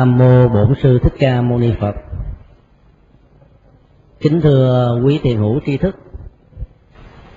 Nam 0.00 0.18
mô 0.18 0.48
Bổn 0.48 0.74
sư 0.82 0.98
Thích 1.02 1.12
Ca 1.18 1.40
Mâu 1.40 1.58
Ni 1.58 1.72
Phật. 1.80 1.94
Kính 4.20 4.40
thưa 4.40 4.98
quý 5.04 5.20
thiền 5.22 5.36
hữu 5.36 5.60
tri 5.66 5.76
thức. 5.76 5.96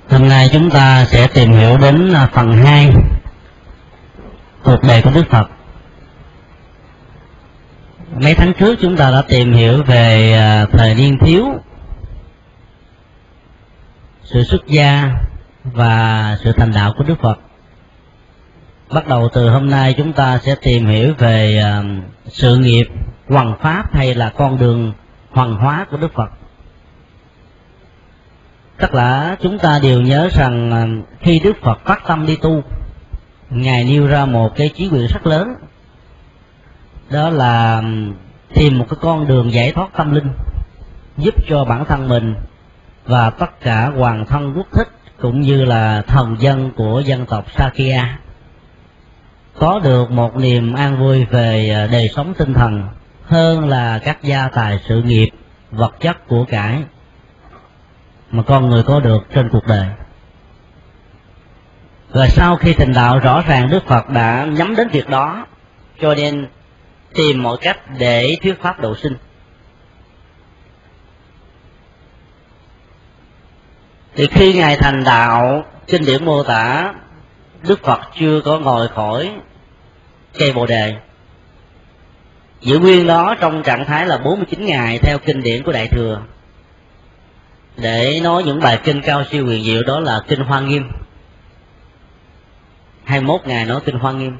Hôm 0.09 0.29
nay 0.29 0.49
chúng 0.51 0.69
ta 0.69 1.05
sẽ 1.05 1.27
tìm 1.27 1.51
hiểu 1.51 1.77
đến 1.77 2.13
phần 2.33 2.51
2 2.51 2.89
cuộc 4.63 4.83
đời 4.87 5.01
của 5.01 5.11
Đức 5.15 5.23
Phật. 5.29 5.47
Mấy 8.15 8.35
tháng 8.35 8.53
trước 8.53 8.75
chúng 8.81 8.97
ta 8.97 9.11
đã 9.11 9.21
tìm 9.27 9.53
hiểu 9.53 9.83
về 9.83 10.33
à, 10.33 10.65
thời 10.71 10.95
niên 10.95 11.17
thiếu, 11.21 11.45
sự 14.23 14.43
xuất 14.43 14.67
gia 14.67 15.11
và 15.63 16.37
sự 16.43 16.51
thành 16.51 16.71
đạo 16.71 16.93
của 16.97 17.03
Đức 17.03 17.19
Phật 17.21 17.39
bắt 18.93 19.07
đầu 19.07 19.29
từ 19.33 19.49
hôm 19.49 19.69
nay 19.69 19.93
chúng 19.97 20.13
ta 20.13 20.39
sẽ 20.43 20.55
tìm 20.55 20.85
hiểu 20.85 21.13
về 21.17 21.57
à, 21.63 21.83
sự 22.27 22.57
nghiệp 22.57 22.87
hoằng 23.29 23.57
pháp 23.61 23.93
hay 23.93 24.15
là 24.15 24.29
con 24.29 24.59
đường 24.59 24.93
hoàng 25.31 25.55
hóa 25.55 25.85
của 25.91 25.97
đức 25.97 26.13
phật. 26.13 26.29
Tất 28.77 28.87
cả 28.91 29.35
chúng 29.41 29.59
ta 29.59 29.79
đều 29.83 30.01
nhớ 30.01 30.29
rằng 30.31 30.71
à, 30.71 30.85
khi 31.19 31.39
đức 31.39 31.53
phật 31.61 31.79
phát 31.85 32.03
tâm 32.07 32.25
đi 32.25 32.35
tu, 32.35 32.63
ngài 33.49 33.83
nêu 33.83 34.07
ra 34.07 34.25
một 34.25 34.55
cái 34.55 34.69
chí 34.69 34.89
nguyện 34.89 35.07
rất 35.07 35.27
lớn. 35.27 35.55
Đó 37.09 37.29
là 37.29 37.83
tìm 38.53 38.77
một 38.79 38.85
cái 38.89 38.97
con 39.01 39.27
đường 39.27 39.53
giải 39.53 39.71
thoát 39.71 39.89
tâm 39.97 40.13
linh, 40.13 40.33
giúp 41.17 41.35
cho 41.47 41.65
bản 41.65 41.85
thân 41.85 42.09
mình 42.09 42.35
và 43.05 43.29
tất 43.29 43.61
cả 43.61 43.91
hoàng 43.97 44.25
thân 44.25 44.53
quốc 44.57 44.67
thích, 44.73 44.87
cũng 45.21 45.41
như 45.41 45.65
là 45.65 46.01
thần 46.01 46.35
dân 46.39 46.71
của 46.75 47.01
dân 47.05 47.25
tộc 47.25 47.45
Sakya 47.51 48.19
có 49.59 49.79
được 49.79 50.11
một 50.11 50.35
niềm 50.35 50.73
an 50.73 50.99
vui 50.99 51.25
về 51.25 51.69
à, 51.69 51.87
đời 51.91 52.09
sống 52.15 52.33
tinh 52.37 52.53
thần 52.53 52.87
hơn 53.23 53.69
là 53.69 53.99
các 54.03 54.23
gia 54.23 54.47
tài 54.47 54.79
sự 54.87 55.01
nghiệp, 55.01 55.29
vật 55.71 55.95
chất 55.99 56.27
của 56.27 56.45
cải 56.45 56.83
mà 58.31 58.43
con 58.43 58.69
người 58.69 58.83
có 58.83 58.99
được 58.99 59.23
trên 59.33 59.49
cuộc 59.49 59.67
đời. 59.67 59.87
Và 62.09 62.27
sau 62.27 62.55
khi 62.55 62.73
thành 62.73 62.93
đạo, 62.93 63.19
rõ 63.19 63.41
ràng 63.41 63.69
đức 63.69 63.85
phật 63.87 64.09
đã 64.09 64.47
nhắm 64.51 64.75
đến 64.75 64.87
việc 64.87 65.09
đó, 65.09 65.45
cho 66.01 66.15
nên 66.15 66.47
tìm 67.13 67.43
mọi 67.43 67.57
cách 67.61 67.79
để 67.99 68.37
thuyết 68.41 68.61
pháp 68.61 68.79
độ 68.79 68.95
sinh. 68.95 69.15
Thì 74.15 74.27
khi 74.27 74.53
ngài 74.53 74.77
thành 74.77 75.03
đạo 75.03 75.63
kinh 75.87 76.05
điển 76.05 76.25
mô 76.25 76.43
tả 76.43 76.93
đức 77.67 77.83
phật 77.83 77.99
chưa 78.19 78.41
có 78.41 78.59
ngồi 78.59 78.87
khỏi 78.87 79.31
cây 80.37 80.53
bồ 80.53 80.65
đề. 80.65 80.95
Giữ 82.61 82.79
nguyên 82.79 83.07
đó 83.07 83.35
trong 83.39 83.63
trạng 83.63 83.85
thái 83.85 84.07
là 84.07 84.17
49 84.17 84.65
ngày 84.65 84.99
theo 85.01 85.17
kinh 85.25 85.43
điển 85.43 85.63
của 85.63 85.71
đại 85.71 85.87
thừa. 85.87 86.21
Để 87.77 88.19
nói 88.23 88.43
những 88.43 88.59
bài 88.59 88.79
kinh 88.83 89.01
cao 89.01 89.23
siêu 89.31 89.45
huyền 89.45 89.63
diệu 89.63 89.83
đó 89.83 89.99
là 89.99 90.21
kinh 90.27 90.39
hoa 90.39 90.59
nghiêm. 90.59 90.91
21 93.03 93.41
ngày 93.45 93.65
nói 93.65 93.81
kinh 93.85 93.95
hoa 93.95 94.11
nghiêm. 94.11 94.37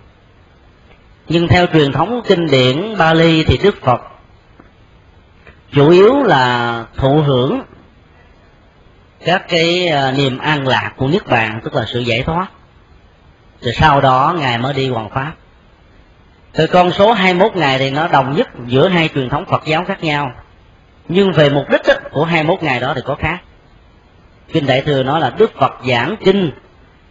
Nhưng 1.28 1.48
theo 1.48 1.66
truyền 1.74 1.92
thống 1.92 2.22
kinh 2.28 2.48
điển 2.48 2.98
Bali 2.98 3.44
thì 3.44 3.58
Đức 3.64 3.82
Phật 3.82 4.02
chủ 5.72 5.90
yếu 5.90 6.24
là 6.24 6.86
thụ 6.98 7.22
hưởng 7.22 7.62
các 9.26 9.46
cái 9.48 9.88
à, 9.88 10.12
niềm 10.12 10.38
an 10.38 10.68
lạc 10.68 10.94
của 10.98 11.08
niết 11.08 11.28
bàn, 11.28 11.62
tức 11.64 11.76
là 11.76 11.86
sự 11.88 12.00
giải 12.00 12.24
thoát 12.24 12.48
rồi 13.64 13.74
sau 13.74 14.02
đó 14.02 14.36
ngài 14.40 14.58
mới 14.58 14.74
đi 14.74 14.90
hoàng 14.90 15.10
pháp. 15.10 15.34
Từ 16.54 16.68
con 16.68 16.92
số 16.92 17.14
21 17.14 17.56
ngày 17.56 17.80
thì 17.80 17.92
nó 17.92 18.08
đồng 18.08 18.36
nhất 18.36 18.48
giữa 18.68 18.88
hai 18.88 19.10
truyền 19.16 19.30
thống 19.30 19.46
Phật 19.46 19.66
giáo 19.66 19.86
khác 19.88 20.04
nhau. 20.04 20.32
Nhưng 21.08 21.32
về 21.32 21.50
mục 21.50 21.70
đích 21.70 21.82
đó, 21.88 21.94
của 22.12 22.26
21 22.26 22.64
ngày 22.64 22.80
đó 22.80 22.94
thì 22.96 23.02
có 23.06 23.16
khác. 23.16 23.40
Kinh 24.54 24.66
đại 24.66 24.82
thừa 24.82 25.04
nói 25.04 25.22
là 25.22 25.30
Đức 25.30 25.52
Phật 25.60 25.72
giảng 25.88 26.16
kinh 26.26 26.52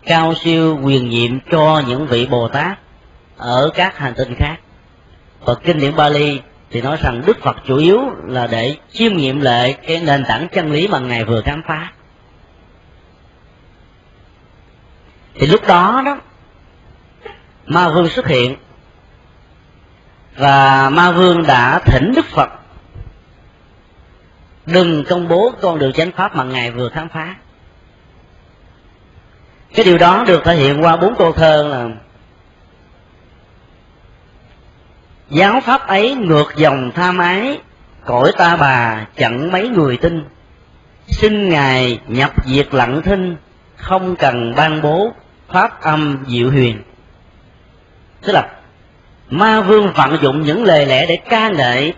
cao 0.06 0.34
siêu 0.34 0.78
quyền 0.82 1.08
nhiệm 1.08 1.40
cho 1.50 1.82
những 1.88 2.06
vị 2.06 2.26
Bồ 2.26 2.48
Tát 2.48 2.78
ở 3.36 3.70
các 3.74 3.98
hành 3.98 4.14
tinh 4.16 4.34
khác. 4.34 4.56
Và 5.44 5.54
kinh 5.54 5.78
điển 5.78 5.96
Bali 5.96 6.40
thì 6.70 6.80
nói 6.80 6.96
rằng 7.02 7.22
Đức 7.26 7.42
Phật 7.42 7.56
chủ 7.66 7.76
yếu 7.76 8.00
là 8.26 8.46
để 8.46 8.76
chiêm 8.92 9.16
nghiệm 9.16 9.40
lại 9.40 9.76
cái 9.86 10.00
nền 10.06 10.24
tảng 10.24 10.48
chân 10.48 10.72
lý 10.72 10.88
mà 10.88 10.98
ngài 10.98 11.24
vừa 11.24 11.42
khám 11.42 11.62
phá. 11.68 11.92
Thì 15.34 15.46
lúc 15.46 15.66
đó 15.66 16.02
đó 16.04 16.18
ma 17.66 17.90
vương 17.90 18.08
xuất 18.08 18.26
hiện. 18.26 18.56
Và 20.36 20.90
ma 20.90 21.12
vương 21.12 21.42
đã 21.46 21.78
thỉnh 21.78 22.12
đức 22.16 22.26
phật, 22.26 22.48
đừng 24.66 25.04
công 25.04 25.28
bố 25.28 25.52
con 25.60 25.78
đường 25.78 25.92
chánh 25.92 26.12
pháp 26.12 26.36
mà 26.36 26.44
ngài 26.44 26.70
vừa 26.70 26.88
khám 26.88 27.08
phá. 27.08 27.34
Cái 29.74 29.84
điều 29.84 29.98
đó 29.98 30.24
được 30.26 30.44
thể 30.44 30.56
hiện 30.56 30.82
qua 30.82 30.96
bốn 30.96 31.14
câu 31.18 31.32
thơ 31.32 31.62
là, 31.62 31.88
giáo 35.30 35.60
pháp 35.60 35.86
ấy 35.86 36.14
ngược 36.14 36.56
dòng 36.56 36.90
tham 36.94 37.18
ái 37.18 37.60
cõi 38.04 38.32
ta 38.38 38.56
bà 38.56 39.06
chẳng 39.16 39.52
mấy 39.52 39.68
người 39.68 39.96
tin. 39.96 40.24
Xin 41.06 41.48
ngài 41.48 42.00
nhập 42.06 42.32
diệt 42.46 42.74
lặng 42.74 43.02
thinh, 43.02 43.36
không 43.76 44.16
cần 44.16 44.54
ban 44.56 44.82
bố 44.82 45.12
pháp 45.48 45.82
âm 45.82 46.24
diệu 46.28 46.50
huyền 46.50 46.82
tức 48.22 48.32
là, 48.32 48.48
ma 49.30 49.60
vương 49.60 49.92
vận 49.92 50.18
dụng 50.22 50.42
những 50.42 50.64
lời 50.64 50.86
lẽ 50.86 51.06
để 51.06 51.16
ca 51.16 51.48
ngợi 51.48 51.94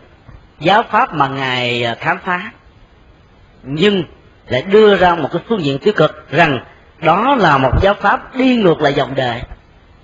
giáo 0.60 0.82
pháp 0.90 1.14
mà 1.14 1.28
ngài 1.28 1.84
à, 1.84 1.94
khám 1.94 2.18
phá. 2.24 2.50
Nhưng 3.62 4.04
lại 4.48 4.62
đưa 4.62 4.96
ra 4.96 5.14
một 5.14 5.28
cái 5.32 5.42
phương 5.48 5.64
diện 5.64 5.78
tiêu 5.78 5.94
cực 5.96 6.30
rằng 6.30 6.64
đó 7.00 7.36
là 7.40 7.58
một 7.58 7.82
giáo 7.82 7.94
pháp 7.94 8.36
đi 8.36 8.56
ngược 8.56 8.80
lại 8.80 8.94
dòng 8.94 9.14
đời, 9.14 9.42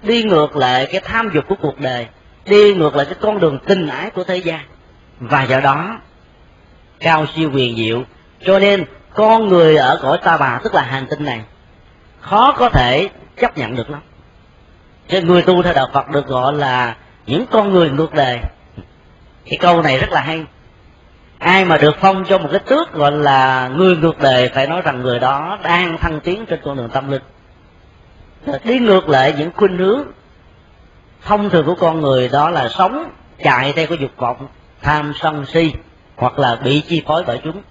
đi 0.02 0.22
ngược 0.22 0.56
lại 0.56 0.86
cái 0.92 1.00
tham 1.04 1.30
dục 1.34 1.44
của 1.48 1.54
cuộc 1.60 1.80
đời, 1.80 2.06
đi 2.46 2.74
ngược 2.74 2.96
lại 2.96 3.06
cái 3.06 3.14
con 3.20 3.40
đường 3.40 3.58
tình 3.66 3.86
ái 3.86 4.10
của 4.10 4.24
thế 4.24 4.36
gian. 4.36 4.60
Và 5.20 5.42
do 5.42 5.60
đó, 5.60 6.00
cao 7.00 7.26
siêu 7.36 7.50
quyền 7.54 7.76
diệu, 7.76 8.02
cho 8.46 8.58
nên 8.58 8.84
con 9.14 9.48
người 9.48 9.76
ở 9.76 9.98
cõi 10.02 10.18
ta 10.24 10.36
bà, 10.36 10.60
tức 10.64 10.74
là 10.74 10.82
hành 10.82 11.06
tinh 11.10 11.24
này, 11.24 11.40
khó 12.20 12.54
có 12.58 12.68
thể 12.68 13.08
chấp 13.40 13.58
nhận 13.58 13.76
được 13.76 13.90
lắm 13.90 14.00
cho 15.10 15.20
người 15.20 15.42
tu 15.42 15.62
theo 15.62 15.72
đạo 15.72 15.88
phật 15.92 16.10
được 16.10 16.26
gọi 16.26 16.52
là 16.52 16.96
những 17.26 17.46
con 17.50 17.72
người 17.72 17.90
ngược 17.90 18.14
đời. 18.14 18.40
Cái 19.44 19.58
câu 19.60 19.82
này 19.82 19.98
rất 19.98 20.10
là 20.10 20.20
hay. 20.20 20.44
Ai 21.38 21.64
mà 21.64 21.76
được 21.76 21.96
phong 22.00 22.24
cho 22.24 22.38
một 22.38 22.48
cái 22.50 22.60
tước 22.60 22.92
gọi 22.92 23.12
là 23.12 23.68
người 23.68 23.96
ngược 23.96 24.18
đời 24.18 24.50
phải 24.54 24.66
nói 24.66 24.82
rằng 24.82 25.02
người 25.02 25.18
đó 25.18 25.58
đang 25.62 25.98
thăng 25.98 26.20
tiến 26.20 26.46
trên 26.46 26.60
con 26.64 26.76
đường 26.76 26.90
tâm 26.92 27.10
linh. 27.10 27.22
Đi 28.64 28.78
ngược 28.78 29.08
lại 29.08 29.34
những 29.38 29.50
khuynh 29.56 29.78
hướng 29.78 30.02
thông 31.22 31.50
thường 31.50 31.66
của 31.66 31.74
con 31.74 32.00
người 32.00 32.28
đó 32.28 32.50
là 32.50 32.68
sống 32.68 33.10
chạy 33.44 33.72
theo 33.72 33.86
cái 33.86 33.98
dục 34.00 34.10
vọng 34.16 34.48
tham 34.82 35.12
sân 35.20 35.46
si 35.46 35.72
hoặc 36.16 36.38
là 36.38 36.56
bị 36.56 36.80
chi 36.88 37.02
phối 37.06 37.24
bởi 37.26 37.40
chúng. 37.44 37.62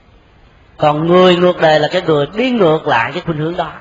Còn 0.78 1.08
người 1.08 1.36
ngược 1.36 1.62
đời 1.62 1.80
là 1.80 1.88
cái 1.92 2.02
người 2.02 2.26
đi 2.36 2.52
ngược 2.52 2.88
lại 2.88 3.12
cái 3.12 3.22
khuynh 3.26 3.38
hướng 3.38 3.56
đó. 3.58 3.72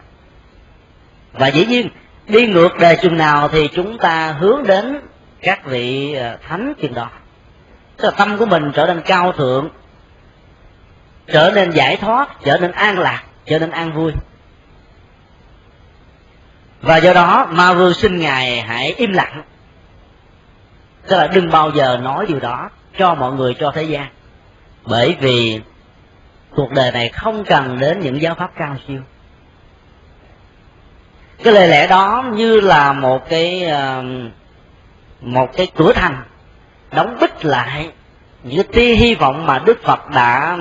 Và 1.33 1.47
dĩ 1.49 1.67
nhiên 1.67 1.89
đi 2.29 2.47
ngược 2.47 2.79
đề 2.79 2.97
chừng 2.97 3.17
nào 3.17 3.49
thì 3.49 3.69
chúng 3.69 3.99
ta 3.99 4.33
hướng 4.33 4.67
đến 4.67 5.01
các 5.43 5.65
vị 5.65 6.15
ờ, 6.15 6.37
thánh 6.49 6.75
chừng 6.81 6.95
đó. 6.95 7.11
Tức 7.97 8.05
là 8.05 8.11
tâm 8.11 8.39
của 8.39 8.47
mình 8.47 8.73
trở 8.75 8.87
nên 8.87 9.01
cao 9.01 9.33
thượng, 9.33 9.69
trở 11.27 11.53
nên 11.55 11.71
giải 11.71 11.97
thoát, 11.97 12.29
trở 12.45 12.59
nên 12.59 12.73
an 12.73 12.99
lạc, 12.99 13.23
trở 13.47 13.59
nên 13.59 13.71
an 13.71 13.93
vui. 13.93 14.13
Và 16.83 16.97
do 16.97 17.13
đó, 17.13 17.47
ma 17.51 17.75
vương 17.75 17.95
xin 17.95 18.17
ngài 18.17 18.61
hãy 18.61 18.95
im 18.97 19.13
lặng. 19.13 19.43
Tức 21.09 21.17
là 21.17 21.27
đừng 21.27 21.51
bao 21.51 21.71
giờ 21.71 21.97
nói 21.97 22.27
điều 22.29 22.41
đó 22.41 22.71
cho 22.99 23.15
mọi 23.15 23.33
người, 23.33 23.55
cho 23.61 23.73
thế 23.75 23.83
gian. 23.83 24.07
Bởi 24.85 25.17
vì 25.21 25.61
cuộc 26.57 26.71
đời 26.73 26.93
này 26.93 27.09
không 27.09 27.45
cần 27.45 27.79
đến 27.79 28.01
những 28.01 28.23
giáo 28.23 28.35
pháp 28.35 28.51
cao 28.57 28.77
siêu 28.89 29.01
cái 31.45 31.53
lời 31.53 31.69
lẽ 31.69 31.87
đó 31.87 32.25
như 32.33 32.61
là 32.61 32.93
một 32.93 33.29
cái 33.29 33.65
ờ, 33.65 34.05
một 35.21 35.57
cái 35.57 35.71
cửa 35.77 35.93
thành 35.93 36.23
đóng 36.93 37.17
bích 37.21 37.45
lại 37.45 37.91
những 38.43 38.67
tia 38.73 38.95
hy 38.95 39.15
vọng 39.15 39.47
mà 39.47 39.59
đức 39.59 39.83
phật 39.83 40.11
đã 40.11 40.59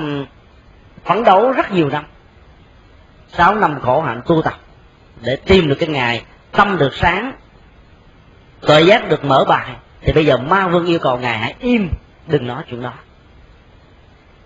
phấn 1.04 1.24
đấu 1.24 1.52
rất 1.52 1.72
nhiều 1.72 1.88
năm. 1.88 2.04
Sáu 3.32 3.54
năm 3.54 3.80
khổ 3.80 4.00
hạnh 4.00 4.22
tu 4.26 4.42
tập 4.42 4.54
để 5.20 5.36
tìm 5.36 5.68
được 5.68 5.76
cái 5.78 5.88
ngày 5.88 6.24
tâm 6.52 6.78
được 6.78 6.94
sáng 6.94 7.32
tội 8.60 8.86
giác 8.86 9.08
được 9.08 9.24
mở 9.24 9.44
bài. 9.48 9.70
Thì 10.00 10.12
bây 10.12 10.26
giờ 10.26 10.36
ma 10.36 10.68
vương 10.68 10.86
yêu 10.86 10.98
cầu 10.98 11.18
ngài 11.18 11.38
hãy 11.38 11.54
im, 11.60 11.90
đừng 12.26 12.46
nói 12.46 12.62
chuyện 12.70 12.82
đó. 12.82 12.92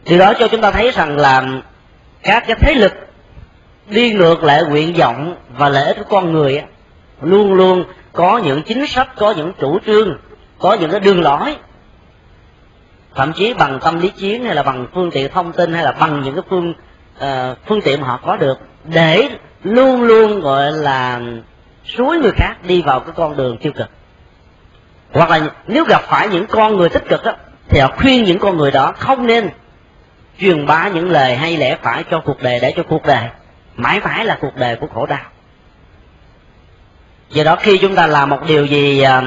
Từ 0.04 0.18
đó 0.18 0.32
cho 0.38 0.48
chúng 0.48 0.60
ta 0.60 0.70
thấy 0.70 0.90
rằng 0.90 1.16
là 1.16 1.44
các 2.22 2.44
cái 2.46 2.56
thế 2.60 2.74
lực 2.74 2.92
đi 3.86 4.12
ngược 4.12 4.44
lại 4.44 4.64
nguyện 4.64 4.94
vọng 4.98 5.36
và 5.58 5.68
lợi 5.68 5.84
ích 5.84 5.96
của 5.98 6.04
con 6.08 6.32
người 6.32 6.62
luôn 7.22 7.54
luôn 7.54 7.84
có 8.12 8.38
những 8.38 8.62
chính 8.62 8.86
sách 8.86 9.08
có 9.16 9.34
những 9.36 9.52
chủ 9.60 9.78
trương 9.86 10.18
có 10.58 10.74
những 10.74 10.90
cái 10.90 11.00
đường 11.00 11.22
lối. 11.22 11.56
Thậm 13.14 13.32
chí 13.32 13.54
bằng 13.54 13.78
tâm 13.82 14.00
lý 14.00 14.08
chiến 14.08 14.44
hay 14.44 14.54
là 14.54 14.62
bằng 14.62 14.86
phương 14.94 15.10
tiện 15.10 15.32
thông 15.32 15.52
tin 15.52 15.72
hay 15.72 15.84
là 15.84 15.92
bằng 15.92 16.22
những 16.22 16.34
cái 16.34 16.44
phương 16.50 16.74
uh, 17.16 17.58
phương 17.66 17.80
tiện 17.80 18.00
mà 18.00 18.06
họ 18.06 18.20
có 18.26 18.36
được 18.36 18.58
để 18.84 19.28
luôn 19.62 20.02
luôn 20.02 20.40
gọi 20.40 20.72
là 20.72 21.20
suối 21.84 22.18
người 22.18 22.32
khác 22.36 22.54
đi 22.66 22.82
vào 22.82 23.00
cái 23.00 23.12
con 23.16 23.36
đường 23.36 23.58
tiêu 23.58 23.72
cực. 23.72 23.88
Hoặc 25.12 25.30
là 25.30 25.40
nếu 25.66 25.84
gặp 25.84 26.02
phải 26.02 26.28
những 26.28 26.46
con 26.46 26.76
người 26.76 26.88
tích 26.88 27.08
cực 27.08 27.24
đó, 27.24 27.32
thì 27.68 27.80
họ 27.80 27.88
khuyên 27.96 28.24
những 28.24 28.38
con 28.38 28.56
người 28.56 28.70
đó 28.70 28.92
không 28.96 29.26
nên 29.26 29.50
truyền 30.38 30.66
bá 30.66 30.88
những 30.88 31.10
lời 31.10 31.36
hay 31.36 31.56
lẽ 31.56 31.76
phải 31.82 32.04
cho 32.10 32.20
cuộc 32.20 32.42
đời 32.42 32.58
để 32.62 32.72
cho 32.76 32.82
cuộc 32.82 33.06
đời 33.06 33.28
mãi 33.82 34.00
mãi 34.00 34.24
là 34.24 34.38
cuộc 34.40 34.56
đời 34.56 34.76
của 34.76 34.86
khổ 34.94 35.06
đau. 35.06 35.24
Do 37.30 37.44
đó 37.44 37.56
khi 37.56 37.78
chúng 37.78 37.94
ta 37.94 38.06
làm 38.06 38.28
một 38.30 38.46
điều 38.46 38.66
gì 38.66 39.02
à, 39.02 39.22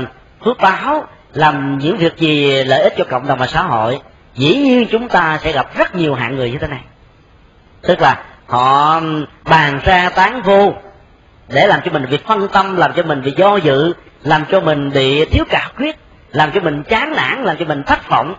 phước 0.45 0.57
báo, 0.57 1.07
làm 1.33 1.77
những 1.77 1.97
việc 1.97 2.17
gì 2.17 2.63
lợi 2.63 2.81
ích 2.81 2.93
cho 2.97 3.03
cộng 3.09 3.27
đồng 3.27 3.39
và 3.39 3.47
xã 3.47 3.61
hội, 3.61 3.99
dĩ 4.33 4.55
nhiên 4.55 4.87
chúng 4.91 5.09
ta 5.09 5.39
sẽ 5.41 5.51
gặp 5.51 5.77
rất 5.77 5.95
nhiều 5.95 6.15
hạng 6.15 6.35
người 6.35 6.51
như 6.51 6.57
thế 6.57 6.67
này. 6.67 6.81
Tức 7.81 8.01
là 8.01 8.23
họ 8.47 9.01
bàn 9.43 9.79
ra 9.83 10.09
tán 10.09 10.41
vô 10.41 10.73
để 11.47 11.67
làm 11.67 11.79
cho 11.85 11.91
mình 11.91 12.05
bị 12.09 12.17
phân 12.27 12.47
tâm, 12.47 12.75
làm 12.75 12.93
cho 12.95 13.03
mình 13.03 13.21
bị 13.21 13.33
do 13.37 13.55
dự, 13.55 13.93
làm 14.23 14.45
cho 14.51 14.59
mình 14.59 14.91
bị 14.91 15.25
thiếu 15.25 15.45
cả 15.49 15.71
quyết 15.77 15.95
làm 16.35 16.51
cho 16.51 16.61
mình 16.61 16.83
chán 16.83 17.13
nản, 17.15 17.43
làm 17.43 17.57
cho 17.57 17.65
mình 17.65 17.83
thất 17.83 18.09
vọng, 18.09 18.35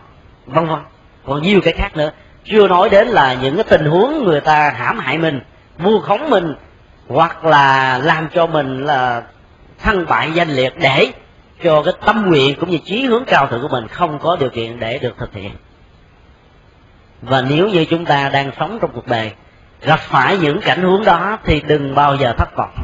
vân 0.46 0.66
vân. 0.66 0.78
Còn 1.26 1.42
nhiều 1.42 1.60
cái 1.60 1.72
khác 1.72 1.96
nữa. 1.96 2.10
Chưa 2.44 2.68
nói 2.68 2.88
đến 2.88 3.08
là 3.08 3.34
những 3.34 3.54
cái 3.54 3.64
tình 3.64 3.84
huống 3.84 4.24
người 4.24 4.40
ta 4.40 4.70
hãm 4.76 4.98
hại 4.98 5.18
mình 5.18 5.40
vu 5.78 6.00
khống 6.00 6.30
mình, 6.30 6.54
hoặc 7.08 7.44
là 7.44 7.98
làm 7.98 8.28
cho 8.34 8.46
mình 8.46 8.84
là 8.84 9.22
thăng 9.78 10.06
bại 10.06 10.32
danh 10.34 10.48
liệt 10.48 10.74
để 10.78 11.12
cho 11.62 11.82
cái 11.82 11.94
tâm 12.06 12.26
nguyện 12.26 12.56
cũng 12.60 12.70
như 12.70 12.78
chí 12.84 13.04
hướng 13.04 13.24
cao 13.24 13.46
thượng 13.46 13.62
của 13.62 13.68
mình 13.68 13.88
không 13.88 14.18
có 14.18 14.36
điều 14.40 14.50
kiện 14.50 14.80
để 14.80 14.98
được 14.98 15.14
thực 15.18 15.34
hiện. 15.34 15.50
Và 17.22 17.40
nếu 17.40 17.68
như 17.68 17.84
chúng 17.84 18.04
ta 18.04 18.28
đang 18.28 18.50
sống 18.58 18.78
trong 18.80 18.90
cuộc 18.94 19.06
đời, 19.06 19.32
gặp 19.82 20.00
phải 20.00 20.38
những 20.38 20.60
cảnh 20.60 20.82
huống 20.82 21.04
đó 21.04 21.38
thì 21.44 21.60
đừng 21.60 21.94
bao 21.94 22.16
giờ 22.16 22.32
thất 22.32 22.56
vọng. 22.56 22.74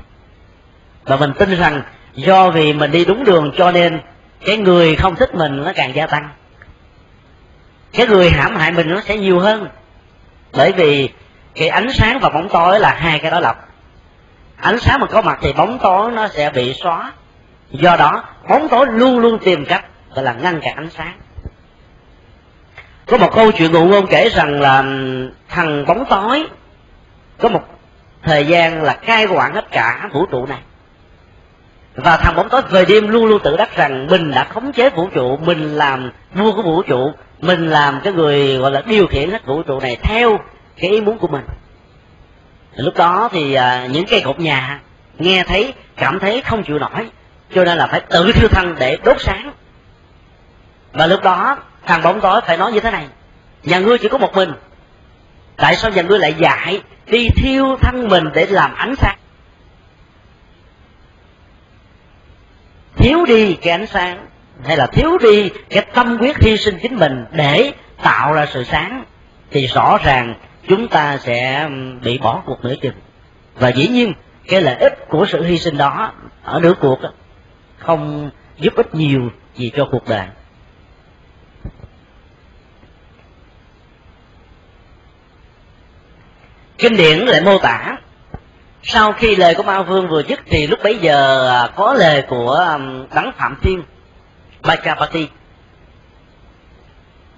Và 1.05 1.17
mình 1.17 1.33
tin 1.39 1.55
rằng 1.57 1.83
do 2.15 2.51
vì 2.51 2.73
mình 2.73 2.91
đi 2.91 3.05
đúng 3.05 3.25
đường 3.25 3.53
cho 3.57 3.73
nên 3.73 4.01
cái 4.45 4.57
người 4.57 4.97
không 4.97 5.17
thích 5.17 5.35
mình 5.35 5.65
nó 5.65 5.73
càng 5.75 5.95
gia 5.95 6.07
tăng. 6.07 6.29
Cái 7.93 8.07
người 8.07 8.31
hãm 8.31 8.57
hại 8.57 8.73
mình 8.73 8.89
nó 8.89 9.01
sẽ 9.01 9.17
nhiều 9.17 9.39
hơn. 9.39 9.69
Bởi 10.53 10.73
vì 10.73 11.09
cái 11.55 11.69
ánh 11.69 11.93
sáng 11.93 12.19
và 12.19 12.29
bóng 12.29 12.49
tối 12.49 12.81
là 12.81 12.95
hai 12.95 13.19
cái 13.19 13.31
đó 13.31 13.41
lập 13.41 13.57
ánh 14.63 14.79
sáng 14.79 15.01
mà 15.01 15.07
có 15.07 15.23
mặt 15.23 15.39
thì 15.43 15.53
bóng 15.53 15.79
tối 15.79 16.11
nó 16.13 16.29
sẽ 16.29 16.51
bị 16.51 16.75
xóa. 16.75 17.13
Do 17.71 17.97
đó, 17.97 18.25
bóng 18.49 18.69
tối 18.69 18.87
luôn 18.91 19.19
luôn 19.19 19.39
tìm 19.39 19.65
cách, 19.65 19.85
gọi 20.15 20.25
là 20.25 20.33
ngăn 20.33 20.61
cản 20.61 20.77
ánh 20.77 20.91
sáng. 20.91 21.19
Có 23.07 23.17
một 23.17 23.35
câu 23.35 23.53
chuyện 23.53 23.73
ngụ 23.73 23.85
ngôn 23.85 24.07
kể 24.07 24.29
rằng 24.29 24.61
là 24.61 24.85
thằng 25.49 25.87
bóng 25.87 26.05
tối 26.11 26.47
có 27.39 27.49
một 27.49 27.63
thời 28.23 28.47
gian 28.47 28.83
là 28.83 28.93
cai 28.93 29.27
quản 29.27 29.55
hết 29.55 29.71
cả 29.71 30.09
vũ 30.13 30.27
trụ 30.27 30.47
này. 30.47 30.61
Và 31.95 32.17
thằng 32.17 32.37
bóng 32.37 32.49
tối 32.49 32.63
về 32.71 32.85
đêm 32.85 33.09
luôn 33.09 33.27
luôn 33.27 33.43
tự 33.45 33.57
đắc 33.57 33.77
rằng 33.77 34.07
mình 34.11 34.31
đã 34.31 34.45
khống 34.45 34.73
chế 34.73 34.91
vũ 34.91 35.09
trụ, 35.15 35.37
mình 35.37 35.75
làm 35.75 36.13
vua 36.35 36.53
của 36.53 36.63
vũ 36.63 36.83
trụ, 36.83 37.13
mình 37.41 37.71
làm 37.71 38.01
cái 38.05 38.13
người, 38.13 38.57
gọi 38.57 38.71
là 38.71 38.83
điều 38.87 39.07
khiển 39.07 39.31
hết 39.31 39.47
vũ 39.47 39.63
trụ 39.63 39.81
này 39.81 39.97
theo 40.03 40.39
cái 40.77 40.91
ý 40.91 41.01
muốn 41.01 41.19
của 41.19 41.29
mình. 41.29 41.45
Lúc 42.75 42.95
đó 42.97 43.29
thì 43.33 43.55
à, 43.55 43.87
những 43.87 44.07
cây 44.07 44.21
cột 44.25 44.41
nhà 44.41 44.81
nghe 45.19 45.45
thấy 45.45 45.75
cảm 45.97 46.19
thấy 46.19 46.43
không 46.43 46.65
chịu 46.65 46.79
nổi 46.79 47.11
cho 47.55 47.65
nên 47.65 47.79
là 47.79 47.87
phải 47.87 48.01
tự 48.01 48.33
thiêu 48.33 48.49
thân 48.49 48.75
để 48.79 48.99
đốt 49.05 49.17
sáng. 49.21 49.53
Và 50.93 51.07
lúc 51.07 51.23
đó 51.23 51.59
thằng 51.87 52.03
bóng 52.03 52.21
tối 52.21 52.41
phải 52.47 52.57
nói 52.57 52.73
như 52.73 52.81
thế 52.81 52.91
này 52.91 53.07
nhà 53.63 53.79
ngươi 53.79 53.99
chỉ 53.99 54.09
có 54.09 54.19
một 54.19 54.35
mình 54.35 54.53
tại 55.57 55.77
sao 55.77 55.91
nhà 55.91 56.03
ngươi 56.03 56.19
lại 56.19 56.35
dạy 56.39 56.83
đi 57.07 57.29
thiêu 57.37 57.77
thân 57.81 58.09
mình 58.09 58.25
để 58.35 58.47
làm 58.47 58.75
ánh 58.75 58.95
sáng? 58.97 59.19
Thiếu 62.97 63.25
đi 63.27 63.55
cái 63.55 63.73
ánh 63.73 63.87
sáng 63.87 64.27
hay 64.65 64.77
là 64.77 64.87
thiếu 64.87 65.19
đi 65.19 65.51
cái 65.71 65.87
tâm 65.95 66.19
quyết 66.21 66.39
hy 66.39 66.57
sinh 66.57 66.79
chính 66.83 66.97
mình 66.97 67.25
để 67.33 67.73
tạo 68.03 68.33
ra 68.33 68.47
sự 68.47 68.65
sáng 68.65 69.05
thì 69.51 69.67
rõ 69.67 69.99
ràng 70.05 70.35
chúng 70.69 70.89
ta 70.89 71.19
sẽ 71.19 71.69
bị 72.03 72.19
bỏ 72.19 72.43
cuộc 72.47 72.65
nửa 72.65 72.75
chừng. 72.83 72.95
Và 73.55 73.69
dĩ 73.69 73.89
nhiên, 73.89 74.13
cái 74.49 74.61
lợi 74.61 74.77
ích 74.77 75.09
của 75.09 75.27
sự 75.29 75.43
hy 75.43 75.59
sinh 75.59 75.77
đó 75.77 76.13
ở 76.45 76.61
nửa 76.61 76.75
cuộc 76.81 76.99
không 77.79 78.31
giúp 78.59 78.75
ích 78.77 78.95
nhiều 78.95 79.31
gì 79.55 79.73
cho 79.77 79.89
cuộc 79.91 80.09
đời. 80.09 80.27
Kinh 86.79 86.97
điển 86.97 87.19
lại 87.19 87.41
mô 87.41 87.59
tả, 87.59 87.97
sau 88.83 89.13
khi 89.13 89.37
lời 89.37 89.55
của 89.55 89.63
ma 89.63 89.83
vương 89.83 90.09
vừa 90.09 90.23
dứt 90.23 90.41
thì 90.47 90.67
lúc 90.67 90.79
bấy 90.85 90.99
giờ 90.99 91.49
à, 91.51 91.69
có 91.77 91.95
lời 91.95 92.23
của 92.29 92.79
đấng 93.15 93.33
phạm 93.39 93.57
thiên 93.63 93.83
Bachapati 94.63 95.29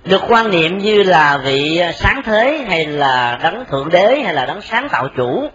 được 0.05 0.23
quan 0.29 0.51
niệm 0.51 0.79
như 0.79 1.03
là 1.03 1.39
vị 1.39 1.83
sáng 1.95 2.23
thế 2.25 2.65
hay 2.69 2.87
là 2.87 3.39
đấng 3.43 3.65
thượng 3.65 3.89
đế 3.89 4.21
hay 4.25 4.35
là 4.35 4.47
đấng 4.47 4.61
sáng 4.63 4.89
tạo 4.89 5.09
chủ 5.17 5.51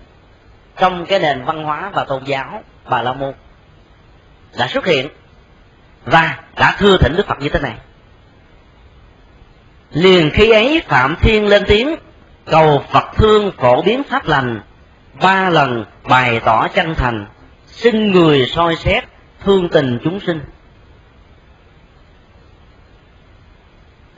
trong 0.77 1.05
cái 1.05 1.19
nền 1.19 1.45
văn 1.45 1.63
hóa 1.63 1.89
và 1.93 2.03
tôn 2.03 2.23
giáo 2.23 2.63
bà 2.89 3.01
la 3.01 3.13
môn 3.13 3.33
đã 4.57 4.67
xuất 4.67 4.85
hiện 4.85 5.07
và 6.05 6.39
đã 6.55 6.75
thưa 6.79 6.97
thỉnh 6.97 7.15
đức 7.17 7.27
phật 7.27 7.39
như 7.39 7.49
thế 7.49 7.59
này. 7.59 7.75
Liền 9.91 10.31
khi 10.33 10.51
ấy 10.51 10.81
phạm 10.87 11.15
thiên 11.15 11.47
lên 11.47 11.63
tiếng, 11.67 11.95
cầu 12.45 12.83
phật 12.91 13.05
thương 13.15 13.51
phổ 13.57 13.81
biến 13.81 14.03
pháp 14.03 14.25
lành, 14.25 14.61
ba 15.21 15.49
lần 15.49 15.85
bày 16.03 16.39
tỏ 16.39 16.67
chân 16.67 16.95
thành, 16.95 17.25
xin 17.65 18.11
người 18.11 18.45
soi 18.45 18.75
xét 18.75 19.03
thương 19.43 19.69
tình 19.69 19.99
chúng 20.03 20.19
sinh. 20.19 20.41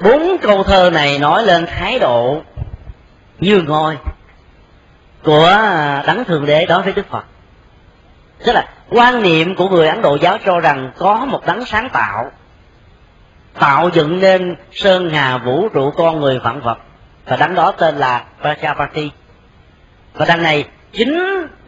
Bốn 0.04 0.38
câu 0.42 0.64
thơ 0.64 0.90
này 0.90 1.20
nói 1.20 1.46
lên 1.46 1.66
thái 1.66 2.00
độ 2.00 2.42
như 3.40 3.62
ngôi 3.68 3.98
của 5.24 5.58
đấng 6.08 6.26
thượng 6.26 6.46
đế 6.46 6.66
đối 6.66 6.82
với 6.82 6.94
đức 6.94 7.10
phật. 7.10 7.26
Tức 8.46 8.52
là 8.54 8.66
quan 8.90 9.24
niệm 9.24 9.56
của 9.56 9.70
người 9.70 9.88
ấn 9.88 10.02
độ 10.02 10.18
giáo 10.22 10.38
cho 10.46 10.60
rằng 10.60 10.92
có 10.98 11.26
một 11.26 11.46
đấng 11.46 11.66
sáng 11.66 11.90
tạo 11.90 12.32
tạo 13.60 13.90
dựng 13.94 14.20
nên 14.20 14.56
sơn 14.72 15.10
hà 15.10 15.38
vũ 15.38 15.70
trụ 15.70 15.92
con 15.92 16.20
người 16.20 16.40
vạn 16.40 16.62
vật, 16.62 16.78
và 17.26 17.36
đấng 17.36 17.56
đó 17.56 17.72
tên 17.72 17.96
là 17.98 18.24
Prajapati. 18.42 19.10
Và 20.14 20.26
đằng 20.26 20.44
này, 20.44 20.66
chính 20.92 21.20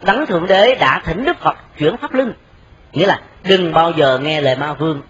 đấng 0.02 0.26
thượng 0.26 0.46
đế 0.46 0.74
đã 0.74 1.02
thỉnh 1.04 1.24
đức 1.24 1.36
phật 1.40 1.56
chuyển 1.78 1.96
pháp 1.96 2.14
luân 2.14 2.34
nghĩa 2.92 3.06
là 3.06 3.20
đừng 3.42 3.72
bao 3.72 3.92
giờ 3.92 4.18
nghe 4.18 4.40
lời 4.40 4.56
ma 4.56 4.72
vương. 4.72 5.02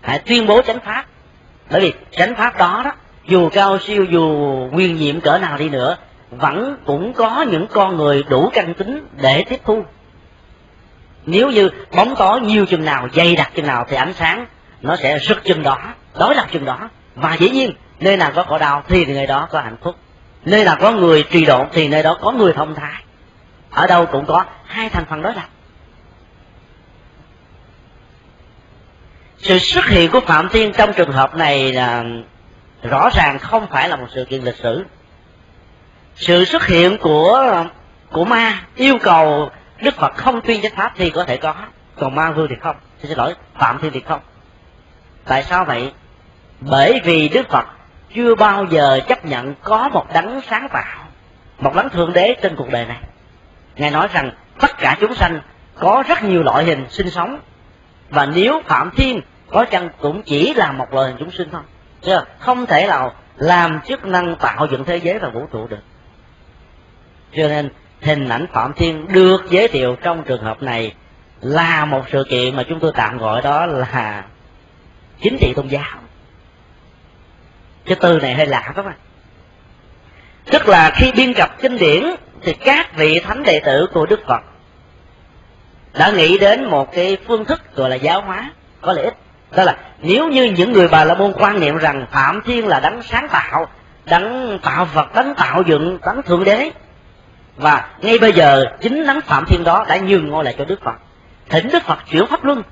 Hãy 0.00 0.18
tuyên 0.18 0.46
bố 0.46 0.62
chánh 0.62 0.80
pháp 0.80 1.04
bởi 1.70 1.80
vì 1.80 1.92
chánh 2.10 2.34
pháp 2.34 2.58
đó 2.58 2.82
đó, 2.84 2.92
dù 3.26 3.48
cao 3.48 3.78
siêu, 3.78 4.04
dù 4.04 4.22
nguyên 4.72 4.96
nhiệm 4.96 5.20
cỡ 5.20 5.38
nào 5.38 5.58
đi 5.58 5.68
nữa, 5.68 5.96
vẫn 6.30 6.76
cũng 6.86 7.12
có 7.12 7.42
những 7.50 7.66
con 7.66 7.96
người 7.96 8.24
đủ 8.28 8.50
căn 8.52 8.74
tính 8.74 9.06
để 9.20 9.44
tiếp 9.48 9.60
thu. 9.64 9.84
Nếu 11.26 11.50
như 11.50 11.70
bóng 11.96 12.14
tối 12.16 12.40
nhiều 12.40 12.66
chừng 12.66 12.84
nào, 12.84 13.08
dày 13.12 13.36
đặc 13.36 13.50
chừng 13.54 13.66
nào 13.66 13.86
thì 13.88 13.96
ánh 13.96 14.12
sáng 14.12 14.46
nó 14.82 14.96
sẽ 14.96 15.18
rực 15.18 15.44
chừng 15.44 15.62
đó, 15.62 15.78
đối 16.18 16.34
lập 16.34 16.46
chừng 16.52 16.64
đó. 16.64 16.78
Và 17.14 17.34
dĩ 17.34 17.50
nhiên, 17.50 17.72
nơi 18.00 18.16
nào 18.16 18.30
có 18.34 18.42
khổ 18.42 18.58
đau 18.58 18.82
thì 18.88 19.04
nơi 19.04 19.26
đó 19.26 19.48
có 19.50 19.60
hạnh 19.60 19.76
phúc. 19.82 19.94
Nơi 20.44 20.64
nào 20.64 20.76
có 20.80 20.90
người 20.90 21.24
trì 21.30 21.44
độn 21.44 21.66
thì 21.72 21.88
nơi 21.88 22.02
đó 22.02 22.18
có 22.20 22.32
người 22.32 22.52
thông 22.52 22.74
thái. 22.74 23.04
Ở 23.70 23.86
đâu 23.86 24.06
cũng 24.06 24.26
có 24.26 24.44
hai 24.64 24.88
thành 24.88 25.04
phần 25.04 25.22
đối 25.22 25.34
lập. 25.34 25.48
Sự 29.44 29.58
xuất 29.58 29.86
hiện 29.86 30.10
của 30.10 30.20
phạm 30.20 30.48
thiên 30.48 30.72
trong 30.72 30.92
trường 30.92 31.12
hợp 31.12 31.36
này 31.36 31.72
là 31.72 32.04
rõ 32.82 33.10
ràng 33.14 33.38
không 33.38 33.66
phải 33.70 33.88
là 33.88 33.96
một 33.96 34.06
sự 34.14 34.24
kiện 34.24 34.42
lịch 34.42 34.56
sử. 34.56 34.84
Sự 36.14 36.44
xuất 36.44 36.66
hiện 36.66 36.98
của 36.98 37.64
của 38.12 38.24
ma 38.24 38.60
yêu 38.76 38.98
cầu 39.02 39.50
đức 39.80 39.94
phật 39.96 40.16
không 40.16 40.40
tuyên 40.40 40.62
chánh 40.62 40.76
pháp 40.76 40.92
thì 40.96 41.10
có 41.10 41.24
thể 41.24 41.36
có, 41.36 41.54
còn 41.96 42.14
ma 42.14 42.30
vương 42.30 42.48
thì 42.48 42.54
không. 42.62 42.76
Xin 43.02 43.18
lỗi, 43.18 43.34
phạm 43.54 43.78
thiên 43.78 43.92
thì 43.92 44.00
không. 44.00 44.20
Tại 45.24 45.42
sao 45.42 45.64
vậy? 45.64 45.92
Bởi 46.60 47.00
vì 47.04 47.28
đức 47.28 47.48
phật 47.48 47.66
chưa 48.14 48.34
bao 48.34 48.64
giờ 48.64 49.00
chấp 49.08 49.24
nhận 49.24 49.54
có 49.62 49.88
một 49.88 50.06
đấng 50.14 50.40
sáng 50.50 50.68
tạo, 50.72 51.06
một 51.58 51.74
đấng 51.74 51.88
thượng 51.88 52.12
đế 52.12 52.36
trên 52.42 52.56
cuộc 52.56 52.70
đời 52.70 52.86
này. 52.86 52.98
Ngài 53.76 53.90
nói 53.90 54.08
rằng, 54.12 54.30
tất 54.60 54.78
cả 54.78 54.96
chúng 55.00 55.14
sanh 55.14 55.40
có 55.74 56.04
rất 56.08 56.22
nhiều 56.22 56.42
loại 56.42 56.64
hình 56.64 56.86
sinh 56.90 57.10
sống, 57.10 57.38
và 58.10 58.26
nếu 58.26 58.62
phạm 58.66 58.90
thiên 58.96 59.20
có 59.54 59.64
chăng 59.64 59.88
cũng 60.00 60.22
chỉ 60.22 60.54
là 60.54 60.72
một 60.72 60.94
loài 60.94 61.06
hình 61.06 61.16
chúng 61.18 61.30
sinh 61.30 61.48
thôi. 61.52 61.62
Chứ 62.02 62.16
không 62.38 62.66
thể 62.66 62.86
nào 62.86 63.14
làm 63.36 63.80
chức 63.86 64.04
năng 64.04 64.36
tạo 64.36 64.66
dựng 64.70 64.84
thế 64.84 64.96
giới 64.96 65.18
và 65.18 65.28
vũ 65.28 65.46
trụ 65.52 65.66
được. 65.66 65.82
Cho 67.36 67.48
nên, 67.48 67.70
hình 68.00 68.28
ảnh 68.28 68.46
phạm 68.52 68.72
thiên 68.72 69.12
được 69.12 69.44
giới 69.50 69.68
thiệu 69.68 69.96
trong 70.02 70.24
trường 70.24 70.42
hợp 70.42 70.62
này 70.62 70.94
là 71.40 71.84
một 71.84 72.02
sự 72.12 72.24
kiện 72.28 72.56
mà 72.56 72.62
chúng 72.68 72.80
tôi 72.80 72.92
tạm 72.94 73.18
gọi 73.18 73.42
đó 73.42 73.66
là 73.66 74.24
chính 75.20 75.36
trị 75.40 75.52
tôn 75.56 75.68
giáo. 75.68 75.98
Cái 77.84 77.96
từ 78.00 78.18
này 78.18 78.34
hơi 78.34 78.46
lạ 78.46 78.72
các 78.76 78.84
bạn. 78.86 78.96
Tức 80.50 80.68
là 80.68 80.90
khi 80.94 81.12
biên 81.12 81.34
tập 81.34 81.50
kinh 81.60 81.78
điển 81.78 82.04
thì 82.42 82.52
các 82.54 82.96
vị 82.96 83.20
thánh 83.20 83.42
đệ 83.42 83.60
tử 83.60 83.86
của 83.92 84.06
đức 84.06 84.20
phật 84.26 84.40
đã 85.92 86.10
nghĩ 86.10 86.38
đến 86.38 86.64
một 86.64 86.92
cái 86.92 87.16
phương 87.26 87.44
thức 87.44 87.76
gọi 87.76 87.90
là 87.90 87.96
giáo 87.96 88.20
hóa, 88.20 88.50
có 88.80 88.92
lợi 88.92 89.04
ích 89.04 89.14
đó 89.56 89.64
là, 89.64 89.76
nếu 89.98 90.28
như 90.28 90.44
những 90.44 90.72
người 90.72 90.88
bà 90.88 91.04
la 91.04 91.14
môn 91.14 91.32
quan 91.32 91.60
niệm 91.60 91.76
rằng 91.76 92.06
phạm 92.10 92.42
thiên 92.46 92.66
là 92.66 92.80
đấng 92.80 93.02
sáng 93.02 93.28
tạo, 93.28 93.66
đấng 94.04 94.58
tạo 94.62 94.84
vật, 94.84 95.14
đấng 95.14 95.34
tạo 95.34 95.62
dựng, 95.62 95.98
đấng 96.06 96.22
thượng 96.22 96.44
đế, 96.44 96.70
và 97.56 97.88
ngay 98.00 98.18
bây 98.18 98.32
giờ 98.32 98.64
chính 98.80 99.06
đấng 99.06 99.20
phạm 99.20 99.44
thiên 99.46 99.64
đó 99.64 99.84
đã 99.88 99.96
nhường 99.96 100.28
ngôi 100.28 100.44
lại 100.44 100.54
cho 100.58 100.64
đức 100.64 100.80
phật, 100.84 100.94
thỉnh 101.48 101.68
đức 101.72 101.82
phật 101.82 101.98
chuyển 102.10 102.26
pháp 102.26 102.44
luân, 102.44 102.62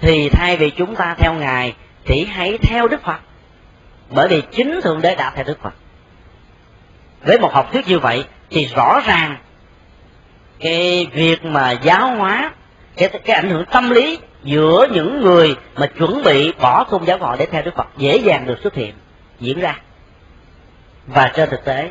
thì 0.00 0.28
thay 0.28 0.56
vì 0.56 0.70
chúng 0.70 0.96
ta 0.96 1.14
theo 1.18 1.34
ngài 1.34 1.74
thì 2.04 2.24
hãy 2.24 2.58
theo 2.62 2.88
đức 2.88 3.02
phật, 3.02 3.20
bởi 4.10 4.28
vì 4.28 4.42
chính 4.52 4.80
thượng 4.82 5.00
đế 5.00 5.14
đã 5.14 5.32
theo 5.34 5.44
đức 5.44 5.62
phật. 5.62 5.74
Với 7.24 7.38
một 7.38 7.54
học 7.54 7.72
thuyết 7.72 7.88
như 7.88 7.98
vậy 7.98 8.24
thì 8.50 8.68
rõ 8.76 9.00
ràng 9.06 9.36
cái 10.60 11.06
việc 11.12 11.44
mà 11.44 11.70
giáo 11.70 12.16
hóa 12.16 12.50
cái 12.98 13.08
cái 13.08 13.36
ảnh 13.36 13.50
hưởng 13.50 13.64
tâm 13.64 13.90
lý 13.90 14.18
giữa 14.42 14.86
những 14.90 15.20
người 15.20 15.56
mà 15.76 15.86
chuẩn 15.86 16.22
bị 16.24 16.52
bỏ 16.52 16.84
tôn 16.84 17.04
giáo 17.04 17.18
họ 17.18 17.36
để 17.36 17.46
theo 17.46 17.62
Đức 17.62 17.74
Phật 17.76 17.86
dễ 17.96 18.16
dàng 18.16 18.46
được 18.46 18.58
xuất 18.62 18.74
hiện, 18.74 18.94
diễn 19.40 19.60
ra. 19.60 19.80
Và 21.06 21.32
trên 21.34 21.50
thực 21.50 21.64
tế, 21.64 21.90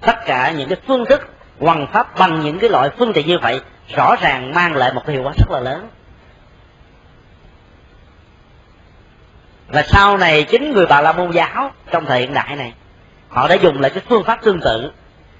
tất 0.00 0.16
cả 0.26 0.50
những 0.50 0.68
cái 0.68 0.78
phương 0.86 1.04
thức 1.04 1.28
hoằng 1.60 1.86
pháp 1.92 2.18
bằng 2.18 2.40
những 2.44 2.58
cái 2.58 2.70
loại 2.70 2.90
phương 2.98 3.12
tiện 3.12 3.26
như 3.26 3.38
vậy 3.38 3.60
rõ 3.96 4.16
ràng 4.20 4.54
mang 4.54 4.76
lại 4.76 4.92
một 4.92 5.02
cái 5.06 5.16
hiệu 5.16 5.24
quả 5.24 5.32
rất 5.38 5.50
là 5.50 5.60
lớn. 5.60 5.88
Và 9.68 9.82
sau 9.82 10.16
này 10.16 10.42
chính 10.42 10.72
người 10.72 10.86
bà 10.86 11.00
la 11.00 11.12
môn 11.12 11.30
giáo 11.30 11.70
trong 11.90 12.06
thời 12.06 12.20
hiện 12.20 12.34
đại 12.34 12.56
này, 12.56 12.72
họ 13.28 13.48
đã 13.48 13.54
dùng 13.54 13.80
lại 13.80 13.90
cái 13.90 14.02
phương 14.08 14.24
pháp 14.24 14.42
tương 14.42 14.60
tự 14.60 14.90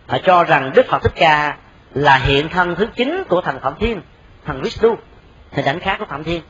họ 0.07 0.19
cho 0.25 0.45
rằng 0.45 0.73
đức 0.75 0.87
phật 0.89 1.03
thích 1.03 1.13
ca 1.15 1.57
là 1.95 2.17
hiện 2.17 2.49
thân 2.49 2.75
thứ 2.75 2.87
chín 2.97 3.23
của 3.29 3.41
thành 3.41 3.61
phẩm 3.61 3.75
thiên 3.81 4.01
thằng 4.47 4.63
vishnu 4.63 4.97
hình 5.53 5.65
ảnh 5.65 5.81
khác 5.81 5.97
của 5.99 6.05
phạm 6.05 6.25
thiên. 6.25 6.43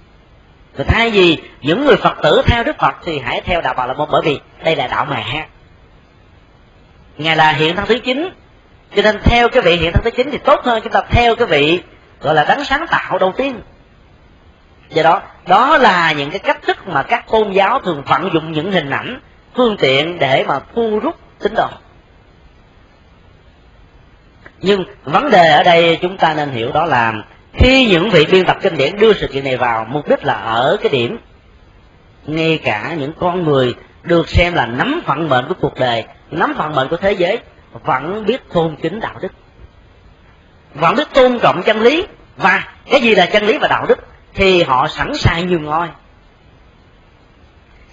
Rồi 0.76 0.84
thay 0.84 1.10
vì 1.10 1.38
những 1.60 1.84
người 1.84 1.96
phật 1.96 2.14
tử 2.22 2.42
theo 2.46 2.64
đức 2.64 2.76
phật 2.78 2.94
thì 3.04 3.18
hãy 3.18 3.40
theo 3.40 3.60
đạo 3.60 3.74
bà 3.76 3.86
la 3.86 3.94
môn, 3.94 4.08
bởi 4.12 4.22
vì 4.24 4.40
đây 4.64 4.76
là 4.76 4.86
đạo 4.86 5.06
mẹ. 5.10 5.46
Ngài 7.18 7.36
là 7.36 7.52
hiện 7.52 7.76
thân 7.76 7.86
thứ 7.86 7.98
chín, 7.98 8.28
cho 8.96 9.02
nên 9.02 9.20
theo 9.24 9.48
cái 9.48 9.62
vị 9.62 9.76
hiện 9.76 9.92
thân 9.92 10.04
thứ 10.04 10.10
chín 10.10 10.30
thì 10.30 10.38
tốt 10.38 10.60
hơn 10.64 10.80
chúng 10.82 10.92
ta 10.92 11.00
theo 11.10 11.36
cái 11.36 11.46
vị 11.46 11.80
gọi 12.20 12.34
là 12.34 12.44
đấng 12.44 12.64
sáng 12.64 12.86
tạo 12.90 13.18
đầu 13.18 13.32
tiên. 13.36 13.60
Do 14.88 15.02
đó 15.02 15.22
đó 15.46 15.78
là 15.78 16.12
những 16.12 16.30
cái 16.30 16.38
cách 16.38 16.62
thức 16.62 16.88
mà 16.88 17.02
các 17.02 17.24
tôn 17.30 17.52
giáo 17.52 17.80
thường 17.80 18.02
vận 18.06 18.30
dụng 18.32 18.52
những 18.52 18.72
hình 18.72 18.90
ảnh, 18.90 19.20
phương 19.54 19.76
tiện 19.76 20.18
để 20.18 20.44
mà 20.48 20.60
thu 20.74 20.98
rút 21.02 21.16
tín 21.38 21.54
đồ. 21.54 21.68
Nhưng 24.60 24.84
vấn 25.04 25.30
đề 25.30 25.48
ở 25.48 25.62
đây 25.62 25.98
chúng 26.02 26.16
ta 26.16 26.34
nên 26.34 26.50
hiểu 26.50 26.72
đó 26.72 26.84
là 26.84 27.12
khi 27.56 27.86
những 27.90 28.10
vị 28.10 28.26
biên 28.32 28.46
tập 28.46 28.56
kinh 28.62 28.76
điển 28.76 28.96
đưa 28.96 29.12
sự 29.12 29.26
kiện 29.26 29.44
này 29.44 29.56
vào, 29.56 29.86
mục 29.88 30.08
đích 30.08 30.24
là 30.24 30.34
ở 30.34 30.76
cái 30.82 30.92
điểm, 30.92 31.18
ngay 32.26 32.58
cả 32.64 32.94
những 32.98 33.12
con 33.20 33.42
người 33.42 33.74
được 34.02 34.28
xem 34.28 34.54
là 34.54 34.66
nắm 34.66 35.02
phận 35.06 35.28
mệnh 35.28 35.48
của 35.48 35.54
cuộc 35.60 35.74
đời, 35.74 36.04
nắm 36.30 36.54
phận 36.58 36.74
mệnh 36.74 36.88
của 36.88 36.96
thế 36.96 37.12
giới, 37.12 37.38
vẫn 37.72 38.26
biết 38.26 38.40
tôn 38.52 38.76
kính 38.82 39.00
đạo 39.00 39.14
đức. 39.20 39.32
Vẫn 40.74 40.96
biết 40.96 41.08
tôn 41.14 41.38
trọng 41.38 41.62
chân 41.62 41.80
lý, 41.80 42.06
và 42.36 42.64
cái 42.90 43.00
gì 43.00 43.14
là 43.14 43.26
chân 43.26 43.44
lý 43.44 43.58
và 43.58 43.68
đạo 43.68 43.86
đức 43.88 43.98
thì 44.34 44.62
họ 44.62 44.88
sẵn 44.88 45.14
sàng 45.14 45.46
nhường 45.48 45.64
ngôi. 45.64 45.88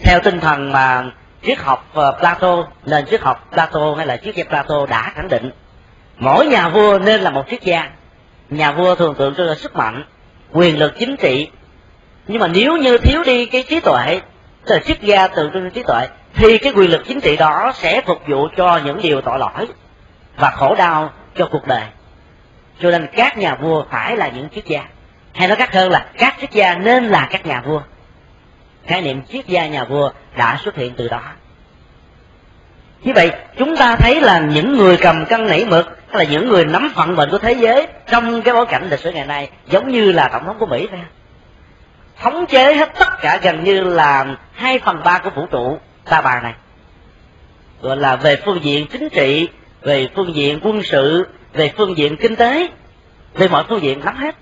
Theo 0.03 0.19
tinh 0.23 0.39
thần 0.39 0.71
mà 0.71 1.11
triết 1.43 1.59
học 1.59 1.89
ờ, 1.93 2.17
Plato, 2.19 2.67
nền 2.85 3.05
triết 3.05 3.21
học 3.21 3.47
Plato 3.51 3.93
hay 3.97 4.05
là 4.05 4.17
triết 4.17 4.35
gia 4.35 4.43
Plato 4.43 4.85
đã 4.85 5.11
khẳng 5.15 5.27
định, 5.27 5.51
mỗi 6.17 6.47
nhà 6.47 6.69
vua 6.69 6.99
nên 6.99 7.21
là 7.21 7.29
một 7.29 7.43
triết 7.49 7.61
gia 7.61 7.89
nhà 8.51 8.71
vua 8.71 8.95
thường 8.95 9.15
tượng 9.15 9.35
trưng 9.35 9.47
là 9.47 9.55
sức 9.55 9.75
mạnh, 9.75 10.03
quyền 10.51 10.79
lực 10.79 10.93
chính 10.99 11.17
trị. 11.17 11.49
Nhưng 12.27 12.39
mà 12.39 12.47
nếu 12.47 12.77
như 12.77 12.97
thiếu 12.97 13.23
đi 13.23 13.45
cái 13.45 13.63
trí 13.63 13.79
tuệ, 13.79 14.21
tức 14.65 14.75
là 14.75 14.81
triết 14.85 15.01
gia 15.01 15.27
tượng 15.27 15.51
trưng 15.53 15.71
trí 15.71 15.83
tuệ, 15.83 16.07
thì 16.33 16.57
cái 16.57 16.73
quyền 16.75 16.91
lực 16.91 17.01
chính 17.07 17.21
trị 17.21 17.37
đó 17.37 17.71
sẽ 17.75 18.01
phục 18.01 18.21
vụ 18.27 18.47
cho 18.57 18.79
những 18.85 18.99
điều 19.01 19.21
tội 19.21 19.39
lỗi 19.39 19.67
và 20.37 20.51
khổ 20.51 20.75
đau 20.75 21.13
cho 21.35 21.49
cuộc 21.51 21.67
đời. 21.67 21.83
Cho 22.81 22.91
nên 22.91 23.07
các 23.15 23.37
nhà 23.37 23.55
vua 23.55 23.83
phải 23.89 24.17
là 24.17 24.27
những 24.27 24.49
triết 24.55 24.65
gia. 24.65 24.83
Hay 25.33 25.47
nói 25.47 25.57
cách 25.57 25.73
hơn 25.73 25.91
là, 25.91 26.05
các 26.17 26.35
triết 26.41 26.51
gia 26.51 26.75
nên 26.75 27.05
là 27.07 27.27
các 27.31 27.45
nhà 27.45 27.61
vua. 27.65 27.81
Khái 28.85 29.01
niệm 29.01 29.21
triết 29.31 29.47
gia 29.47 29.67
nhà 29.67 29.83
vua 29.83 30.11
đã 30.37 30.59
xuất 30.63 30.75
hiện 30.75 30.93
từ 30.97 31.07
đó 31.07 31.21
như 33.03 33.13
vậy, 33.15 33.31
chúng 33.57 33.77
ta 33.77 33.95
thấy 33.95 34.21
là 34.21 34.39
những 34.39 34.77
người 34.77 34.97
cầm 34.97 35.25
cân 35.25 35.47
nảy 35.47 35.65
mực 35.65 35.97
là 36.11 36.23
những 36.23 36.49
người 36.49 36.65
nắm 36.65 36.91
phận 36.95 37.15
mệnh 37.15 37.29
của 37.31 37.37
thế 37.37 37.53
giới, 37.53 37.87
trong 38.11 38.41
cái 38.41 38.53
bối 38.53 38.65
cảnh 38.65 38.89
lịch 38.89 38.99
sử 38.99 39.11
ngày 39.11 39.25
nay, 39.25 39.49
giống 39.67 39.91
như 39.91 40.11
là 40.11 40.29
tổng 40.33 40.45
thống 40.45 40.59
của 40.59 40.65
mỹ 40.65 40.87
thôi 40.91 40.99
thống 42.21 42.45
chế 42.45 42.75
hết 42.75 42.91
tất 42.99 43.21
cả 43.21 43.39
gần 43.41 43.63
như 43.63 43.83
là 43.83 44.25
hai 44.53 44.79
phần 44.79 45.01
ba 45.03 45.17
của 45.17 45.29
vũ 45.29 45.45
trụ 45.45 45.77
ta 46.05 46.21
bà 46.21 46.39
này. 46.41 46.53
Gọi 47.81 47.97
là 47.97 48.15
về 48.15 48.35
phương 48.45 48.63
diện 48.63 48.87
chính 48.91 49.09
trị, 49.09 49.49
về 49.81 50.07
phương 50.15 50.35
diện 50.35 50.59
quân 50.63 50.83
sự, 50.83 51.27
về 51.53 51.71
phương 51.77 51.97
diện 51.97 52.17
kinh 52.17 52.35
tế, 52.35 52.67
về 53.33 53.47
mọi 53.47 53.63
phương 53.69 53.81
diện 53.81 53.99
nắm 54.05 54.17
hết. 54.17 54.35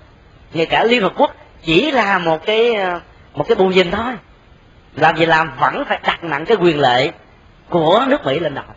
Ngay 0.54 0.66
cả 0.66 0.84
liên 0.84 1.02
hợp 1.02 1.14
quốc 1.18 1.36
chỉ 1.64 1.92
là 1.92 2.20
một 2.20 2.46
cái 2.46 2.74
ờ, 2.74 3.00
một 3.34 3.46
cái 3.48 3.56
bù 3.56 3.68
nhìn 3.68 3.92
thôi. 3.92 4.14
Làm 4.96 5.18
gì 5.18 5.26
làm, 5.26 5.52
vẫn 5.60 5.84
phải 5.88 6.00
đặt 6.04 6.24
nặng 6.24 6.46
cái 6.46 6.58
quyền 6.58 6.80
lệ 6.80 7.12
của 7.70 8.06
nước 8.08 8.26
mỹ 8.26 8.40
lên 8.40 8.56
đầu 8.56 8.66
đó 8.68 8.74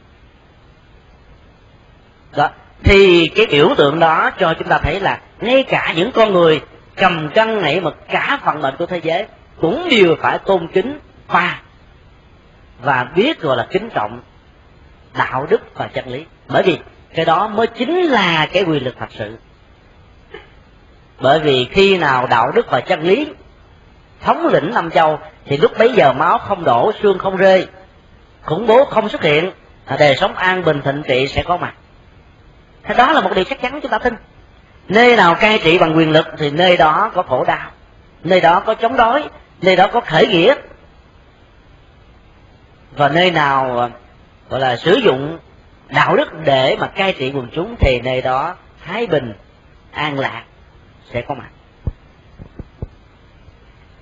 dạ, 2.37 2.51
thì 2.83 3.29
cái 3.35 3.47
biểu 3.47 3.75
tượng 3.77 3.99
đó 3.99 4.31
cho 4.39 4.55
chúng 4.59 4.69
ta 4.69 4.79
thấy 4.79 5.01
là 5.01 5.21
ngay 5.41 5.63
cả 5.63 5.93
những 5.97 6.13
con 6.13 6.33
người 6.33 6.61
cầm 6.97 7.31
cân 7.35 7.63
nảy 7.63 7.81
mực 7.81 8.09
cả 8.09 8.39
phận 8.45 8.63
mệnh 8.63 8.77
của 8.77 8.87
thế 8.87 9.01
giới 9.03 9.27
cũng 9.61 9.89
đều 9.91 10.17
phải 10.21 10.39
tôn 10.39 10.69
kính 10.69 10.99
và 11.29 11.61
và 12.83 13.05
biết 13.15 13.41
gọi 13.41 13.57
là 13.57 13.67
kính 13.71 13.89
trọng 13.95 14.21
đạo 15.15 15.47
đức 15.51 15.61
và 15.75 15.89
chân 15.95 16.09
lý. 16.09 16.25
Bởi 16.49 16.63
vì 16.63 16.79
cái 17.15 17.25
đó 17.25 17.49
mới 17.49 17.67
chính 17.67 17.97
là 18.03 18.47
cái 18.53 18.63
quyền 18.63 18.85
lực 18.85 18.95
thật 18.99 19.09
sự. 19.11 19.37
Bởi 21.21 21.41
vì 21.41 21.69
khi 21.71 21.99
nào 21.99 22.27
đạo 22.27 22.53
đức 22.55 22.67
và 22.71 22.81
chân 22.81 23.03
lý 23.03 23.27
thống 24.21 24.47
lĩnh 24.47 24.71
năm 24.75 24.91
châu, 24.91 25.19
thì 25.47 25.57
lúc 25.57 25.73
bấy 25.79 25.93
giờ 25.93 26.13
máu 26.13 26.39
không 26.39 26.65
đổ, 26.65 26.93
xương 27.03 27.19
không 27.19 27.37
rơi 27.37 27.67
khủng 28.45 28.67
bố 28.67 28.85
không 28.85 29.09
xuất 29.09 29.23
hiện 29.23 29.51
đời 29.99 30.17
sống 30.17 30.35
an 30.35 30.65
bình 30.65 30.83
thịnh 30.83 31.03
trị 31.09 31.27
sẽ 31.27 31.43
có 31.43 31.57
mặt. 31.57 31.75
Thế 32.83 32.95
đó 32.95 33.13
là 33.13 33.21
một 33.21 33.31
điều 33.35 33.45
chắc 33.45 33.61
chắn 33.61 33.81
chúng 33.83 33.91
ta 33.91 33.99
tin. 33.99 34.15
Nơi 34.89 35.17
nào 35.17 35.35
cai 35.35 35.59
trị 35.59 35.79
bằng 35.79 35.97
quyền 35.97 36.11
lực 36.11 36.27
thì 36.39 36.51
nơi 36.51 36.77
đó 36.77 37.11
có 37.15 37.23
khổ 37.23 37.45
đau, 37.45 37.71
nơi 38.25 38.41
đó 38.41 38.61
có 38.61 38.75
chống 38.75 38.97
đối, 38.97 39.25
nơi 39.63 39.77
đó 39.77 39.87
có 39.93 40.01
khởi 40.01 40.27
nghĩa. 40.27 40.55
Và 42.97 43.09
nơi 43.09 43.31
nào, 43.31 43.91
gọi 44.51 44.61
là 44.61 44.77
sử 44.77 44.95
dụng 44.95 45.39
đạo 45.89 46.17
đức 46.17 46.29
để 46.45 46.77
mà 46.81 46.87
cai 46.87 47.13
trị 47.13 47.33
quần 47.35 47.49
chúng 47.53 47.77
thì 47.81 48.01
nơi 48.01 48.23
đó 48.23 48.55
thái 48.85 49.07
bình, 49.07 49.35
an 49.93 50.19
lạc 50.19 50.43
sẽ 51.13 51.21
có 51.21 51.35
mặt 51.35 51.49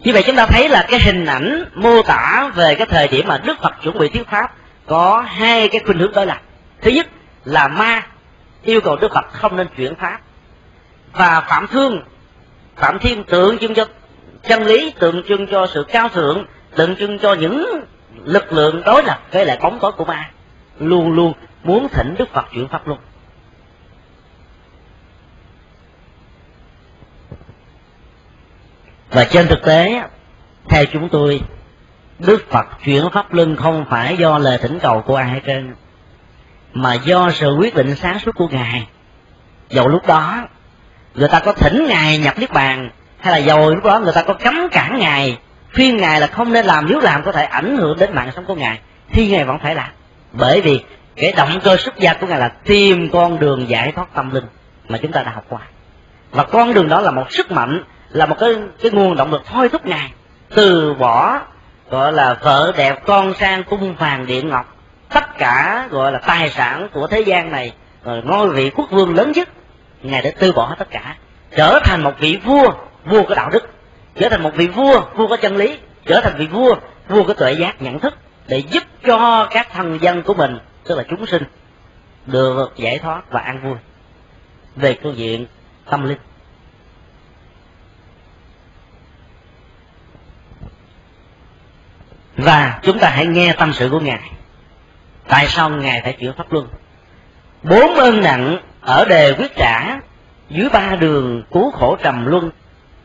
như 0.00 0.12
vậy 0.12 0.23
chúng 0.26 0.37
ta 0.37 0.47
thấy 0.47 0.69
là 0.69 0.87
cái 0.88 1.00
hình 1.00 1.26
ảnh 1.26 1.64
mô 1.75 2.02
tả 2.02 2.50
về 2.54 2.75
cái 2.75 2.87
thời 2.87 3.09
điểm 3.09 3.28
mà 3.28 3.38
đức 3.45 3.59
phật 3.62 3.73
chuẩn 3.83 3.99
bị 3.99 4.09
thuyết 4.09 4.28
pháp 4.28 4.52
có 4.87 5.25
hai 5.26 5.69
cái 5.69 5.80
khuynh 5.87 5.99
hướng 5.99 6.12
đó 6.12 6.25
là, 6.25 6.40
thứ 6.83 6.90
nhất 6.90 7.07
là 7.45 7.69
ma 7.69 8.02
yêu 8.62 8.80
cầu 8.80 8.97
đức 8.97 9.12
phật 9.14 9.33
không 9.33 9.57
nên 9.57 9.66
chuyển 9.76 9.95
pháp 9.95 10.21
và 11.12 11.40
phạm 11.40 11.66
thương, 11.66 12.02
phạm 12.76 12.99
thiên 12.99 13.25
tượng 13.25 13.59
trưng 13.59 13.75
cho, 13.75 13.85
chân 14.49 14.64
lý, 14.64 14.92
tượng 14.99 15.23
trưng 15.28 15.47
cho 15.47 15.66
sự 15.66 15.85
cao 15.88 16.09
thượng, 16.09 16.45
tượng 16.76 16.97
trưng 16.97 17.19
cho 17.19 17.35
những 17.35 17.80
lực 18.25 18.52
lượng 18.52 18.83
đối 18.85 19.04
lập 19.04 19.19
với 19.33 19.47
lại 19.47 19.59
bóng 19.62 19.78
tối 19.80 19.92
của 19.92 20.04
ma, 20.04 20.30
luôn 20.78 21.12
luôn 21.12 21.33
muốn 21.62 21.88
thỉnh 21.88 22.14
đức 22.19 22.33
phật 22.33 22.45
chuyển 22.52 22.69
pháp 22.69 22.88
luôn. 22.88 22.99
Và 29.11 29.25
trên 29.25 29.47
thực 29.47 29.62
tế, 29.62 30.02
theo 30.69 30.85
chúng 30.85 31.09
tôi, 31.09 31.40
đức 32.19 32.50
phật 32.50 32.67
chuyển 32.85 33.05
pháp 33.12 33.33
luân 33.33 33.57
không 33.57 33.85
phải 33.90 34.17
do 34.17 34.38
lời 34.38 34.59
thỉnh 34.59 34.79
cầu 34.83 35.02
của 35.07 35.17
ai 35.17 35.29
hết 35.29 35.40
trơn, 35.47 35.75
mà 36.73 36.95
do 36.95 37.31
sự 37.31 37.57
quyết 37.59 37.75
định 37.75 37.95
sáng 37.95 38.19
suốt 38.19 38.33
của 38.35 38.49
ngài. 38.49 38.87
Dầu 39.69 39.88
lúc 39.88 40.07
đó, 40.07 40.49
người 41.14 41.29
ta 41.29 41.40
có 41.40 41.52
thỉnh 41.52 41.87
ngài 41.88 42.19
nhập 42.19 42.38
niết 42.38 42.52
bàn, 42.52 42.90
hay 43.21 43.33
là 43.33 43.38
dầu 43.47 43.71
lúc 43.71 43.85
đó 43.85 43.99
người 43.99 44.12
ta 44.12 44.23
có 44.23 44.35
cấm 44.35 44.69
cản 44.73 44.99
ngài, 44.99 45.38
khuyên 45.75 45.97
ngài 45.97 46.21
là 46.21 46.26
không 46.26 46.52
nên 46.52 46.67
làm 46.67 46.87
nếu 46.88 47.00
làm 47.00 47.23
có 47.23 47.33
thể 47.33 47.45
ảnh 47.45 47.76
hưởng 47.76 47.99
đến 47.99 48.14
mạng 48.14 48.31
sống 48.37 48.45
của 48.45 48.55
ngài, 48.55 48.79
thì 49.12 49.31
ngài 49.31 49.45
vẫn 49.45 49.59
phải 49.62 49.75
làm. 49.75 49.90
Bởi 50.33 50.61
vì 50.61 50.85
cái 51.17 51.33
động 51.37 51.61
cơ 51.64 51.76
xuất 51.76 51.99
gia 51.99 52.14
của 52.14 52.26
ngài 52.26 52.38
là 52.38 52.49
tìm 52.49 53.11
con 53.12 53.38
đường 53.38 53.69
giải 53.69 53.93
thoát 53.93 54.14
tâm 54.14 54.31
linh 54.31 54.45
mà 54.88 54.99
chúng 55.02 55.12
ta 55.12 55.23
đã 55.23 55.31
học 55.31 55.45
qua. 55.49 55.61
Và 56.31 56.45
con 56.45 56.75
đường 56.75 56.88
đó 56.88 57.00
là 57.00 57.11
một 57.11 57.33
sức 57.33 57.50
mạnh 57.50 57.85
là 58.12 58.26
một 58.26 58.37
cái 58.40 58.55
cái 58.83 58.90
nguồn 58.90 59.17
động 59.17 59.31
lực 59.31 59.43
thôi 59.47 59.69
thúc 59.69 59.87
ngài 59.87 60.12
từ 60.55 60.95
bỏ, 60.95 61.40
gọi 61.90 62.12
là 62.12 62.35
vợ 62.35 62.73
đẹp 62.76 63.02
con 63.07 63.35
sang 63.35 63.64
cung 63.64 63.95
vàng 63.95 64.26
điện 64.26 64.49
ngọc. 64.49 64.76
Tất 65.09 65.38
cả, 65.38 65.88
gọi 65.90 66.12
là 66.12 66.19
tài 66.19 66.50
sản 66.50 66.88
của 66.93 67.07
thế 67.07 67.21
gian 67.21 67.50
này 67.50 67.73
rồi 68.05 68.23
ngôi 68.25 68.49
vị 68.49 68.71
quốc 68.71 68.90
vương 68.90 69.14
lớn 69.14 69.33
nhất, 69.35 69.49
ngài 70.02 70.23
đã 70.23 70.31
từ 70.38 70.52
bỏ 70.52 70.75
tất 70.79 70.90
cả, 70.90 71.17
trở 71.57 71.81
thành 71.85 72.02
một 72.02 72.14
vị 72.19 72.38
vua 72.45 72.73
vua 73.05 73.23
có 73.23 73.35
đạo 73.35 73.50
đức, 73.50 73.71
trở 74.14 74.29
thành 74.29 74.43
một 74.43 74.55
vị 74.55 74.67
vua 74.67 75.00
vua 75.14 75.29
có 75.29 75.37
chân 75.37 75.57
lý, 75.57 75.79
trở 76.07 76.21
thành 76.21 76.37
vị 76.37 76.47
vua 76.47 76.75
vua 77.09 77.25
có 77.25 77.35
tuệ 77.35 77.52
giác, 77.52 77.83
nhận 77.83 77.99
thức, 77.99 78.14
để 78.49 78.59
giúp 78.59 78.83
cho 79.07 79.49
các 79.50 79.69
thần 79.73 79.99
dân 80.02 80.23
của 80.23 80.35
mình, 80.35 80.59
tức 80.85 80.99
là 80.99 81.05
chúng 81.11 81.26
sinh, 81.26 81.43
được 82.26 82.73
giải 82.76 82.99
thoát 82.99 83.31
và 83.31 83.40
an 83.40 83.61
vui. 83.62 83.76
Về 84.76 84.99
phương 85.02 85.17
diện 85.17 85.47
tâm 85.90 86.09
linh 86.09 86.19
và 92.37 92.69
chúng 92.82 92.99
ta 92.99 93.08
hãy 93.08 93.26
nghe 93.26 93.52
tâm 93.52 93.72
sự 93.72 93.88
của 93.88 94.00
ngài. 94.00 94.30
Tại 95.28 95.46
sao 95.46 95.70
ngài 95.70 96.00
phải 96.00 96.12
chịu 96.12 96.32
pháp 96.37 96.52
luân? 96.52 96.68
Bốn 97.62 97.94
ơn 97.94 98.20
nặng 98.20 98.56
ở 98.80 99.04
đề 99.04 99.34
quyết 99.38 99.56
trả, 99.56 99.99
dưới 100.49 100.68
ba 100.68 100.96
đường 100.96 101.42
cứu 101.52 101.70
khổ 101.70 101.96
trầm 102.02 102.26
luân, 102.26 102.50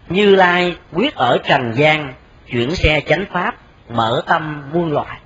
như 0.10 0.36
lai 0.36 0.76
quyết 0.94 1.16
ở 1.16 1.38
trần 1.44 1.74
gian, 1.76 2.14
chuyển 2.52 2.76
xe 2.76 3.02
chánh 3.08 3.26
pháp, 3.34 3.56
mở 3.90 4.22
tâm 4.28 4.64
muôn 4.74 4.92
loài. 4.92 5.18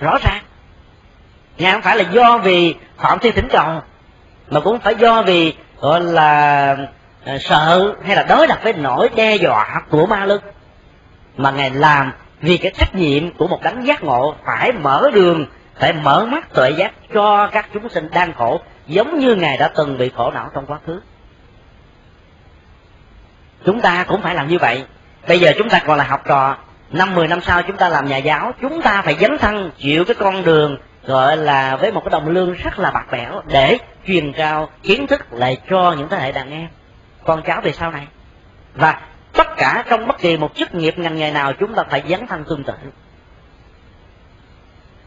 Rõ 0.00 0.18
ràng, 0.22 0.42
ngài 1.58 1.72
không 1.72 1.82
phải 1.82 1.96
là 1.96 2.04
do 2.12 2.38
vì 2.38 2.74
phạm 2.98 3.18
thiên 3.18 3.34
thỉnh 3.34 3.48
cầu, 3.50 3.80
mà 4.50 4.60
cũng 4.60 4.80
phải 4.80 4.94
do 4.94 5.22
vì, 5.22 5.54
gọi 5.80 6.00
là 6.00 6.76
ờ, 7.24 7.38
sợ 7.38 7.94
hay 8.06 8.16
là 8.16 8.22
đối 8.22 8.48
lập 8.48 8.58
với 8.62 8.72
nỗi 8.72 9.08
đe 9.16 9.36
dọa 9.36 9.82
của 9.90 10.06
ma 10.06 10.24
lưng 10.24 10.42
mà 11.36 11.50
ngài 11.50 11.70
làm 11.70 12.12
vì 12.40 12.56
cái 12.56 12.72
trách 12.78 12.94
nhiệm 12.94 13.34
của 13.34 13.48
một 13.48 13.62
đấng 13.62 13.86
giác 13.86 14.04
ngộ 14.04 14.34
phải 14.44 14.72
mở 14.72 15.10
đường, 15.14 15.46
phải 15.78 15.92
mở 15.92 16.26
mắt 16.26 16.54
tuệ 16.54 16.70
giác 16.70 16.92
cho 17.14 17.46
các 17.46 17.68
chúng 17.74 17.88
sinh 17.88 18.08
đang 18.10 18.32
khổ, 18.32 18.60
giống 18.86 19.18
như 19.18 19.34
ngài 19.34 19.56
đã 19.56 19.68
từng 19.68 19.98
bị 19.98 20.10
khổ 20.16 20.30
não 20.30 20.50
trong 20.54 20.66
quá 20.66 20.78
khứ. 20.86 21.00
Chúng 23.64 23.80
ta 23.80 24.04
cũng 24.08 24.22
phải 24.22 24.34
làm 24.34 24.48
như 24.48 24.58
vậy. 24.58 24.84
Bây 25.28 25.40
giờ 25.40 25.52
chúng 25.58 25.68
ta 25.68 25.80
còn 25.86 25.98
là 25.98 26.04
học 26.04 26.22
trò. 26.26 26.56
Năm 26.90 27.14
mười 27.14 27.28
năm 27.28 27.40
sau 27.40 27.62
chúng 27.62 27.76
ta 27.76 27.88
làm 27.88 28.06
nhà 28.06 28.16
giáo, 28.16 28.52
chúng 28.60 28.82
ta 28.82 29.02
phải 29.02 29.16
dấn 29.20 29.38
thân, 29.38 29.70
chịu 29.78 30.04
cái 30.04 30.14
con 30.14 30.44
đường 30.44 30.78
gọi 31.06 31.36
là 31.36 31.76
với 31.76 31.92
một 31.92 32.00
cái 32.04 32.10
đồng 32.10 32.28
lương 32.28 32.52
rất 32.52 32.78
là 32.78 32.90
bạc 32.90 33.06
bẽo 33.12 33.42
để 33.46 33.78
truyền 34.06 34.32
cao 34.32 34.70
kiến 34.82 35.06
thức 35.06 35.32
lại 35.32 35.60
cho 35.70 35.94
những 35.98 36.08
thế 36.08 36.18
hệ 36.20 36.32
đàn 36.32 36.50
em 36.50 36.68
con 37.24 37.42
cháu 37.42 37.60
về 37.60 37.72
sau 37.72 37.90
này. 37.90 38.06
Và 38.74 39.00
tất 39.34 39.56
cả 39.56 39.84
trong 39.88 40.06
bất 40.06 40.18
kỳ 40.18 40.36
một 40.36 40.54
chức 40.54 40.74
nghiệp 40.74 40.98
ngành 40.98 41.16
nghề 41.16 41.30
nào 41.30 41.52
chúng 41.52 41.74
ta 41.74 41.84
phải 41.90 42.02
dấn 42.08 42.26
thân 42.26 42.44
tương 42.44 42.64
tự. 42.64 42.74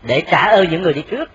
Để 0.03 0.23
trả 0.31 0.45
ơn 0.45 0.69
những 0.69 0.81
người 0.81 0.93
đi 0.93 1.01
trước. 1.01 1.29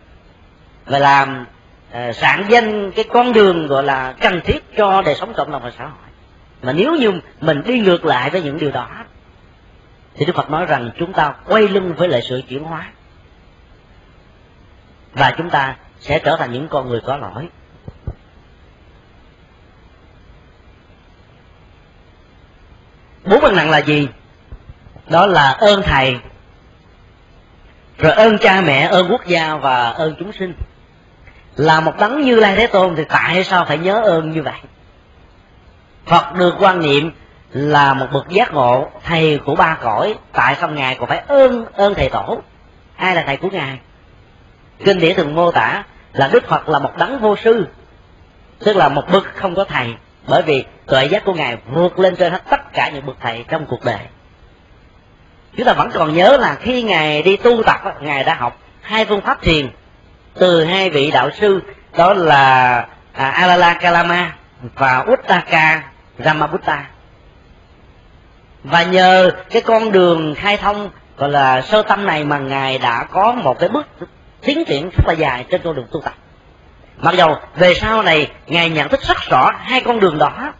Và 0.87 0.99
làm 0.99 1.47
uh, 1.91 2.15
sản 2.15 2.45
danh 2.49 2.93
cái 2.93 3.05
con 3.05 3.33
đường 3.33 3.67
gọi 3.67 3.85
là 3.85 4.15
cần 4.21 4.41
thiết 4.45 4.77
cho 4.77 5.03
đời 5.03 5.15
sống 5.15 5.33
cộng 5.37 5.51
đồng 5.51 5.63
và 5.63 5.73
xã 5.79 5.85
hội. 5.85 6.09
Mà 6.63 6.73
nếu 6.73 6.97
như 6.97 7.13
mình 7.41 7.63
đi 7.67 7.81
ngược 7.81 8.05
lại 8.05 8.31
với 8.31 8.43
những 8.43 8.59
điều 8.59 8.71
đó 8.71 8.89
thì 10.15 10.25
đức 10.25 10.37
phật 10.37 10.51
nói 10.51 10.67
rằng 10.67 10.91
chúng 10.99 11.13
ta 11.13 11.35
quay 11.47 11.69
lưng 11.69 11.95
với 11.97 12.09
lại 12.09 12.23
sự 12.23 12.43
chuyển 12.49 12.65
hóa. 12.65 12.91
Và 15.13 15.35
chúng 15.39 15.51
ta 15.51 15.77
sẽ 16.01 16.19
trở 16.19 16.37
thành 16.37 16.53
những 16.53 16.69
con 16.69 16.89
người 16.89 17.01
có 17.07 17.17
lỗi. 17.17 17.49
Bốn 23.25 23.41
ân 23.41 23.57
nặng 23.57 23.71
là 23.71 23.79
gì? 23.79 24.09
Đó 25.07 25.27
là 25.27 25.51
ơn 25.51 25.83
thầy, 25.83 26.17
rồi 27.99 28.13
ơn 28.13 28.39
cha 28.39 28.61
mẹ, 28.61 28.89
ơn 28.91 29.09
quốc 29.11 29.27
gia 29.27 29.55
và 29.55 29.91
ơn 29.91 30.15
chúng 30.19 30.33
sinh. 30.33 30.55
Là 31.57 31.81
một 31.81 31.99
đấng 31.99 32.23
như 32.23 32.37
lai 32.37 32.57
thế 32.57 32.67
tôn 32.67 32.97
thì 32.97 33.05
tại 33.09 33.45
sao 33.45 33.65
phải 33.65 33.79
nhớ 33.79 34.01
ơn 34.05 34.31
như 34.31 34.43
vậy? 34.43 34.61
Phật 36.07 36.35
được 36.35 36.55
quan 36.59 36.81
niệm 36.81 37.11
là 37.51 37.95
một 37.95 38.07
bậc 38.13 38.29
giác 38.29 38.55
ngộ 38.55 38.91
thầy 39.05 39.41
của 39.45 39.55
ba 39.55 39.77
cõi. 39.83 40.15
Tại 40.33 40.57
sao 40.61 40.71
ngài 40.71 40.95
còn 40.95 41.09
phải 41.09 41.19
ơn 41.19 41.65
ơn 41.73 41.95
thầy 41.95 42.09
tổ? 42.09 42.43
Ai 42.97 43.15
là 43.15 43.23
thầy 43.27 43.37
của 43.37 43.49
ngài? 43.53 43.79
Kinh 44.85 44.99
điển 44.99 45.17
thường 45.17 45.35
mô 45.35 45.51
tả 45.51 45.85
là 46.13 46.29
đức 46.29 46.49
phật 46.49 46.69
là 46.69 46.79
một 46.79 46.97
đấng 46.97 47.19
vô 47.19 47.37
sư, 47.37 47.67
tức 48.59 48.77
là 48.77 48.89
một 48.89 49.05
bậc 49.13 49.25
không 49.35 49.55
có 49.55 49.65
thầy 49.65 49.95
bởi 50.27 50.43
vì 50.43 50.65
tuệ 50.87 51.05
giác 51.05 51.25
của 51.25 51.35
ngài 51.35 51.57
vượt 51.75 51.99
lên 51.99 52.17
trên 52.17 52.33
hết 52.33 52.43
tất 52.51 52.73
cả 52.73 52.91
những 52.95 53.07
bậc 53.07 53.17
thầy 53.21 53.45
trong 53.49 53.67
cuộc 53.67 53.85
đời. 53.85 54.01
Chúng 55.57 55.67
ta 55.67 55.73
vẫn 55.73 55.91
còn 55.95 56.15
nhớ 56.15 56.37
là 56.41 56.55
khi 56.55 56.83
ngài 56.83 57.23
đi 57.23 57.37
tu 57.37 57.63
tập 57.63 57.81
ngài 58.01 58.25
đã 58.25 58.35
học 58.35 58.59
hai 58.81 59.05
phương 59.05 59.21
pháp 59.21 59.43
thiền 59.43 59.71
từ 60.35 60.65
hai 60.65 60.91
vị 60.91 61.11
đạo 61.11 61.31
sư 61.41 61.61
đó 61.97 62.13
là 62.15 62.75
à, 63.13 63.29
Alala 63.31 63.75
Kalama 63.75 64.35
và 64.75 65.07
Uttaka 65.13 65.83
Ramabutta. 66.19 66.87
Và 68.65 68.83
nhờ 68.83 69.31
cái 69.51 69.63
con 69.63 69.93
đường 69.93 70.35
khai 70.35 70.57
thông 70.57 70.91
gọi 71.17 71.31
là 71.31 71.63
sơ 71.63 71.83
tâm 71.83 72.07
này 72.07 72.25
mà 72.25 72.39
ngài 72.39 72.79
đã 72.79 73.05
có 73.05 73.33
một 73.33 73.59
cái 73.59 73.69
bước 73.69 73.87
tiến 74.41 74.65
triển 74.65 74.91
rất 74.91 75.07
là 75.07 75.13
dài 75.13 75.45
trên 75.51 75.61
con 75.65 75.75
đường 75.75 75.87
tu 75.93 76.01
tập 76.01 76.15
mặc 77.03 77.15
dầu 77.15 77.37
về 77.55 77.75
sau 77.75 78.03
này 78.03 78.31
ngài 78.47 78.71
nhận 78.71 78.89
thức 78.89 79.01
rất 79.03 79.17
rõ 79.31 79.51
hai 79.59 79.81
con 79.81 80.01
đường 80.01 80.19
đó, 80.19 80.53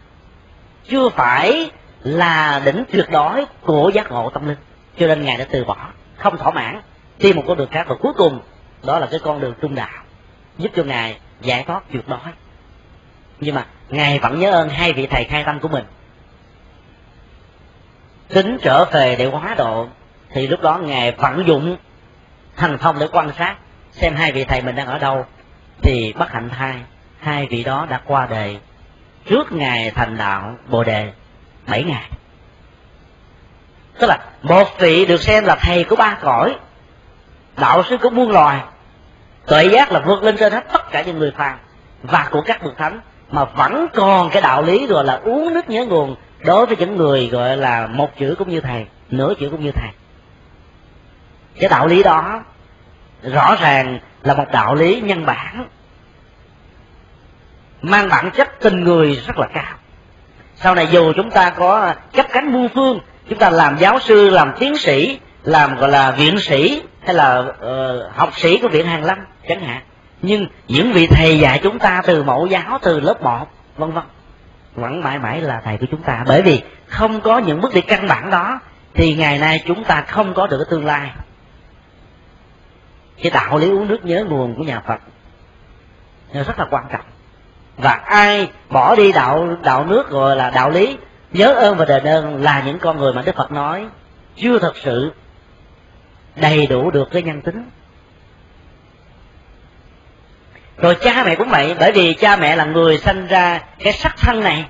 chưa 0.89 1.09
phải 1.09 1.71
là 2.03 2.63
đỉnh 2.65 2.85
tuyệt 2.93 3.11
đối 3.11 3.45
của 3.61 3.91
giác 3.95 4.11
ngộ 4.11 4.31
tâm 4.31 4.49
linh. 4.49 4.59
Cho 4.99 5.07
nên 5.07 5.25
ngài 5.25 5.37
đã 5.37 5.45
từ 5.51 5.65
bỏ, 5.65 5.77
không 6.17 6.39
thỏa 6.39 6.53
mãn 6.53 6.81
đi 7.19 7.33
một 7.33 7.43
con 7.47 7.59
đường 7.59 7.69
khác. 7.71 7.87
Và 7.89 7.95
cuối 8.01 8.13
cùng, 8.17 8.41
đó 8.87 8.99
là 8.99 9.09
cái 9.11 9.21
con 9.25 9.41
đường 9.41 9.55
trung 9.61 9.75
đạo, 9.75 10.03
giúp 10.59 10.71
cho 10.77 10.83
ngài 10.85 11.19
giải 11.41 11.65
thoát 11.67 11.83
tuyệt 11.93 12.09
đối. 12.09 12.19
Nhưng 13.41 13.55
mà 13.55 13.67
ngài 13.89 14.19
vẫn 14.19 14.41
nhớ 14.41 14.51
ơn 14.51 14.69
hai 14.69 14.93
vị 14.93 15.07
thầy 15.07 15.25
khai 15.25 15.45
tâm 15.45 15.61
của 15.61 15.69
mình. 15.69 15.85
Tính 18.29 18.59
trở 18.63 18.85
về 18.85 19.17
để 19.17 19.27
hóa 19.27 19.55
độ, 19.59 19.87
thì 20.31 20.47
lúc 20.47 20.63
đó 20.63 20.79
ngài 20.79 21.13
vận 21.13 21.47
dụng 21.47 21.77
thành 22.57 22.79
thông 22.79 22.99
để 22.99 23.09
quan 23.13 23.33
sát 23.39 23.57
xem 23.93 24.15
hai 24.15 24.33
vị 24.33 24.45
thầy 24.45 24.63
mình 24.63 24.77
đang 24.77 24.87
ở 24.87 24.99
đâu 24.99 25.27
thì 25.83 26.13
bất 26.19 26.33
hạnh 26.33 26.49
thai 26.49 26.75
hai 27.21 27.47
vị 27.47 27.65
đó 27.65 27.87
đã 27.91 28.01
qua 28.05 28.27
đời 28.31 28.59
trước 29.27 29.53
ngày 29.53 29.91
thành 29.95 30.17
đạo 30.17 30.57
bồ 30.69 30.85
đề, 30.85 31.13
bảy 31.69 31.85
ngày. 31.85 32.11
Tức 33.99 34.07
là 34.07 34.19
một 34.43 34.69
vị 34.79 35.07
được 35.07 35.23
xem 35.23 35.45
là 35.45 35.57
thầy 35.57 35.85
của 35.85 35.97
ba 35.97 36.19
cõi, 36.21 36.57
đạo 37.57 37.83
sư 37.83 37.97
của 37.97 38.11
muôn 38.11 38.31
loài, 38.31 38.61
tuệ 39.47 39.65
giác 39.65 39.93
là 39.93 40.01
vượt 40.01 40.23
lên 40.23 40.37
trên 40.37 40.53
hết 40.53 40.65
tất 40.73 40.91
cả 40.91 41.03
những 41.03 41.19
người 41.19 41.33
phàm 41.37 41.59
và 42.03 42.29
của 42.31 42.43
các 42.47 42.63
bậc 42.63 42.77
thánh, 42.77 43.01
mà 43.31 43.45
vẫn 43.45 43.87
còn 43.95 44.31
cái 44.31 44.43
đạo 44.43 44.63
lý 44.63 44.87
gọi 44.87 45.05
là 45.05 45.21
uống 45.25 45.55
nước 45.55 45.71
nhớ 45.71 45.85
nguồn 45.85 46.17
đối 46.45 46.67
với 46.67 46.77
những 46.77 46.97
người 46.97 47.29
gọi 47.29 47.57
là 47.57 47.87
một 47.87 48.11
chữ 48.19 48.35
cũng 48.39 48.49
như 48.49 48.61
thầy, 48.61 48.87
nửa 49.11 49.35
chữ 49.41 49.49
cũng 49.51 49.65
như 49.65 49.73
thầy. 49.73 49.91
Cái 51.61 51.71
đạo 51.71 51.87
lý 51.87 52.03
đó 52.03 52.43
rõ 53.23 53.57
ràng 53.61 53.99
là 54.25 54.35
một 54.35 54.47
đạo 54.53 54.75
lý 54.75 55.01
nhân 55.01 55.27
bản 55.27 55.69
mang 57.83 58.09
bản 58.09 58.31
chất 58.31 58.61
tình 58.61 58.85
người 58.85 59.23
rất 59.27 59.39
là 59.39 59.47
cao. 59.55 59.75
Sau 60.57 60.75
này 60.75 60.89
dù 60.91 61.13
chúng 61.13 61.31
ta 61.31 61.51
có 61.51 61.95
chấp 62.13 62.27
cánh 62.33 62.53
muôn 62.53 62.69
phương 62.75 63.01
chúng 63.29 63.39
ta 63.39 63.51
làm 63.51 63.79
giáo 63.79 63.99
sư 63.99 64.31
làm 64.31 64.53
tiến 64.59 64.77
sĩ 64.79 65.19
làm 65.45 65.77
gọi 65.77 65.91
là 65.91 66.11
viện 66.11 66.39
sĩ 66.39 66.83
hay 67.05 67.15
là 67.15 67.39
uh, 67.39 68.17
học 68.17 68.31
sĩ 68.37 68.59
của 68.59 68.69
viện 68.69 68.87
hàn 68.87 69.03
lâm 69.03 69.19
chẳng 69.49 69.61
hạn 69.61 69.83
nhưng 70.23 70.47
những 70.69 70.93
vị 70.93 71.07
thầy 71.07 71.39
dạy 71.39 71.61
chúng 71.63 71.79
ta 71.79 72.03
từ 72.07 72.23
mẫu 72.23 72.47
giáo 72.47 72.79
từ 72.83 73.01
lớp 73.01 73.23
một 73.23 73.47
vân 73.77 73.93
vân 73.93 74.05
vẫn 74.75 75.01
mãi 75.01 75.19
mãi 75.19 75.41
là 75.41 75.61
thầy 75.65 75.77
của 75.77 75.87
chúng 75.91 76.03
ta. 76.03 76.25
Bởi 76.27 76.43
vì 76.43 76.63
không 76.87 77.21
có 77.21 77.39
những 77.39 77.61
bước 77.61 77.75
đi 77.75 77.81
căn 77.81 78.09
bản 78.09 78.31
đó 78.31 78.61
thì 78.95 79.15
ngày 79.15 79.39
nay 79.39 79.63
chúng 79.67 79.85
ta 79.85 80.05
không 80.09 80.35
có 80.35 80.47
được 80.47 80.59
cái 80.59 80.67
tương 80.71 80.87
lai 80.87 81.11
cái 83.23 83.31
đạo 83.31 83.59
lý 83.59 83.71
uống 83.71 83.89
nước 83.89 84.05
nhớ 84.05 84.25
nguồn 84.29 84.55
của 84.55 84.63
nhà 84.63 84.81
phật 84.87 85.01
nó 86.33 86.43
rất 86.43 86.59
là 86.59 86.67
quan 86.71 86.85
trọng. 86.93 87.05
Và 87.77 87.91
ai 87.93 88.51
bỏ 88.69 88.95
đi 88.97 89.13
đạo 89.13 89.57
đạo 89.63 89.85
nước 89.85 90.11
gọi 90.11 90.37
là 90.37 90.51
đạo 90.51 90.71
lý, 90.71 90.97
nhớ 91.33 91.53
ơn 91.53 91.77
và 91.77 91.85
đền 91.85 92.05
ơn 92.05 92.43
là 92.43 92.63
những 92.67 92.79
con 92.79 92.99
người 92.99 93.13
mà 93.13 93.23
đức 93.23 93.37
phật 93.37 93.53
nói, 93.53 93.87
chưa 94.37 94.59
thật 94.59 94.77
sự 94.77 95.13
đầy 96.37 96.67
đủ 96.67 96.91
được 96.91 97.09
cái 97.11 97.23
nhân 97.23 97.41
tính. 97.43 97.71
Rồi 100.77 100.95
cha 100.95 101.23
mẹ 101.27 101.35
cũng 101.35 101.49
vậy, 101.49 101.77
bởi 101.81 101.93
vì 101.93 102.15
cha 102.15 102.37
mẹ 102.37 102.57
là 102.57 102.65
người 102.65 102.99
sanh 102.99 103.27
ra 103.27 103.61
cái 103.79 103.93
sắc 103.93 104.17
thân 104.17 104.41
này. 104.41 104.67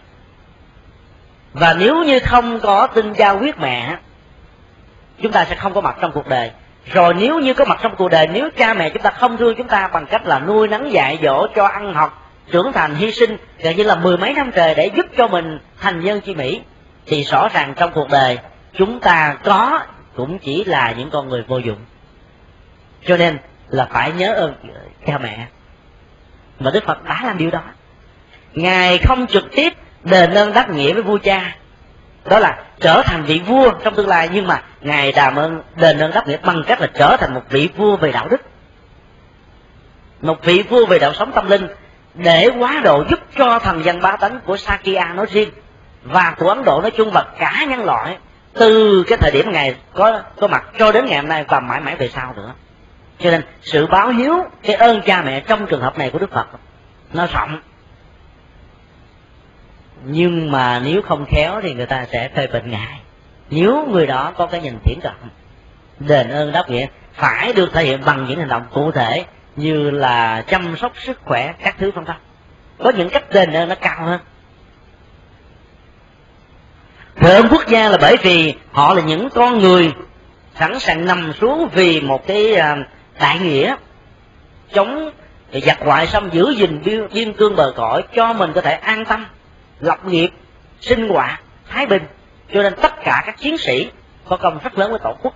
Và 1.52 1.74
nếu 1.74 2.04
như 2.04 2.18
không 2.18 2.60
có 2.60 2.86
tinh 2.86 3.14
cha 3.14 3.32
huyết 3.32 3.58
mẹ, 3.58 3.98
chúng 5.22 5.32
ta 5.32 5.44
sẽ 5.44 5.54
không 5.54 5.74
có 5.74 5.80
mặt 5.80 5.96
trong 6.00 6.12
cuộc 6.12 6.28
đời 6.28 6.50
rồi 6.87 7.14
nếu 7.14 7.40
như 7.40 7.55
có 7.55 7.64
mặt 7.64 7.79
trong 7.83 7.97
cuộc 7.97 8.09
đời, 8.09 8.27
nếu 8.27 8.51
cha 8.57 8.75
mẹ 8.75 8.90
chúng 8.90 9.03
ta 9.03 9.11
không 9.11 9.37
thương 9.37 9.55
chúng 9.59 9.68
ta 9.68 9.88
bằng 9.88 10.07
cách 10.07 10.27
là 10.27 10.38
nuôi 10.38 10.68
nấng 10.68 10.92
dạy 10.92 11.18
dỗ 11.23 11.47
cho 11.55 11.64
ăn 11.64 11.95
học, 11.95 12.31
trưởng 12.51 12.73
thành 12.73 12.95
hy 12.95 13.12
sinh, 13.12 13.37
gần 13.59 13.77
như 13.77 13.83
là 13.83 13.95
mười 13.95 14.16
mấy 14.16 14.35
năm 14.35 14.51
trời 14.55 14.75
để 14.75 14.90
giúp 14.97 15.07
cho 15.16 15.29
mình 15.29 15.59
thành 15.81 16.01
nhân 16.01 16.21
chi 16.21 16.35
mỹ, 16.35 16.61
thì 17.07 17.23
rõ 17.23 17.49
ràng 17.49 17.75
trong 17.77 17.92
cuộc 17.92 18.09
đời 18.11 18.38
chúng 18.75 19.01
ta 19.01 19.37
có 19.45 19.81
cũng 20.16 20.38
chỉ 20.38 20.64
là 20.64 20.95
những 20.99 21.11
con 21.11 21.29
người 21.29 21.45
vô 21.49 21.59
dụng. 21.59 21.79
Cho 23.07 23.16
nên 23.16 23.38
là 23.68 23.88
phải 23.92 24.12
nhớ 24.12 24.35
ơn 24.35 24.55
cha 25.07 25.18
mẹ. 25.18 25.47
Mà 26.61 26.71
đức 26.71 26.85
phật 26.85 27.05
đã 27.05 27.23
làm 27.25 27.38
điều 27.38 27.51
đó. 27.51 27.62
Ngài 28.55 28.99
không 28.99 29.27
trực 29.27 29.45
tiếp 29.55 29.73
đền 30.05 30.31
ơn 30.31 30.53
đáp 30.53 30.71
nghĩa 30.71 30.92
với 30.92 31.03
vua 31.03 31.18
cha 31.18 31.57
đó 32.24 32.38
là 32.38 32.62
trở 32.80 33.02
thành 33.04 33.22
vị 33.22 33.40
vua 33.46 33.70
trong 33.85 33.94
tương 33.94 34.08
lai. 34.08 34.28
Nhưng 34.32 34.46
mà 34.46 34.62
ngài 34.80 35.12
đàm 35.12 35.37
ơn 35.37 35.62
đền 35.76 35.98
ơn 35.98 36.11
đáp 36.14 36.28
nghĩa 36.28 36.37
bằng 36.37 36.62
cách 36.66 36.80
là 36.80 36.87
trở 36.94 37.16
thành 37.16 37.35
một 37.35 37.42
vị 37.50 37.68
vua 37.76 37.96
về 37.96 38.12
đạo 38.12 38.28
đức. 38.28 38.40
Một 40.20 40.44
vị 40.44 40.62
vua 40.68 40.87
về 40.87 40.98
đạo 40.98 41.12
sống 41.14 41.32
tâm 41.32 41.48
linh 41.48 41.68
để 42.14 42.50
quá 42.58 42.80
độ 42.85 43.04
giúp 43.11 43.18
cho 43.38 43.58
thần 43.58 43.85
dân 43.85 44.00
ba 44.00 44.16
tánh 44.16 44.40
của 44.44 44.56
Sakya 44.56 45.04
nói 45.04 45.26
riêng 45.30 45.50
và 46.02 46.35
của 46.38 46.48
Ấn 46.48 46.64
Độ 46.64 46.80
nói 46.80 46.90
chung 46.90 47.11
và 47.11 47.24
cả 47.38 47.64
nhân 47.68 47.85
loại 47.85 48.18
từ 48.52 49.04
cái 49.08 49.18
thời 49.18 49.30
điểm 49.30 49.52
ngày 49.52 49.74
có 49.94 50.20
có 50.40 50.46
mặt 50.46 50.64
cho 50.78 50.92
đến 50.92 51.06
ngày 51.06 51.16
hôm 51.16 51.28
nay 51.28 51.44
và 51.48 51.61
mãi 51.61 51.80
mãi 51.80 51.96
về 51.96 52.08
sau 52.08 52.35
nữa. 52.37 52.52
Cho 53.18 53.30
nên 53.30 53.42
sự 53.62 53.87
báo 53.87 54.08
hiếu, 54.08 54.44
cái 54.62 54.76
ơn 54.76 55.02
cha 55.02 55.22
mẹ 55.22 55.40
trong 55.40 55.66
trường 55.66 55.80
hợp 55.80 55.98
này 55.98 56.11
của 56.11 56.18
đức 56.18 56.32
phật 56.32 56.46
nó 57.12 57.26
rộng 57.26 57.61
nhưng 60.04 60.50
mà 60.50 60.80
nếu 60.84 61.02
không 61.02 61.26
khéo 61.28 61.60
thì 61.62 61.74
người 61.74 61.86
ta 61.86 62.06
sẽ 62.12 62.28
phê 62.28 62.46
bình 62.46 62.70
ngài. 62.70 63.00
Nếu 63.50 63.86
người 63.86 64.06
đó 64.06 64.32
có 64.36 64.46
cái 64.46 64.60
nhìn 64.60 64.78
thiển 64.84 64.98
cận, 65.02 65.12
đền 65.98 66.28
ơn 66.28 66.52
đáp 66.52 66.70
nghĩa, 66.70 66.86
phải 67.14 67.52
được 67.52 67.72
thể 67.72 67.84
hiện 67.84 68.00
bằng 68.04 68.26
những 68.28 68.38
hành 68.38 68.48
động 68.48 68.62
cụ 68.72 68.90
thể 68.90 69.24
như 69.56 69.90
là 69.90 70.44
chăm 70.48 70.76
sóc 70.76 70.92
sức 70.96 71.20
khỏe 71.24 71.54
các 71.62 71.76
thứ 71.78 71.90
vân 71.90 72.04
vân. 72.04 72.16
Có 72.78 72.92
những 72.96 73.10
cách 73.10 73.30
đền 73.32 73.52
ơn 73.52 73.68
nó 73.68 73.74
cao 73.74 74.04
hơn. 74.04 74.20
Huệ 77.16 77.34
ơn 77.34 77.48
quốc 77.50 77.68
gia 77.68 77.88
là 77.88 77.98
bởi 78.00 78.16
vì 78.22 78.54
họ 78.72 78.94
là 78.94 79.02
những 79.02 79.28
con 79.30 79.58
người 79.58 79.92
sẵn 80.58 80.78
sàng 80.78 81.06
nằm 81.06 81.32
xuống 81.32 81.68
vì 81.72 82.00
một 82.00 82.26
cái 82.26 82.54
à, 82.54 82.76
đại 83.20 83.38
nghĩa, 83.38 83.76
chống 84.74 85.10
giặc 85.52 85.86
ngoại 85.86 86.06
xâm 86.06 86.30
giữ 86.30 86.54
gìn 86.56 86.82
biên 87.14 87.32
cương 87.32 87.56
bờ 87.56 87.72
cõi 87.76 88.02
cho 88.14 88.32
mình 88.32 88.52
có 88.54 88.60
thể 88.60 88.72
an 88.72 89.04
tâm 89.04 89.26
lập 89.83 90.05
nghiệp, 90.05 90.31
sinh 90.81 91.09
hoạt, 91.09 91.40
thái 91.68 91.87
bình. 91.87 92.03
Cho 92.53 92.62
nên 92.62 92.75
tất 92.83 92.92
cả 93.05 93.23
các 93.27 93.38
chiến 93.38 93.59
sĩ 93.59 93.90
có 94.29 94.37
công 94.37 94.59
rất 94.64 94.79
lớn 94.79 94.90
với 94.90 95.01
tổ 95.03 95.14
quốc. 95.23 95.35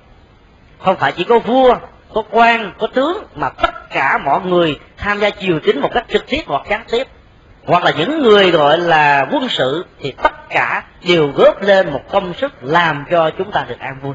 Không 0.79 0.97
phải 0.97 1.13
chỉ 1.13 1.25
có 1.25 1.39
vua, 1.39 1.77
có 2.15 2.23
quan, 2.31 2.73
có 2.79 2.87
tướng 2.87 3.25
mà 3.35 3.49
tất 3.49 3.91
cả 3.91 4.19
mọi 4.19 4.41
người 4.41 4.79
tham 4.97 5.19
gia 5.19 5.31
triều 5.31 5.59
chính 5.65 5.81
một 5.81 5.91
cách 5.95 6.07
trực 6.09 6.27
tiếp 6.29 6.43
hoặc 6.47 6.63
gián 6.71 6.85
tiếp. 6.91 7.07
Hoặc 7.65 7.85
là 7.85 7.93
những 7.99 8.23
người 8.23 8.51
gọi 8.51 8.79
là 8.79 9.27
quân 9.33 9.49
sự 9.49 9.87
thì 10.01 10.15
tất 10.23 10.49
cả 10.49 10.85
đều 11.09 11.33
góp 11.35 11.63
lên 11.63 11.93
một 11.93 12.03
công 12.11 12.35
sức 12.35 12.53
làm 12.61 13.05
cho 13.11 13.31
chúng 13.39 13.51
ta 13.51 13.65
được 13.69 13.79
an 13.79 13.99
vui. 14.03 14.15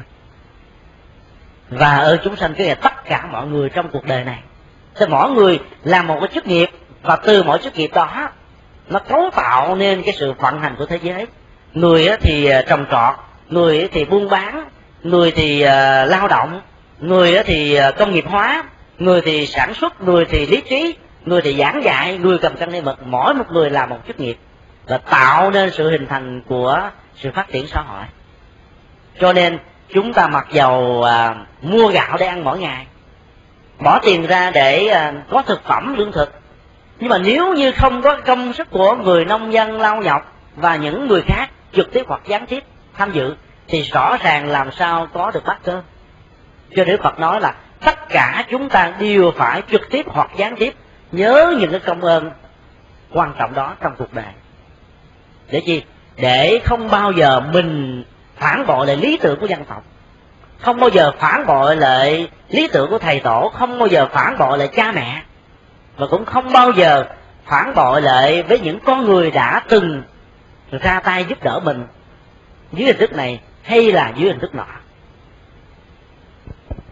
Và 1.70 1.96
ở 1.96 2.18
chúng 2.24 2.36
sanh 2.36 2.54
cái 2.54 2.66
là 2.66 2.74
tất 2.74 3.04
cả 3.04 3.26
mọi 3.32 3.46
người 3.46 3.68
trong 3.68 3.88
cuộc 3.92 4.04
đời 4.04 4.24
này, 4.24 4.42
thì 4.94 5.06
mỗi 5.06 5.30
người 5.30 5.60
làm 5.84 6.06
một 6.06 6.16
cái 6.20 6.28
chức 6.34 6.46
nghiệp 6.46 6.70
và 7.02 7.16
từ 7.16 7.42
mỗi 7.42 7.58
chức 7.58 7.76
nghiệp 7.76 7.90
đó 7.94 8.28
nó 8.88 8.98
cấu 8.98 9.30
tạo 9.32 9.76
nên 9.76 10.02
cái 10.02 10.14
sự 10.18 10.32
vận 10.32 10.60
hành 10.60 10.74
của 10.78 10.86
thế 10.86 10.98
giới. 11.02 11.26
Người 11.74 12.08
thì 12.20 12.46
à, 12.46 12.62
trồng 12.68 12.86
trọt 12.90 13.14
người 13.48 13.88
thì 13.92 14.04
buôn 14.04 14.28
bán 14.28 14.68
người 15.02 15.30
thì 15.30 15.60
à, 15.60 16.04
lao 16.04 16.28
động 16.28 16.60
người 17.00 17.42
thì 17.44 17.74
à, 17.74 17.90
công 17.90 18.12
nghiệp 18.12 18.24
hóa 18.28 18.64
người 18.98 19.20
thì 19.20 19.46
sản 19.46 19.74
xuất 19.74 20.00
người 20.00 20.24
thì 20.24 20.46
lý 20.46 20.60
trí 20.60 20.94
người 21.24 21.40
thì 21.42 21.56
giảng 21.56 21.84
dạy 21.84 22.18
người 22.18 22.38
cầm 22.38 22.56
cân 22.56 22.70
lên 22.70 22.84
mực. 22.84 23.06
Mỗi 23.06 23.34
một 23.34 23.44
người 23.50 23.70
làm 23.70 23.90
một 23.90 23.98
chức 24.06 24.20
nghiệp 24.20 24.36
và 24.86 24.98
tạo 24.98 25.50
nên 25.50 25.70
sự 25.70 25.90
hình 25.90 26.06
thành 26.06 26.42
của 26.48 26.90
sự 27.16 27.30
phát 27.34 27.48
triển 27.52 27.66
xã 27.66 27.80
hội. 27.80 28.04
Cho 29.20 29.32
nên 29.32 29.58
chúng 29.94 30.12
ta 30.12 30.28
mặc 30.28 30.46
dầu 30.52 31.02
à, 31.02 31.34
mua 31.62 31.88
gạo 31.88 32.16
để 32.20 32.26
ăn 32.26 32.44
mỗi 32.44 32.58
ngày 32.58 32.86
bỏ 33.78 33.98
tiền 34.02 34.26
ra 34.26 34.50
để 34.50 34.86
à, 34.86 35.12
có 35.30 35.42
thực 35.42 35.64
phẩm 35.64 35.94
lương 35.98 36.12
thực 36.12 36.41
nhưng 37.02 37.10
mà 37.10 37.18
nếu 37.18 37.54
như 37.54 37.72
không 37.72 38.02
có 38.02 38.16
công 38.16 38.52
sức 38.52 38.70
của 38.70 38.94
người 38.94 39.24
nông 39.24 39.52
dân 39.52 39.80
lao 39.80 40.02
nhọc 40.02 40.32
và 40.56 40.76
những 40.76 41.08
người 41.08 41.22
khác 41.26 41.50
trực 41.72 41.92
tiếp 41.92 42.04
hoặc 42.08 42.20
gián 42.26 42.46
tiếp 42.46 42.64
tham 42.94 43.12
dự, 43.12 43.34
thì 43.68 43.82
rõ 43.82 44.16
ràng 44.16 44.48
làm 44.48 44.72
sao 44.72 45.08
có 45.12 45.30
được 45.30 45.44
bát 45.46 45.58
cơm 45.64 45.80
cho 46.76 46.84
nên 46.84 47.02
phật 47.02 47.20
nói 47.20 47.40
là 47.40 47.54
tất 47.80 48.08
cả 48.08 48.44
chúng 48.50 48.68
ta 48.68 48.92
đều 48.98 49.32
phải 49.36 49.62
trực 49.70 49.90
tiếp 49.90 50.06
hoặc 50.08 50.30
gián 50.36 50.56
tiếp 50.56 50.74
nhớ 51.12 51.54
những 51.60 51.70
cái 51.70 51.80
công 51.80 52.00
ơn 52.00 52.30
quan 53.12 53.34
trọng 53.38 53.54
đó 53.54 53.74
trong 53.80 53.94
cuộc 53.98 54.14
đời. 54.14 54.32
Để 55.50 55.62
chi? 55.66 55.82
Để 56.16 56.60
không 56.64 56.90
bao 56.90 57.12
giờ 57.12 57.40
mình 57.40 58.04
phản 58.36 58.66
bội 58.66 58.86
lại 58.86 58.96
lý 58.96 59.16
tưởng 59.16 59.40
của 59.40 59.46
dân 59.46 59.64
tộc. 59.64 59.82
Không 60.58 60.80
bao 60.80 60.90
giờ 60.90 61.12
phản 61.18 61.46
bội 61.46 61.76
lại 61.76 62.28
lý 62.48 62.68
tưởng 62.72 62.90
của 62.90 62.98
thầy 62.98 63.20
tổ, 63.20 63.52
không 63.54 63.78
bao 63.78 63.88
giờ 63.88 64.08
phản 64.12 64.38
bội 64.38 64.58
lại 64.58 64.68
cha 64.68 64.92
mẹ 64.92 65.22
và 65.96 66.06
cũng 66.06 66.24
không 66.24 66.52
bao 66.52 66.72
giờ 66.72 67.04
phản 67.46 67.74
bội 67.74 68.02
lại 68.02 68.42
với 68.42 68.60
những 68.60 68.78
con 68.80 69.04
người 69.04 69.30
đã 69.30 69.62
từng 69.68 70.02
ra 70.70 71.00
tay 71.00 71.24
giúp 71.24 71.42
đỡ 71.42 71.60
mình 71.64 71.86
dưới 72.72 72.86
hình 72.86 72.98
thức 72.98 73.12
này 73.12 73.40
hay 73.62 73.92
là 73.92 74.12
dưới 74.16 74.28
hình 74.28 74.40
thức 74.40 74.54
nọ. 74.54 74.66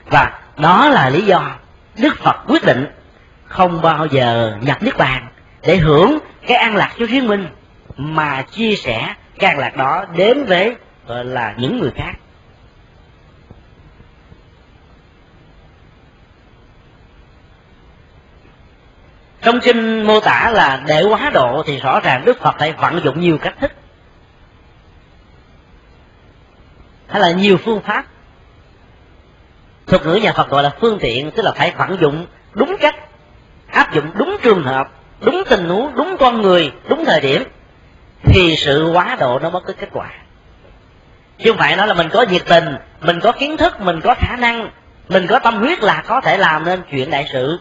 Và 0.06 0.40
đó 0.56 0.88
là 0.88 1.10
lý 1.10 1.20
do 1.20 1.56
đức 1.98 2.18
phật 2.18 2.36
quyết 2.48 2.64
định 2.64 2.86
không 3.44 3.82
bao 3.82 4.06
giờ 4.06 4.58
nhập 4.60 4.82
niết 4.82 4.96
bàn 4.98 5.26
để 5.62 5.76
hưởng 5.76 6.18
cái 6.46 6.56
an 6.56 6.76
lạc 6.76 6.92
cho 6.98 7.06
riêng 7.06 7.28
mình, 7.28 7.48
mà 7.96 8.42
chia 8.42 8.74
sẻ 8.74 9.14
cái 9.38 9.50
an 9.50 9.58
lạc 9.58 9.76
đó 9.76 10.04
đến 10.16 10.44
với, 10.44 10.74
gọi 11.06 11.24
là, 11.24 11.54
những 11.58 11.78
người 11.80 11.90
khác. 11.96 12.12
Trong 19.42 19.60
kinh 19.60 20.06
mô 20.06 20.20
tả 20.20 20.50
là 20.54 20.82
để 20.86 21.02
quá 21.02 21.30
độ 21.30 21.62
thì 21.66 21.78
rõ 21.78 22.00
ràng 22.00 22.24
đức 22.24 22.40
phật 22.40 22.54
phải 22.58 22.72
vận 22.72 23.00
dụng 23.04 23.20
nhiều 23.20 23.38
cách 23.38 23.54
thức. 23.60 23.72
Hay 27.08 27.20
là 27.20 27.30
nhiều 27.30 27.56
phương 27.56 27.80
pháp. 27.80 28.04
Thuật 29.86 30.06
ngữ 30.06 30.14
nhà 30.14 30.32
phật 30.32 30.48
gọi 30.48 30.62
là 30.62 30.70
phương 30.80 30.98
tiện, 31.00 31.30
tức 31.30 31.42
là 31.42 31.52
phải 31.52 31.74
vận 31.78 32.00
dụng 32.00 32.26
đúng 32.52 32.76
cách, 32.80 32.94
áp 33.66 33.94
dụng 33.94 34.10
đúng 34.14 34.36
trường 34.42 34.62
hợp, 34.62 34.88
đúng 35.20 35.42
tình 35.48 35.68
huống, 35.68 35.94
đúng 35.94 36.16
con 36.20 36.42
người, 36.42 36.72
đúng 36.88 37.04
thời 37.04 37.20
điểm, 37.20 37.44
thì 38.24 38.56
sự 38.56 38.90
quá 38.94 39.16
độ 39.20 39.38
nó 39.38 39.50
mới 39.50 39.62
có 39.66 39.72
kết 39.80 39.88
quả. 39.92 40.10
Chứ 41.38 41.50
không 41.50 41.58
phải 41.58 41.76
nói 41.76 41.86
là 41.86 41.94
mình 41.94 42.08
có 42.12 42.22
nhiệt 42.22 42.42
tình, 42.48 42.76
mình 43.00 43.20
có 43.20 43.32
kiến 43.32 43.56
thức, 43.56 43.80
mình 43.80 44.00
có 44.00 44.14
khả 44.18 44.36
năng, 44.36 44.70
mình 45.08 45.26
có 45.26 45.38
tâm 45.38 45.56
huyết 45.58 45.82
là 45.82 46.02
có 46.06 46.20
thể 46.20 46.36
làm 46.36 46.64
nên 46.64 46.82
chuyện 46.90 47.10
đại 47.10 47.28
sự 47.32 47.58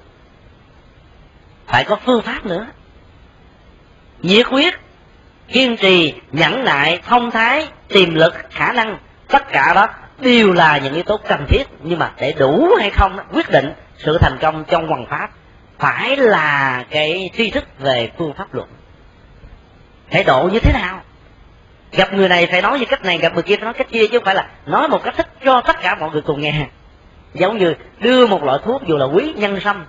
phải 1.69 1.83
có 1.83 1.95
phương 2.05 2.21
pháp 2.21 2.45
nữa. 2.45 2.65
Nhiệt 4.21 4.47
huyết, 4.47 4.73
kiên 5.47 5.77
trì, 5.77 6.13
nhẫn 6.31 6.63
nại, 6.63 7.01
thông 7.07 7.31
thái, 7.31 7.67
tiềm 7.87 8.15
lực, 8.15 8.33
khả 8.49 8.71
năng, 8.73 8.97
tất 9.27 9.49
cả 9.51 9.73
đó 9.75 9.87
đều 10.19 10.53
là 10.53 10.77
những 10.77 10.93
yếu 10.93 11.03
tố 11.03 11.17
cần 11.17 11.45
thiết. 11.47 11.63
Nhưng 11.83 11.99
mà 11.99 12.11
để 12.19 12.33
đủ 12.39 12.69
hay 12.79 12.89
không 12.89 13.17
quyết 13.33 13.49
định 13.51 13.73
sự 13.97 14.17
thành 14.17 14.37
công 14.41 14.63
trong 14.67 14.87
hoàn 14.87 15.05
pháp 15.05 15.29
phải 15.79 16.17
là 16.17 16.85
cái 16.89 17.29
tri 17.37 17.49
thức 17.49 17.63
về 17.79 18.11
phương 18.17 18.33
pháp 18.37 18.53
luận. 18.53 18.67
Thái 20.11 20.23
độ 20.23 20.49
như 20.53 20.59
thế 20.59 20.73
nào? 20.73 21.01
Gặp 21.91 22.13
người 22.13 22.29
này 22.29 22.47
phải 22.51 22.61
nói 22.61 22.79
như 22.79 22.85
cách 22.85 23.05
này, 23.05 23.17
gặp 23.17 23.33
người 23.33 23.43
kia 23.43 23.55
phải 23.55 23.65
nói 23.65 23.73
cách 23.73 23.87
kia, 23.91 24.07
chứ 24.07 24.17
không 24.17 24.25
phải 24.25 24.35
là 24.35 24.49
nói 24.65 24.87
một 24.87 25.03
cách 25.03 25.13
thích 25.17 25.27
cho 25.45 25.61
tất 25.61 25.81
cả 25.81 25.95
mọi 25.95 26.09
người 26.11 26.21
cùng 26.21 26.41
nghe. 26.41 26.67
Giống 27.33 27.57
như 27.57 27.73
đưa 27.99 28.27
một 28.27 28.43
loại 28.43 28.59
thuốc 28.65 28.81
dù 28.87 28.97
là 28.97 29.05
quý 29.05 29.33
nhân 29.35 29.59
sâm 29.59 29.85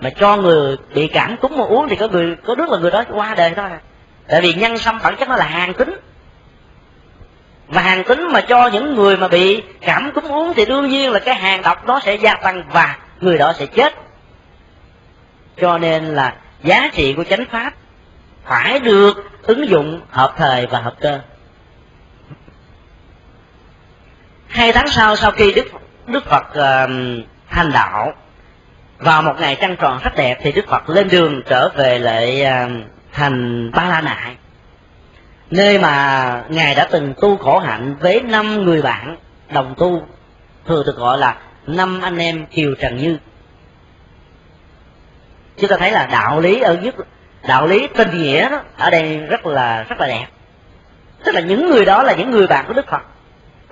mà 0.00 0.10
cho 0.10 0.36
người 0.36 0.76
bị 0.94 1.08
cảm 1.08 1.36
cúm 1.36 1.56
mà 1.56 1.64
uống 1.64 1.88
thì 1.88 1.96
có 1.96 2.08
người 2.08 2.36
có 2.44 2.54
đứa 2.54 2.66
là 2.66 2.78
người 2.78 2.90
đó 2.90 3.04
qua 3.10 3.34
đời 3.34 3.52
thôi. 3.56 3.70
Tại 4.28 4.40
vì 4.40 4.54
nhân 4.54 4.78
sâm 4.78 4.98
bản 5.02 5.16
chất 5.16 5.28
nó 5.28 5.36
là 5.36 5.44
hàng 5.44 5.74
tính. 5.74 6.00
Mà 7.68 7.82
hàng 7.82 8.04
tính 8.04 8.28
mà 8.32 8.40
cho 8.40 8.66
những 8.66 8.94
người 8.94 9.16
mà 9.16 9.28
bị 9.28 9.62
cảm 9.80 10.12
cúm 10.12 10.24
uống 10.24 10.52
thì 10.56 10.64
đương 10.64 10.88
nhiên 10.88 11.12
là 11.12 11.18
cái 11.18 11.34
hàng 11.34 11.62
độc 11.62 11.86
nó 11.86 12.00
sẽ 12.00 12.14
gia 12.14 12.34
tăng 12.34 12.64
và 12.72 12.96
người 13.20 13.38
đó 13.38 13.52
sẽ 13.52 13.66
chết. 13.66 13.94
Cho 15.60 15.78
nên 15.78 16.04
là 16.04 16.34
giá 16.62 16.90
trị 16.92 17.12
của 17.12 17.24
chánh 17.24 17.44
pháp 17.50 17.72
phải 18.44 18.80
được 18.80 19.30
ứng 19.42 19.68
dụng 19.68 20.00
hợp 20.10 20.34
thời 20.36 20.66
và 20.66 20.80
hợp 20.80 20.94
cơ. 21.00 21.20
Hai 24.46 24.72
tháng 24.72 24.88
sau 24.88 25.16
sau 25.16 25.30
khi 25.30 25.52
đức 25.52 25.66
đức 26.06 26.24
phật 26.24 26.46
uh, 26.50 26.90
thành 27.50 27.72
đạo 27.72 28.12
vào 28.98 29.22
một 29.22 29.34
ngày 29.40 29.56
trăng 29.60 29.76
tròn 29.76 29.98
rất 30.02 30.16
đẹp 30.16 30.38
thì 30.42 30.52
đức 30.52 30.68
phật 30.68 30.88
lên 30.88 31.08
đường 31.08 31.42
trở 31.46 31.68
về 31.68 31.98
lại 31.98 32.42
à, 32.42 32.68
thành 33.12 33.70
ba 33.70 33.88
la 33.88 34.00
nại 34.00 34.36
nơi 35.50 35.78
mà 35.78 36.44
ngài 36.48 36.74
đã 36.74 36.88
từng 36.90 37.14
tu 37.20 37.36
khổ 37.36 37.58
hạnh 37.58 37.96
với 38.00 38.20
năm 38.20 38.64
người 38.64 38.82
bạn 38.82 39.16
đồng 39.52 39.74
tu, 39.78 40.02
thường 40.66 40.86
được 40.86 40.96
gọi 40.96 41.18
là 41.18 41.36
năm 41.66 42.00
anh 42.02 42.18
em 42.18 42.46
kiều 42.46 42.74
trần 42.80 42.96
như. 42.96 43.18
Chúng 45.58 45.70
ta 45.70 45.76
thấy 45.76 45.90
là 45.90 46.06
đạo 46.06 46.40
lý 46.40 46.60
ở 46.60 46.74
nhất, 46.74 46.94
đạo 47.48 47.66
lý 47.66 47.88
tình 47.96 48.22
nghĩa 48.22 48.48
đó, 48.48 48.60
ở 48.76 48.90
đây 48.90 49.16
rất 49.16 49.46
là 49.46 49.82
rất 49.82 50.00
là 50.00 50.06
đẹp. 50.06 50.26
Tức 51.24 51.34
là 51.34 51.40
những 51.40 51.70
người 51.70 51.84
đó 51.84 52.02
là 52.02 52.14
những 52.14 52.30
người 52.30 52.46
bạn 52.46 52.64
của 52.68 52.72
đức 52.72 52.86
phật, 52.88 53.02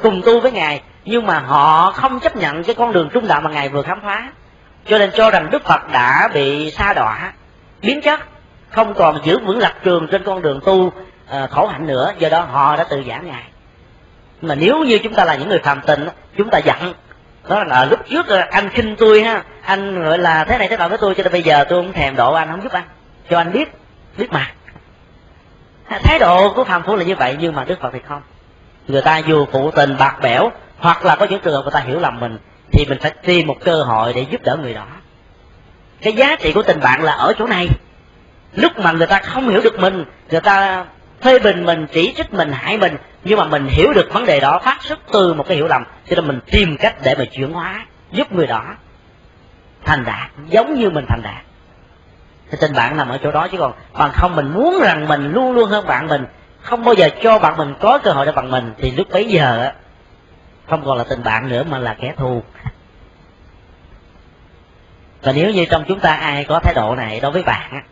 cùng 0.02 0.22
tu 0.24 0.40
với 0.40 0.52
ngài, 0.52 0.82
nhưng 1.04 1.26
mà 1.26 1.38
họ 1.38 1.90
không 1.90 2.20
chấp 2.20 2.36
nhận 2.36 2.64
cái 2.64 2.74
con 2.74 2.92
đường 2.92 3.08
trung 3.12 3.28
đạo 3.28 3.40
mà 3.40 3.50
ngài 3.50 3.68
vừa 3.68 3.82
khám 3.82 4.00
phá 4.02 4.32
cho 4.88 4.99
nên 4.99 5.11
cho 5.14 5.31
rằng 5.31 5.49
đức 5.51 5.64
phật 5.64 5.92
đã 5.92 6.29
bị 6.35 6.70
sa 6.70 6.92
đọa 6.92 7.33
biến 7.83 8.01
chất 8.03 8.20
không 8.70 8.94
còn 8.94 9.20
giữ 9.25 9.38
vững 9.38 9.59
lập 9.59 9.72
trường 9.85 10.07
trên 10.07 10.25
con 10.25 10.42
đường 10.42 10.61
tu 10.64 10.77
uh, 10.77 11.51
khổ 11.51 11.66
hạnh 11.66 11.87
nữa. 11.87 12.12
Do 12.18 12.29
đó 12.29 12.40
họ 12.40 12.77
đã 12.77 12.85
tự 12.85 13.03
giảng 13.09 13.27
ngài. 13.27 13.42
Mà 14.42 14.55
nếu 14.55 14.85
như 14.85 14.99
chúng 14.99 15.14
ta 15.14 15.25
là 15.25 15.35
những 15.35 15.49
người 15.49 15.59
phàm 15.59 15.81
tình 15.87 16.09
chúng 16.37 16.51
ta 16.51 16.59
giận 16.59 16.94
đó 17.49 17.64
là 17.64 17.85
lúc 17.85 18.01
trước 18.11 18.27
anh 18.51 18.68
khinh 18.68 18.96
tôi 18.96 19.22
ha 19.22 19.42
anh 19.62 20.03
gọi 20.03 20.18
là 20.18 20.44
thế 20.44 20.59
này 20.59 20.68
thế 20.68 20.77
nào 20.77 20.88
với 20.88 20.99
tôi 20.99 21.14
cho 21.14 21.22
nên 21.22 21.33
bây 21.33 21.42
giờ 21.42 21.64
tôi 21.68 21.83
không 21.83 21.92
thèm 21.92 22.16
độ 22.16 22.33
anh 22.33 22.49
không 22.51 22.62
giúp 22.62 22.72
anh. 22.72 22.85
Cho 23.31 23.38
anh 23.38 23.53
biết 23.53 23.68
biết 24.16 24.33
mà 24.33 24.53
thái 25.88 26.18
độ 26.18 26.53
của 26.55 26.64
phàm 26.64 26.83
phu 26.83 26.96
là 26.96 27.05
như 27.05 27.14
vậy 27.16 27.37
nhưng 27.40 27.55
mà 27.55 27.64
đức 27.64 27.81
phật 27.81 27.90
thì 27.92 28.01
không. 28.09 28.22
Người 28.88 29.03
ta 29.03 29.18
dù 29.18 29.46
phụ 29.53 29.70
tình 29.70 29.96
bạc 29.99 30.16
bẽo 30.22 30.51
hoặc 30.79 31.05
là 31.05 31.16
có 31.16 31.27
những 31.31 31.40
trường 31.40 31.55
hợp 31.55 31.62
người 31.62 31.72
ta 31.72 31.81
hiểu 31.81 32.01
lầm 32.01 32.20
mình 32.20 32.38
thì 32.72 32.87
mình 32.88 32.98
phải 33.00 33.11
tìm 33.11 33.46
một 33.46 33.57
cơ 33.64 33.83
hội 33.83 34.12
để 34.12 34.26
giúp 34.31 34.42
đỡ 34.42 34.57
người 34.57 34.74
đó. 34.74 34.87
Cái 36.02 36.12
giá 36.12 36.37
trị 36.37 36.52
của 36.52 36.62
tình 36.62 36.81
bạn 36.81 37.02
là 37.02 37.12
ở 37.12 37.33
chỗ 37.38 37.46
này. 37.46 37.68
Lúc 38.52 38.72
mà 38.79 38.92
người 38.92 39.07
ta 39.07 39.18
không 39.18 39.48
hiểu 39.48 39.61
được 39.61 39.81
mình, 39.81 40.05
người 40.31 40.40
ta 40.40 40.85
phê 41.22 41.38
bình 41.38 41.64
mình, 41.64 41.87
chỉ 41.92 42.14
trích 42.16 42.33
mình, 42.33 42.52
hại 42.52 42.79
mình, 42.79 42.96
nhưng 43.24 43.38
mà 43.38 43.44
mình 43.44 43.66
hiểu 43.66 43.92
được 43.92 44.12
vấn 44.12 44.24
đề 44.24 44.40
đó, 44.40 44.61
phát 44.64 44.83
xuất 44.83 44.98
từ 45.12 45.35
một 45.35 45.48
cái 45.48 45.57
hiểu 45.57 45.68
lầm, 45.68 45.85
cho 46.09 46.16
nên 46.16 46.26
mình 46.26 46.40
tìm 46.50 46.76
cách 46.76 46.96
để 47.02 47.14
mà 47.18 47.24
chuyển 47.24 47.52
hóa, 47.52 47.87
giúp 48.12 48.33
người 48.33 48.46
đó 48.46 48.64
thành 49.85 50.05
đạt, 50.05 50.31
giống 50.48 50.74
như 50.74 50.90
mình 50.90 51.05
thành 51.09 51.22
đạt. 51.22 51.42
Thì 52.50 52.59
tình 52.61 52.72
bạn 52.74 52.96
nằm 52.96 53.09
ở 53.09 53.18
chỗ 53.22 53.31
đó 53.31 53.48
chứ 53.52 53.59
còn, 53.59 53.72
bằng 53.92 54.11
không 54.14 54.37
mình 54.37 54.52
muốn 54.52 54.81
rằng 54.83 55.09
mình 55.09 55.33
luôn 55.33 55.52
luôn 55.52 55.68
hơn 55.70 55.87
bạn 55.87 56.07
mình, 56.07 56.26
không 56.62 56.85
bao 56.85 56.94
giờ 56.94 57.09
cho 57.22 57.38
bạn 57.38 57.57
mình 57.57 57.74
có 57.81 57.98
cơ 57.98 58.12
hội 58.12 58.26
để 58.26 58.33
bằng 58.33 58.50
mình, 58.50 58.74
thì 58.79 58.90
lúc 58.90 59.07
bấy 59.11 59.24
giờ 59.24 59.72
không 60.68 60.85
còn 60.85 60.98
là 60.98 61.05
tình 61.09 61.22
bạn 61.22 61.48
nữa, 61.48 61.64
mà 61.70 61.79
là 61.79 61.94
kẻ 61.94 62.14
thù. 62.16 62.42
Và 65.22 65.33
nếu 65.33 65.50
như 65.50 65.64
trong 65.64 65.85
chúng 65.88 66.00
ta 66.00 66.14
ai 66.14 66.44
có 66.44 66.59
thái 66.59 66.74
độ 66.74 66.94
này 66.94 67.20
đối 67.20 67.31
với 67.31 67.42
bạn 67.42 67.83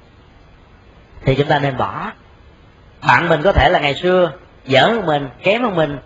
thì 1.25 1.35
chúng 1.35 1.49
ta 1.49 1.59
nên 1.59 1.77
bỏ. 1.77 2.11
Bạn 3.07 3.29
mình 3.29 3.43
có 3.43 3.53
thể 3.53 3.69
là 3.69 3.79
ngày 3.79 3.95
xưa 3.95 4.33
dở 4.65 4.87
hơn 4.87 5.07
mình, 5.07 5.29
kém 5.43 5.63
hơn 5.63 5.77
mình, 5.77 5.99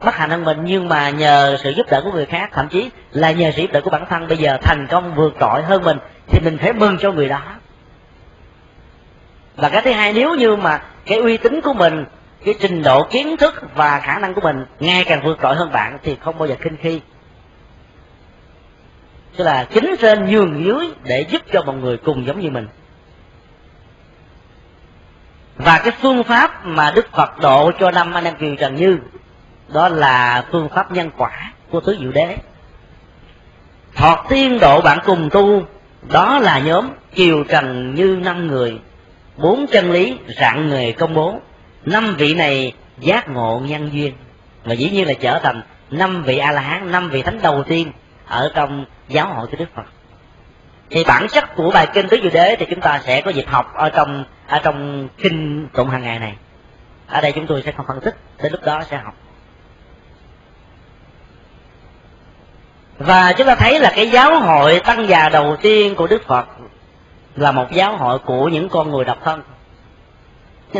bất 0.00 0.14
hạnh 0.14 0.30
hơn 0.30 0.44
mình, 0.44 0.58
nhưng 0.64 0.88
mà 0.88 1.10
nhờ 1.10 1.56
sự 1.62 1.70
giúp 1.70 1.86
đỡ 1.90 2.00
của 2.04 2.12
người 2.12 2.26
khác, 2.26 2.50
thậm 2.52 2.68
chí 2.68 2.90
là 3.10 3.30
nhờ 3.30 3.50
sự 3.56 3.62
giúp 3.62 3.72
đỡ 3.72 3.80
của 3.80 3.90
bản 3.90 4.06
thân, 4.10 4.28
bây 4.28 4.36
giờ 4.36 4.58
thành 4.62 4.86
công 4.90 5.14
vượt 5.14 5.34
trội 5.40 5.62
hơn 5.62 5.82
mình, 5.82 5.98
thì 6.26 6.40
mình 6.40 6.58
phải 6.58 6.72
mừng 6.72 6.98
cho 6.98 7.12
người 7.12 7.28
đó. 7.28 7.42
Và 9.56 9.68
cái 9.68 9.82
thứ 9.82 9.92
hai, 9.92 10.12
nếu 10.12 10.34
như 10.34 10.56
mà 10.56 10.82
cái 11.06 11.18
uy 11.18 11.36
tín 11.36 11.60
của 11.60 11.74
mình 11.74 12.04
cái 12.44 12.54
trình 12.60 12.82
độ 12.82 13.04
kiến 13.10 13.36
thức 13.36 13.62
và 13.74 14.00
khả 14.00 14.18
năng 14.18 14.34
của 14.34 14.40
mình 14.40 14.64
ngày 14.80 15.04
càng 15.04 15.22
vượt 15.24 15.38
trội 15.42 15.54
hơn 15.56 15.72
bạn 15.72 15.98
thì 16.02 16.16
không 16.20 16.38
bao 16.38 16.48
giờ 16.48 16.54
khinh 16.60 16.76
khi. 16.76 17.00
Tức 19.36 19.44
là 19.44 19.64
chính 19.64 19.94
trên 20.00 20.30
nhường 20.30 20.64
dưới 20.64 20.88
để 21.04 21.26
giúp 21.30 21.42
cho 21.52 21.62
mọi 21.62 21.76
người 21.76 21.96
cùng 21.96 22.26
giống 22.26 22.40
như 22.40 22.50
mình. 22.50 22.68
Và 25.56 25.78
cái 25.84 25.92
phương 26.00 26.24
pháp 26.24 26.66
mà 26.66 26.92
đức 26.94 27.12
phật 27.12 27.38
độ 27.40 27.70
cho 27.80 27.90
năm 27.90 28.14
anh 28.14 28.24
em 28.24 28.36
kiều 28.36 28.54
trần 28.54 28.74
như, 28.74 28.98
đó 29.72 29.88
là 29.88 30.44
phương 30.52 30.68
pháp 30.68 30.92
nhân 30.92 31.10
quả 31.16 31.52
của 31.70 31.80
tứ 31.80 31.96
diệu 32.00 32.12
đế. 32.12 32.36
Thọt 33.94 34.18
tiên 34.28 34.58
độ 34.60 34.80
bạn 34.80 34.98
cùng 35.04 35.30
tu, 35.30 35.62
đó 36.02 36.38
là 36.38 36.58
nhóm 36.58 36.88
kiều 37.14 37.44
trần 37.44 37.94
như 37.94 38.18
năm 38.22 38.46
người, 38.46 38.80
bốn 39.36 39.66
chân 39.72 39.92
lý 39.92 40.18
rạng 40.40 40.70
nghề 40.70 40.92
công 40.92 41.14
bố 41.14 41.40
năm 41.84 42.14
vị 42.18 42.34
này 42.34 42.72
giác 42.98 43.28
ngộ 43.28 43.60
nhân 43.64 43.90
duyên. 43.92 44.12
Và 44.64 44.74
dĩ 44.74 44.90
nhiên 44.90 45.06
là 45.06 45.14
trở 45.20 45.38
thành 45.42 45.62
năm 45.90 46.22
vị 46.22 46.38
a 46.38 46.52
la 46.52 46.60
hán 46.60 46.90
năm 46.90 47.08
vị 47.08 47.22
thánh 47.22 47.38
đầu 47.42 47.62
tiên 47.62 47.92
ở 48.26 48.52
trong 48.54 48.84
giáo 49.08 49.34
hội 49.34 49.46
của 49.46 49.56
đức 49.56 49.74
phật. 49.74 49.86
Thì 50.90 51.04
bản 51.04 51.26
chất 51.28 51.56
của 51.56 51.70
bài 51.70 51.88
kinh 51.94 52.08
tứ 52.08 52.18
diệu 52.22 52.30
đế 52.30 52.56
thì 52.58 52.66
chúng 52.70 52.80
ta 52.80 53.00
sẽ 53.04 53.20
có 53.20 53.30
dịp 53.30 53.46
học 53.48 53.74
ở 53.74 53.90
trong 53.90 54.24
ở 54.46 54.58
trong 54.58 55.08
kinh 55.18 55.68
tụng 55.72 55.88
hàng 55.90 56.02
ngày 56.02 56.18
này. 56.18 56.36
Ở 57.06 57.20
đây 57.20 57.32
chúng 57.32 57.46
tôi 57.46 57.62
sẽ 57.64 57.72
không 57.72 57.86
phân 57.86 58.00
tích 58.00 58.16
đến 58.42 58.52
lúc 58.52 58.64
đó 58.64 58.82
sẽ 58.90 58.96
học. 58.96 59.14
Và 62.98 63.32
chúng 63.32 63.46
ta 63.46 63.54
thấy 63.54 63.80
là 63.80 63.92
cái 63.96 64.10
giáo 64.10 64.40
hội 64.40 64.80
tăng 64.80 65.08
già 65.08 65.28
đầu 65.28 65.56
tiên 65.56 65.94
của 65.94 66.06
đức 66.06 66.26
phật 66.26 66.46
là 67.36 67.52
một 67.52 67.72
giáo 67.72 67.96
hội 67.96 68.18
của 68.18 68.48
những 68.48 68.68
con 68.68 68.90
người 68.90 69.04
độc 69.04 69.18
thân 69.24 69.42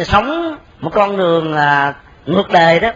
sống 0.05 0.57
một 0.81 0.90
con 0.94 1.16
đường 1.16 1.55
là 1.55 1.94
ngược 2.26 2.50
đời 2.50 2.81
đó, 2.81 2.90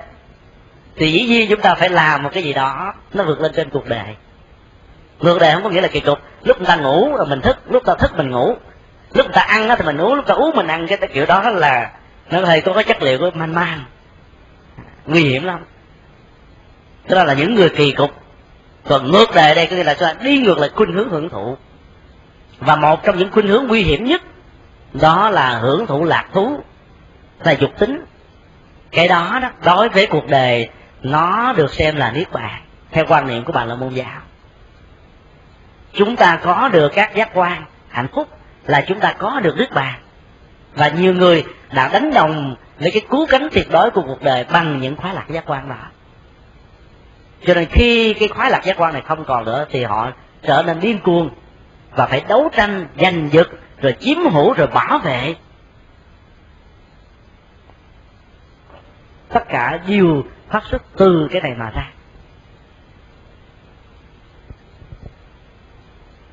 thì 0.96 1.12
dĩ 1.12 1.26
nhiên 1.26 1.50
chúng 1.50 1.60
ta 1.60 1.74
phải 1.74 1.88
làm 1.88 2.22
một 2.22 2.30
cái 2.32 2.42
gì 2.42 2.52
đó 2.52 2.94
nó 3.12 3.24
vượt 3.24 3.40
lên 3.40 3.52
trên 3.54 3.70
cuộc 3.70 3.86
đời. 3.86 4.16
Ngược 5.20 5.38
đời 5.40 5.52
không 5.52 5.62
có 5.62 5.70
nghĩa 5.70 5.80
là 5.80 5.88
kỳ 5.88 6.00
cục. 6.00 6.18
Lúc 6.42 6.58
người 6.58 6.66
ta 6.66 6.76
ngủ 6.76 7.16
rồi 7.16 7.26
mình 7.26 7.40
thức, 7.40 7.58
lúc 7.70 7.84
ta 7.84 7.94
thức 7.94 8.12
mình 8.16 8.30
ngủ. 8.30 8.56
Lúc 9.14 9.26
người 9.26 9.34
ta 9.34 9.40
ăn 9.40 9.68
thì 9.78 9.84
mình 9.84 9.98
uống, 9.98 10.14
lúc 10.14 10.26
ta 10.26 10.34
uống 10.34 10.56
mình 10.56 10.66
ăn. 10.66 10.86
Cái 10.86 11.08
kiểu 11.12 11.26
đó 11.26 11.50
là 11.50 11.90
nó 12.30 12.40
hơi 12.40 12.60
có 12.60 12.72
cái 12.72 12.84
chất 12.84 13.02
liệu 13.02 13.18
của 13.18 13.30
man 13.34 13.54
man. 13.54 13.84
Nguy 15.06 15.24
hiểm 15.24 15.44
lắm. 15.44 15.64
Đó 17.08 17.24
là 17.24 17.34
những 17.34 17.54
người 17.54 17.68
kỳ 17.68 17.92
cục. 17.92 18.10
Còn 18.84 19.10
ngược 19.10 19.34
đời 19.34 19.54
đây 19.54 19.66
có 19.66 19.76
nghĩa 19.76 19.84
là 19.84 19.94
chúng 19.94 20.08
ta 20.08 20.14
đi 20.22 20.38
ngược 20.38 20.58
lại 20.58 20.70
khuynh 20.74 20.92
hướng 20.92 21.08
hưởng 21.08 21.28
thụ. 21.28 21.56
Và 22.58 22.76
một 22.76 23.04
trong 23.04 23.18
những 23.18 23.30
khuynh 23.32 23.48
hướng 23.48 23.66
nguy 23.66 23.82
hiểm 23.82 24.04
nhất 24.04 24.22
đó 24.92 25.30
là 25.30 25.58
hưởng 25.58 25.86
thụ 25.86 26.04
lạc 26.04 26.28
thú 26.32 26.60
là 27.44 27.52
dục 27.52 27.70
tính. 27.78 28.04
Cái 28.90 29.08
đó 29.08 29.38
đó, 29.42 29.50
đối 29.64 29.88
với 29.88 30.06
cuộc 30.06 30.26
đời, 30.28 30.68
nó 31.02 31.52
được 31.52 31.74
xem 31.74 31.96
là 31.96 32.10
niết 32.10 32.32
bàn, 32.32 32.62
theo 32.90 33.04
quan 33.08 33.26
niệm 33.26 33.44
của 33.44 33.52
bạn 33.52 33.68
là 33.68 33.74
môn 33.74 33.94
giáo. 33.94 34.20
Chúng 35.92 36.16
ta 36.16 36.38
có 36.42 36.68
được 36.68 36.92
các 36.94 37.14
giác 37.14 37.30
quan 37.34 37.64
hạnh 37.88 38.08
phúc 38.14 38.28
là 38.66 38.84
chúng 38.86 39.00
ta 39.00 39.12
có 39.12 39.40
được 39.40 39.54
niết 39.58 39.72
bàn. 39.72 39.94
Và 40.74 40.88
nhiều 40.88 41.14
người 41.14 41.44
đã 41.72 41.88
đánh 41.88 42.14
đồng 42.14 42.56
với 42.78 42.90
cái 42.90 43.02
cứu 43.10 43.26
cánh 43.26 43.48
tuyệt 43.52 43.70
đối 43.70 43.90
của 43.90 44.02
cuộc 44.02 44.22
đời 44.22 44.44
bằng 44.44 44.80
những 44.80 44.96
khoái 44.96 45.14
lạc 45.14 45.24
giác 45.28 45.44
quan 45.46 45.68
đó. 45.68 45.90
Cho 47.46 47.54
nên 47.54 47.66
khi 47.66 48.14
cái 48.14 48.28
khoái 48.28 48.50
lạc 48.50 48.64
giác 48.64 48.76
quan 48.76 48.92
này 48.92 49.02
không 49.06 49.24
còn 49.24 49.44
nữa, 49.44 49.66
thì 49.70 49.84
họ 49.84 50.10
trở 50.42 50.62
nên 50.66 50.80
điên 50.80 50.98
cuồng 50.98 51.30
và 51.96 52.06
phải 52.06 52.22
đấu 52.28 52.50
tranh, 52.56 52.86
giành 53.00 53.28
giật, 53.32 53.48
rồi 53.80 53.96
chiếm 54.00 54.18
hữu, 54.18 54.52
rồi 54.52 54.66
bảo 54.66 54.98
vệ 54.98 55.34
tất 59.28 59.48
cả 59.48 59.80
đều 59.88 60.22
phát 60.48 60.62
xuất 60.70 60.82
từ 60.96 61.28
cái 61.30 61.42
này 61.42 61.54
mà 61.54 61.70
ra. 61.70 61.90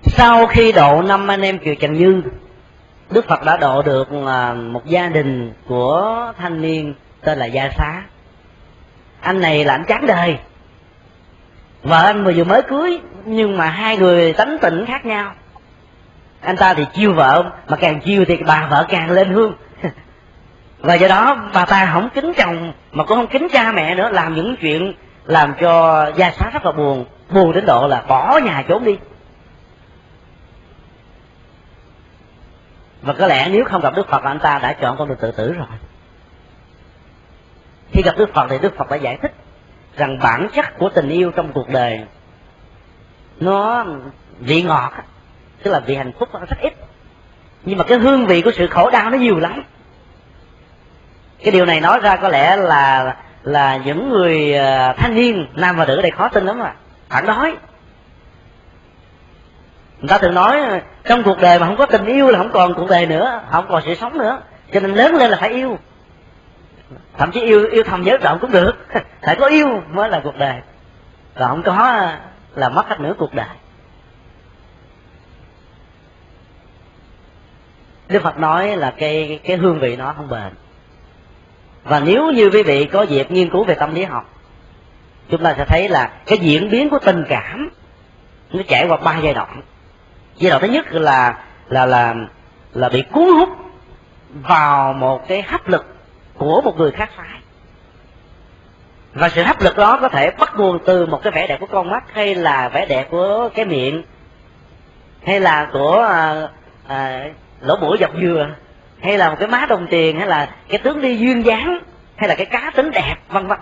Sau 0.02 0.48
khi 0.48 0.72
độ 0.72 1.02
năm 1.02 1.28
anh 1.28 1.42
em 1.42 1.60
kiều 1.60 1.76
trần 1.76 1.94
như, 1.94 2.22
đức 3.12 3.28
phật 3.28 3.46
đã 3.46 3.58
độ 3.58 3.82
được 3.82 4.12
một 4.54 4.86
gia 4.86 5.08
đình 5.08 5.54
của 5.68 6.34
thanh 6.38 6.62
niên 6.62 6.94
tên 7.22 7.38
là 7.38 7.46
gia 7.46 7.70
xá. 7.70 8.04
Anh 9.22 9.42
này 9.42 9.66
là 9.66 9.74
anh 9.74 9.86
chán 9.88 10.06
đời. 10.08 10.38
Vợ 11.84 12.04
anh 12.04 12.24
vừa 12.24 12.44
mới 12.44 12.62
cưới, 12.62 13.00
nhưng 13.26 13.58
mà 13.58 13.70
hai 13.70 13.98
người 13.98 14.34
tánh 14.34 14.58
tỉnh 14.62 14.86
khác 14.86 15.06
nhau. 15.06 15.34
Anh 16.42 16.58
ta 16.58 16.74
thì 16.74 16.86
chiêu 16.94 17.14
vợ, 17.14 17.52
mà 17.68 17.78
càng 17.78 18.02
chiêu 18.02 18.26
thì 18.28 18.38
bà 18.38 18.68
vợ 18.72 18.86
càng 18.90 19.12
lên 19.12 19.30
hương. 19.30 19.54
và 20.84 20.94
do 20.94 21.08
đó, 21.08 21.50
bà 21.54 21.66
ta 21.66 21.90
không 21.94 22.10
kính 22.14 22.34
chồng, 22.38 22.74
mà 22.92 23.04
cũng 23.04 23.18
không 23.18 23.28
kính 23.28 23.48
cha 23.52 23.72
mẹ 23.72 23.96
nữa, 23.96 24.10
làm 24.10 24.36
những 24.36 24.56
chuyện 24.62 24.94
làm 25.26 25.54
cho 25.62 26.06
gia 26.16 26.32
xá 26.32 26.50
rất 26.54 26.66
là 26.66 26.72
buồn. 26.72 27.06
Buồn 27.30 27.52
đến 27.52 27.66
độ 27.66 27.88
là 27.88 28.04
bỏ 28.08 28.40
nhà 28.44 28.64
trốn 28.68 28.84
đi. 28.84 28.98
Và 33.02 33.14
có 33.14 33.28
lẽ 33.28 33.50
nếu 33.52 33.66
không 33.66 33.82
gặp 33.82 33.96
đức 33.96 34.10
phật 34.10 34.24
là 34.24 34.32
anh 34.32 34.40
ta 34.40 34.60
đã 34.60 34.74
chọn 34.74 34.98
con 34.98 35.08
đường 35.08 35.18
tự 35.22 35.32
tử 35.32 35.54
rồi. 35.54 35.68
Khi 37.92 38.02
gặp 38.02 38.16
đức 38.18 38.34
phật 38.34 38.48
thì 38.50 38.58
đức 38.62 38.78
phật 38.78 38.90
đã 38.90 38.96
giải 38.96 39.18
thích 39.22 39.34
rằng 39.98 40.20
bản 40.20 40.48
chất 40.54 40.78
của 40.78 40.90
tình 40.90 41.10
yêu 41.10 41.32
trong 41.32 41.52
cuộc 41.54 41.70
đời 41.70 42.02
nó 43.40 43.86
vị 44.40 44.62
ngọt 44.62 44.92
tức 45.64 45.72
là 45.72 45.80
vị 45.80 45.96
hạnh 45.96 46.12
phúc 46.20 46.30
nó 46.34 46.40
rất 46.40 46.58
ít. 46.62 46.74
Nhưng 47.66 47.78
mà 47.78 47.84
cái 47.84 47.98
hương 47.98 48.26
vị 48.26 48.42
của 48.42 48.52
sự 48.52 48.68
khổ 48.68 48.90
đau 48.90 49.10
nó 49.10 49.18
nhiều 49.18 49.40
lắm 49.40 49.64
cái 51.44 51.52
điều 51.52 51.66
này 51.66 51.82
nói 51.82 52.00
ra 52.00 52.16
có 52.16 52.30
lẽ 52.30 52.56
là 52.56 53.16
là 53.44 53.78
những 53.78 54.10
người 54.10 54.54
ờ, 54.54 54.94
thanh 54.98 55.16
niên 55.16 55.48
nam 55.54 55.76
và 55.76 55.86
nữ 55.86 55.96
ở 55.96 56.02
đây 56.02 56.12
khó 56.12 56.30
tin 56.30 56.46
lắm 56.46 56.60
mà 56.60 56.74
phản 57.10 57.26
đối. 57.26 57.56
Người 60.00 60.10
ta 60.10 60.18
thường 60.18 60.34
nói, 60.34 60.82
trong 61.04 61.24
cuộc 61.24 61.38
đời 61.42 61.60
mà 61.60 61.68
không 61.68 61.78
có 61.78 61.86
tình 61.86 62.06
yêu 62.06 62.30
là 62.30 62.38
không 62.38 62.52
còn 62.54 62.74
cuộc 62.74 62.90
đời 62.90 63.06
nữa, 63.06 63.42
không 63.52 63.66
còn 63.70 63.84
sự 63.86 63.96
sống 63.96 64.18
nữa. 64.18 64.42
Cho 64.74 64.80
nên 64.80 64.94
lớn 64.94 65.16
lên 65.16 65.32
là 65.32 65.38
phải 65.38 65.50
yêu. 65.50 65.78
Thậm 67.18 67.32
chí 67.32 67.42
yêu 67.42 67.68
yêu 67.72 67.84
thầm 67.84 68.04
nhớ 68.04 68.18
rộng 68.18 68.40
cũng 68.42 68.52
được. 68.52 68.74
Phải 69.22 69.36
có 69.36 69.48
yêu 69.48 69.82
mới 69.90 70.10
là 70.10 70.22
cuộc 70.24 70.38
đời. 70.38 70.62
Và 71.36 71.48
không 71.48 71.64
có 71.64 72.08
là 72.56 72.70
mất 72.70 72.88
hết 72.88 73.00
nửa 73.00 73.14
cuộc 73.18 73.34
đời. 73.34 73.48
Đức 78.08 78.24
phật 78.24 78.38
nói 78.38 78.78
là 78.78 78.94
cái 78.98 79.40
cái 79.44 79.58
hương 79.58 79.80
vị 79.80 79.96
nó 79.96 80.14
không 80.18 80.30
bền 80.30 80.54
và 81.84 82.00
nếu 82.00 82.32
như 82.32 82.50
quý 82.50 82.64
vị 82.64 82.86
có 82.86 83.02
dịp 83.02 83.32
nghiên 83.32 83.50
cứu 83.50 83.64
về 83.64 83.76
tâm 83.76 83.96
lý 83.96 84.04
học 84.04 84.30
chúng 85.30 85.44
ta 85.44 85.54
sẽ 85.58 85.66
thấy 85.66 85.90
là 85.90 86.12
cái 86.26 86.38
diễn 86.38 86.70
biến 86.70 86.90
của 86.90 87.00
tình 87.00 87.24
cảm 87.30 87.70
nó 88.54 88.64
trải 88.68 88.88
qua 88.88 88.98
ba 88.98 89.18
giai 89.24 89.34
đoạn. 89.34 89.62
Giai 90.38 90.50
đoạn 90.50 90.62
thứ 90.62 90.68
nhất 90.68 90.86
là 90.92 91.38
là 91.70 91.86
là 91.86 92.16
là 92.74 92.90
bị 92.90 93.04
cuốn 93.12 93.28
hút 93.28 93.50
vào 94.30 94.94
một 94.94 95.28
cái 95.28 95.42
hấp 95.42 95.68
lực 95.68 95.86
của 96.38 96.62
một 96.62 96.78
người 96.78 96.92
khác 96.92 97.10
phái. 97.16 97.40
Và 99.14 99.30
sự 99.30 99.44
hấp 99.44 99.62
lực 99.62 99.78
đó 99.78 99.98
có 100.02 100.10
thể 100.10 100.32
bắt 100.32 100.54
nguồn 100.58 100.80
từ 100.86 101.06
một 101.06 101.24
cái 101.24 101.32
vẻ 101.32 101.48
đẹp 101.48 101.60
của 101.60 101.66
con 101.66 101.90
mắt 101.90 102.04
hay 102.14 102.36
là 102.36 102.70
vẻ 102.70 102.86
đẹp 102.86 103.08
của 103.12 103.50
cái 103.56 103.66
miệng 103.66 104.04
hay 105.26 105.40
là 105.40 105.70
của 105.74 105.98
à, 106.10 106.48
à, 106.88 107.26
lỗ 107.62 107.76
mũi 107.76 107.98
dọc 108.00 108.12
dừa 108.22 108.50
hay 109.04 109.18
là 109.18 109.30
một 109.30 109.36
cái 109.40 109.48
má 109.48 109.66
đồng 109.66 109.88
tiền, 109.90 110.20
hay 110.20 110.28
là 110.28 110.50
cái 110.70 110.78
tướng 110.78 111.02
đi 111.02 111.18
duyên 111.18 111.46
dáng, 111.46 111.80
hay 112.16 112.30
là 112.30 112.36
cái 112.36 112.46
cá 112.46 112.72
tính 112.76 112.92
đẹp, 112.92 113.16
vân 113.30 113.48
vân. 113.48 113.60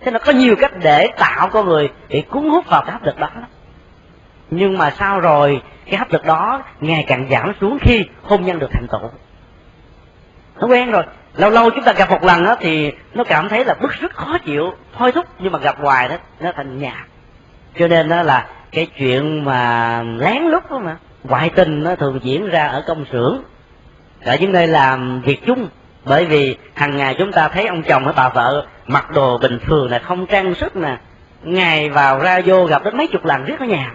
Thế 0.00 0.10
nó 0.10 0.18
có 0.18 0.32
nhiều 0.32 0.56
cách 0.56 0.72
để 0.82 1.08
tạo 1.16 1.48
con 1.48 1.66
người 1.66 1.88
bị 2.08 2.20
cuốn 2.20 2.48
hút 2.48 2.66
vào 2.68 2.82
cái 2.82 2.92
hấp 2.92 3.04
lực 3.04 3.18
đó. 3.18 3.28
Nhưng 4.50 4.78
mà 4.78 4.90
sao 4.90 5.20
rồi, 5.20 5.62
cái 5.86 5.96
hấp 5.96 6.12
lực 6.12 6.24
đó 6.24 6.62
ngày 6.80 7.04
càng 7.08 7.26
giảm 7.30 7.52
xuống 7.60 7.78
khi 7.80 8.04
hôn 8.22 8.44
nhân 8.44 8.58
được 8.58 8.70
thành 8.72 8.86
tựu. 8.92 9.10
Nó 10.60 10.66
quen 10.66 10.90
rồi. 10.90 11.02
Lâu 11.34 11.50
lâu 11.50 11.70
chúng 11.70 11.84
ta 11.84 11.92
gặp 11.92 12.10
một 12.10 12.24
lần 12.24 12.44
đó 12.44 12.56
thì 12.60 12.92
nó 13.14 13.24
cảm 13.24 13.48
thấy 13.48 13.64
là 13.64 13.74
bức 13.74 13.92
rất 13.92 14.14
khó 14.14 14.38
chịu, 14.38 14.72
thôi 14.96 15.12
thúc, 15.12 15.26
nhưng 15.38 15.52
mà 15.52 15.58
gặp 15.58 15.76
hoài 15.80 16.08
đó, 16.08 16.16
nó 16.40 16.52
thành 16.56 16.78
nhạt 16.78 17.06
cho 17.78 17.88
nên 17.88 18.08
đó 18.08 18.22
là 18.22 18.46
cái 18.72 18.86
chuyện 18.98 19.44
mà 19.44 20.02
lén 20.02 20.42
lút 20.42 20.70
đó 20.70 20.78
mà, 20.78 20.96
ngoại 21.24 21.50
tình 21.50 21.82
nó 21.82 21.94
thường 21.94 22.20
diễn 22.22 22.48
ra 22.48 22.66
ở 22.66 22.84
công 22.86 23.04
xưởng 23.12 23.42
ở 24.24 24.36
những 24.40 24.52
nơi 24.52 24.66
làm 24.66 25.20
việc 25.20 25.46
chung. 25.46 25.68
Bởi 26.04 26.26
vì 26.26 26.56
hàng 26.74 26.96
ngày 26.96 27.14
chúng 27.18 27.32
ta 27.32 27.48
thấy 27.48 27.66
ông 27.66 27.82
chồng 27.82 28.04
hay 28.04 28.14
bà 28.16 28.28
vợ 28.28 28.66
mặc 28.86 29.10
đồ 29.10 29.38
bình 29.38 29.58
thường 29.66 29.90
là 29.90 29.98
không 29.98 30.26
trang 30.26 30.54
sức 30.54 30.76
nè. 30.76 30.96
Ngày 31.42 31.90
vào 31.90 32.18
ra 32.18 32.40
vô 32.44 32.64
gặp 32.64 32.84
đến 32.84 32.96
mấy 32.96 33.06
chục 33.06 33.24
lần 33.24 33.44
rất 33.44 33.60
ở 33.60 33.66
nhà. 33.66 33.92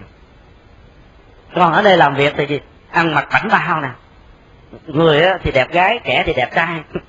Còn 1.56 1.74
ở 1.74 1.82
đây 1.82 1.98
làm 1.98 2.16
việc 2.16 2.34
thì 2.38 2.46
gì? 2.46 2.60
Ăn 2.92 3.14
mặc 3.14 3.28
bảnh 3.32 3.48
bao 3.52 3.82
nè. 3.82 3.90
Người 4.88 5.22
thì 5.44 5.52
đẹp 5.52 5.72
gái, 5.72 6.00
kẻ 6.04 6.24
thì 6.26 6.34
đẹp 6.34 6.50
trai. 6.56 6.82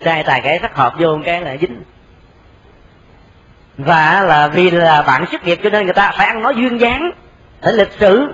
Trai 0.00 0.22
tài 0.22 0.40
cái 0.40 0.58
sắc 0.62 0.76
hợp 0.76 0.94
vô 0.98 1.18
cái 1.24 1.40
là 1.40 1.56
dính. 1.56 1.82
Và 3.78 4.20
là 4.20 4.48
vì 4.48 4.70
là 4.70 5.02
bạn 5.02 5.26
xuất 5.26 5.44
nghiệp 5.44 5.60
cho 5.62 5.70
nên 5.70 5.84
người 5.84 5.94
ta 5.94 6.12
phải 6.16 6.26
ăn 6.26 6.42
nói 6.42 6.54
duyên 6.56 6.80
dáng, 6.80 7.10
phải 7.62 7.72
lịch 7.72 7.92
sự 7.98 8.32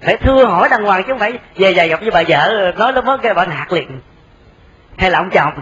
phải 0.00 0.16
thưa 0.16 0.44
hỏi 0.44 0.68
đàng 0.68 0.84
hoàng 0.84 1.02
chứ 1.02 1.12
không 1.12 1.18
phải 1.18 1.38
về 1.56 1.70
dài 1.70 1.88
gặp 1.88 2.00
với 2.00 2.10
bà 2.10 2.22
vợ, 2.28 2.72
nói 2.78 2.92
nó 2.92 3.00
mất 3.00 3.22
cái 3.22 3.34
bà 3.34 3.46
nạt 3.46 3.72
liền. 3.72 4.00
Hay 4.96 5.10
là 5.10 5.18
ông 5.18 5.30
chồng? 5.30 5.52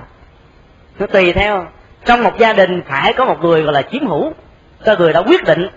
Nó 0.99 1.07
tùy 1.07 1.33
theo. 1.33 1.67
Trong 2.05 2.23
một 2.23 2.39
gia 2.39 2.53
đình 2.53 2.83
phải 2.87 3.13
có 3.13 3.25
một 3.25 3.41
người 3.41 3.63
gọi 3.63 3.73
là 3.73 3.83
chiếm 3.83 4.07
hữu, 4.07 4.33
có 4.85 4.97
người 4.99 5.13
đã 5.13 5.23
quyết 5.23 5.45
định. 5.45 5.69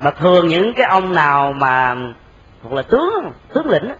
Mà 0.00 0.10
thường 0.10 0.48
những 0.48 0.74
cái 0.74 0.86
ông 0.86 1.14
nào 1.14 1.52
mà 1.52 1.94
hoặc 2.62 2.76
là 2.76 2.82
tướng 2.82 3.32
tướng 3.54 3.66
lĩnh 3.66 3.92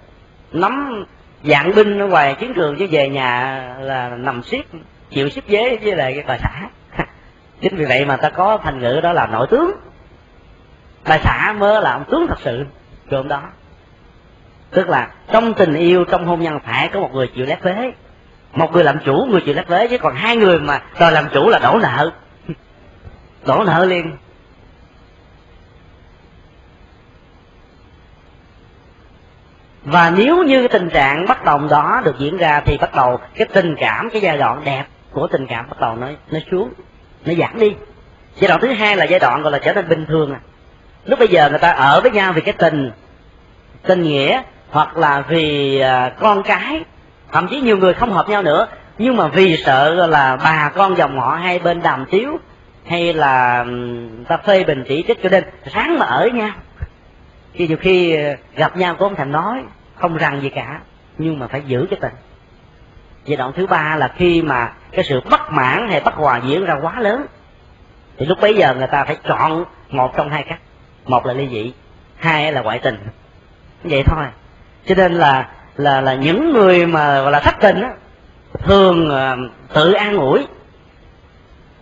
nắm 0.53 1.05
dạng 1.44 1.74
binh 1.74 1.98
ở 1.98 2.07
ngoài 2.07 2.35
chiến 2.40 2.53
trường 2.55 2.77
chứ 2.79 2.87
về 2.90 3.09
nhà 3.09 3.62
là 3.81 4.09
nằm 4.09 4.42
siết, 4.42 4.66
chịu 5.11 5.29
xếp 5.29 5.42
dế 5.48 5.77
với 5.83 5.96
lại 5.96 6.12
cái 6.14 6.24
bà 6.27 6.38
xã 6.38 6.68
chính 7.61 7.77
vì 7.77 7.85
vậy 7.85 8.05
mà 8.05 8.16
ta 8.16 8.31
có 8.31 8.59
thành 8.62 8.81
ngữ 8.81 9.01
đó 9.03 9.12
là 9.12 9.27
nội 9.27 9.46
tướng 9.51 9.70
bà 11.04 11.18
xã 11.18 11.54
mới 11.58 11.82
là 11.82 11.92
ông 11.92 12.04
tướng 12.11 12.26
thật 12.28 12.38
sự. 12.44 12.64
Gồm 13.11 13.28
đó. 13.28 13.42
Tức 14.70 14.88
là 14.88 15.11
trong 15.32 15.54
tình 15.54 15.74
yêu 15.74 16.04
trong 16.04 16.26
hôn 16.26 16.40
nhân 16.40 16.58
phải 16.64 16.88
có 16.88 17.00
một 17.00 17.11
người 17.14 17.30
chịu 17.34 17.46
lép 17.46 17.62
vế. 17.62 17.92
Một 18.52 18.72
người 18.72 18.84
làm 18.84 18.98
chủ, 19.04 19.26
người 19.30 19.40
chịu 19.40 19.54
lép 19.54 19.68
vế, 19.68 19.88
chứ 19.88 19.98
còn 19.98 20.14
hai 20.14 20.37
người 20.37 20.61
mà 20.61 20.82
đòi 21.00 21.12
làm 21.12 21.28
chủ 21.32 21.48
là 21.48 21.58
đổ 21.58 21.78
nợ. 21.82 22.11
Đổ 23.46 23.64
nợ 23.64 23.84
liền. 23.84 24.16
Và 29.84 30.11
nếu 30.11 30.44
như 30.44 30.58
cái 30.58 30.80
tình 30.80 30.90
trạng 30.90 31.26
bất 31.28 31.44
đồng 31.44 31.68
đó 31.68 32.00
được 32.04 32.18
diễn 32.18 32.37
ra 32.37 32.61
thì 32.64 32.78
bắt 32.80 32.94
đầu 32.94 33.20
cái 33.34 33.46
tình 33.52 33.74
cảm, 33.78 34.11
cái 34.11 34.20
giai 34.20 34.38
đoạn 34.38 34.62
đẹp 34.64 34.84
của 35.11 35.26
tình 35.26 35.46
cảm 35.46 35.68
bắt 35.68 35.80
đầu 35.80 35.96
nó 35.96 36.08
nó 36.30 36.38
xuống, 36.50 36.72
nó 37.26 37.34
giảm 37.34 37.58
đi. 37.58 37.74
Giai 38.37 38.48
đoạn 38.48 38.61
thứ 38.61 38.68
hai 38.68 38.96
là 38.96 39.04
giai 39.04 39.20
đoạn 39.20 39.42
gọi 39.42 39.52
là 39.52 39.58
trở 39.58 39.72
nên 39.72 39.88
bình 39.88 40.06
thường 40.08 40.32
à 40.32 40.40
lúc 41.09 41.18
bây 41.18 41.29
giờ 41.29 41.51
người 41.51 41.59
ta 41.59 41.71
ở 41.71 42.01
với 42.01 42.11
nhau 42.11 42.33
vì 42.33 42.40
cái 42.40 42.55
tình 42.59 42.90
tình 43.83 44.03
nghĩa, 44.03 44.42
hoặc 44.71 44.97
là 44.97 45.21
vì 45.29 45.81
à, 45.81 46.12
con 46.21 46.42
cái. 46.42 46.85
Thậm 47.33 47.49
chí 47.49 47.61
nhiều 47.61 47.77
người 47.77 47.94
không 47.94 48.12
hợp 48.12 48.29
nhau 48.29 48.42
nữa, 48.42 48.66
nhưng 48.99 49.16
mà 49.16 49.29
vì 49.29 49.57
sợ 49.57 50.07
là 50.07 50.37
bà 50.37 50.71
con 50.75 50.97
dòng 50.97 51.21
họ 51.21 51.38
hai 51.42 51.59
bên 51.59 51.83
đàm 51.83 52.07
tiếu, 52.11 52.38
hay 52.87 53.12
là 53.12 53.64
ta 54.29 54.37
phê 54.37 54.64
bình 54.64 54.85
chỉ 54.88 55.05
trích, 55.09 55.23
cho 55.23 55.29
nên 55.29 55.44
sáng 55.75 55.99
mà 55.99 56.07
ở 56.07 56.29
nhau. 56.35 56.51
Khi 57.53 57.68
nhiều 57.68 57.77
khi 57.81 58.16
à, 58.16 58.37
gặp 58.57 58.77
nhau 58.77 58.94
cũng 58.94 59.09
không 59.09 59.16
thành 59.16 59.33
nói, 59.33 59.62
không 59.94 60.16
rằng 60.16 60.40
gì 60.40 60.49
cả, 60.49 60.81
nhưng 61.18 61.38
mà 61.38 61.47
phải 61.47 61.62
giữ 61.66 61.87
cái 61.90 61.99
tình. 62.03 62.14
Giai 63.25 63.37
đoạn 63.37 63.53
thứ 63.57 63.66
ba 63.66 63.97
là 63.97 64.09
khi 64.16 64.42
mà 64.42 64.73
cái 64.92 65.05
sự 65.05 65.21
bất 65.31 65.53
mãn 65.53 65.88
hay 65.88 66.01
bất 66.01 66.14
hòa 66.14 66.41
diễn 66.45 66.64
ra 66.64 66.76
quá 66.82 67.01
lớn, 67.01 67.26
thì 68.18 68.26
lúc 68.26 68.39
bấy 68.41 68.55
giờ 68.55 68.74
người 68.74 68.87
ta 68.87 69.05
phải 69.05 69.16
chọn 69.28 69.64
một 69.89 70.16
trong 70.16 70.30
hai 70.30 70.43
cách 70.43 70.59
một 71.11 71.26
là 71.26 71.32
ly 71.34 71.48
dị 71.48 71.72
hai 72.16 72.52
là 72.52 72.61
ngoại 72.61 72.78
tình. 72.78 72.98
Vậy 73.84 74.02
thôi. 74.06 74.24
Cho 74.86 74.94
nên 74.94 75.12
là 75.12 75.48
là 75.76 76.00
là 76.00 76.14
những 76.14 76.52
người 76.52 76.86
mà 76.86 77.20
gọi 77.20 77.32
là 77.32 77.40
thất 77.40 77.54
tình 77.61 77.82
á 77.82 77.90
thường 78.59 79.11
uh, 79.11 79.50
tự 79.74 79.92
an 79.92 80.16
ủi 80.16 80.46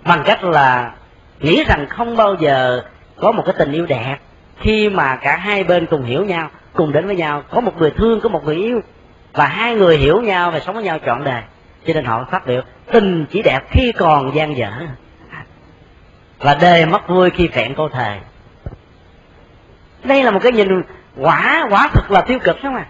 bằng 0.05 0.23
cách 0.25 0.45
là 0.45 0.93
nghĩ 1.41 1.65
rằng 1.65 1.87
không 1.89 2.17
bao 2.17 2.35
giờ 2.35 2.83
có 3.17 3.33
một 3.33 3.43
cái 3.47 3.55
tình 3.59 3.73
yêu 3.73 3.87
đẹp. 3.87 4.17
Khi 4.59 4.89
mà 4.89 5.17
cả 5.17 5.37
hai 5.37 5.65
bên 5.65 5.87
cùng 5.87 6.05
hiểu 6.05 6.25
nhau 6.25 6.51
cùng 6.73 6.93
đến 6.93 7.07
với 7.07 7.17
nhau 7.17 7.43
có 7.51 7.61
một 7.61 7.73
người 7.79 7.91
thương 7.91 8.21
có 8.21 8.29
một 8.29 8.45
người 8.45 8.57
yêu 8.57 8.81
và 9.33 9.47
hai 9.47 9.75
người 9.75 9.97
hiểu 9.97 10.21
nhau 10.21 10.51
và 10.51 10.61
sống 10.61 10.75
với 10.75 10.85
nhau 10.85 10.99
trọn 11.07 11.25
đời 11.25 11.43
cho 11.87 11.95
nên 11.95 12.05
họ 12.05 12.27
phát 12.31 12.47
biểu 12.47 12.63
tình 12.93 13.27
chỉ 13.31 13.43
đẹp 13.43 13.61
khi 13.71 13.93
còn 13.93 14.35
gian 14.35 14.57
dở. 14.57 14.73
Và 16.39 16.55
đề 16.55 16.87
mất 16.87 17.09
vui 17.09 17.31
khi 17.31 17.49
phẹn 17.49 17.75
câu 17.75 17.89
thề 17.89 18.21
đây 20.07 20.23
là 20.23 20.31
một 20.31 20.41
cái 20.43 20.53
nhìn 20.53 20.83
quả 21.17 21.67
quả 21.71 21.89
thực 21.93 22.11
là 22.11 22.21
tiêu 22.21 22.39
cực 22.39 22.57
đúng 22.63 22.73
không 22.73 22.83
ạ? 22.83 22.87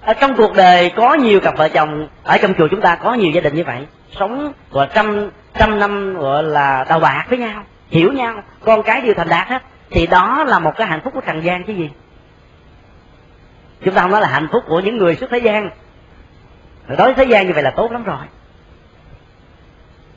Ở 0.00 0.14
trong 0.14 0.36
cuộc 0.36 0.54
đời 0.54 0.92
có 0.96 1.14
nhiều 1.14 1.40
cặp 1.40 1.56
vợ 1.56 1.68
chồng 1.68 2.08
ở 2.22 2.38
trong 2.38 2.54
chùa 2.54 2.68
chúng 2.70 2.80
ta 2.80 2.96
có 2.96 3.14
nhiều 3.14 3.30
gia 3.30 3.40
đình 3.40 3.54
như 3.54 3.64
vậy. 3.64 3.86
Sống, 4.18 4.52
gọi 4.70 4.88
trăm 4.94 5.30
trăm 5.58 5.78
năm, 5.78 6.14
gọi 6.18 6.42
là 6.42 6.84
đầu 6.88 7.00
bạc 7.00 7.24
với 7.28 7.38
nhau, 7.38 7.64
hiểu 7.88 8.12
nhau, 8.12 8.42
con 8.64 8.82
cái 8.82 9.00
đều 9.00 9.14
thành 9.14 9.28
đạt 9.28 9.48
hết. 9.48 9.62
Thì 9.90 10.06
đó 10.06 10.44
là 10.44 10.58
một 10.58 10.72
cái 10.76 10.86
hạnh 10.86 11.00
phúc 11.04 11.12
của 11.14 11.20
trần 11.20 11.44
gian 11.44 11.64
chứ 11.64 11.72
gì? 11.72 11.90
Chúng 13.84 13.94
ta 13.94 14.02
không 14.02 14.10
nói 14.10 14.20
là 14.20 14.28
hạnh 14.28 14.48
phúc 14.52 14.64
của 14.68 14.80
những 14.80 14.96
người 14.96 15.16
xuất 15.16 15.30
thế 15.30 15.38
gian. 15.38 15.70
Đối 16.88 16.96
với 16.96 17.14
thế 17.14 17.24
gian 17.24 17.46
như 17.46 17.52
vậy 17.52 17.62
là 17.62 17.70
tốt 17.70 17.92
lắm 17.92 18.04
rồi. 18.04 18.24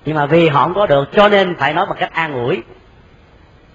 Nhưng 0.05 0.15
mà 0.15 0.25
vì 0.25 0.49
họ 0.49 0.63
không 0.63 0.73
có 0.73 0.85
được, 0.85 1.09
cho 1.13 1.29
nên 1.29 1.55
phải 1.55 1.73
nói 1.73 1.85
bằng 1.85 1.97
cách 1.99 2.13
an 2.13 2.33
ủi 2.33 2.63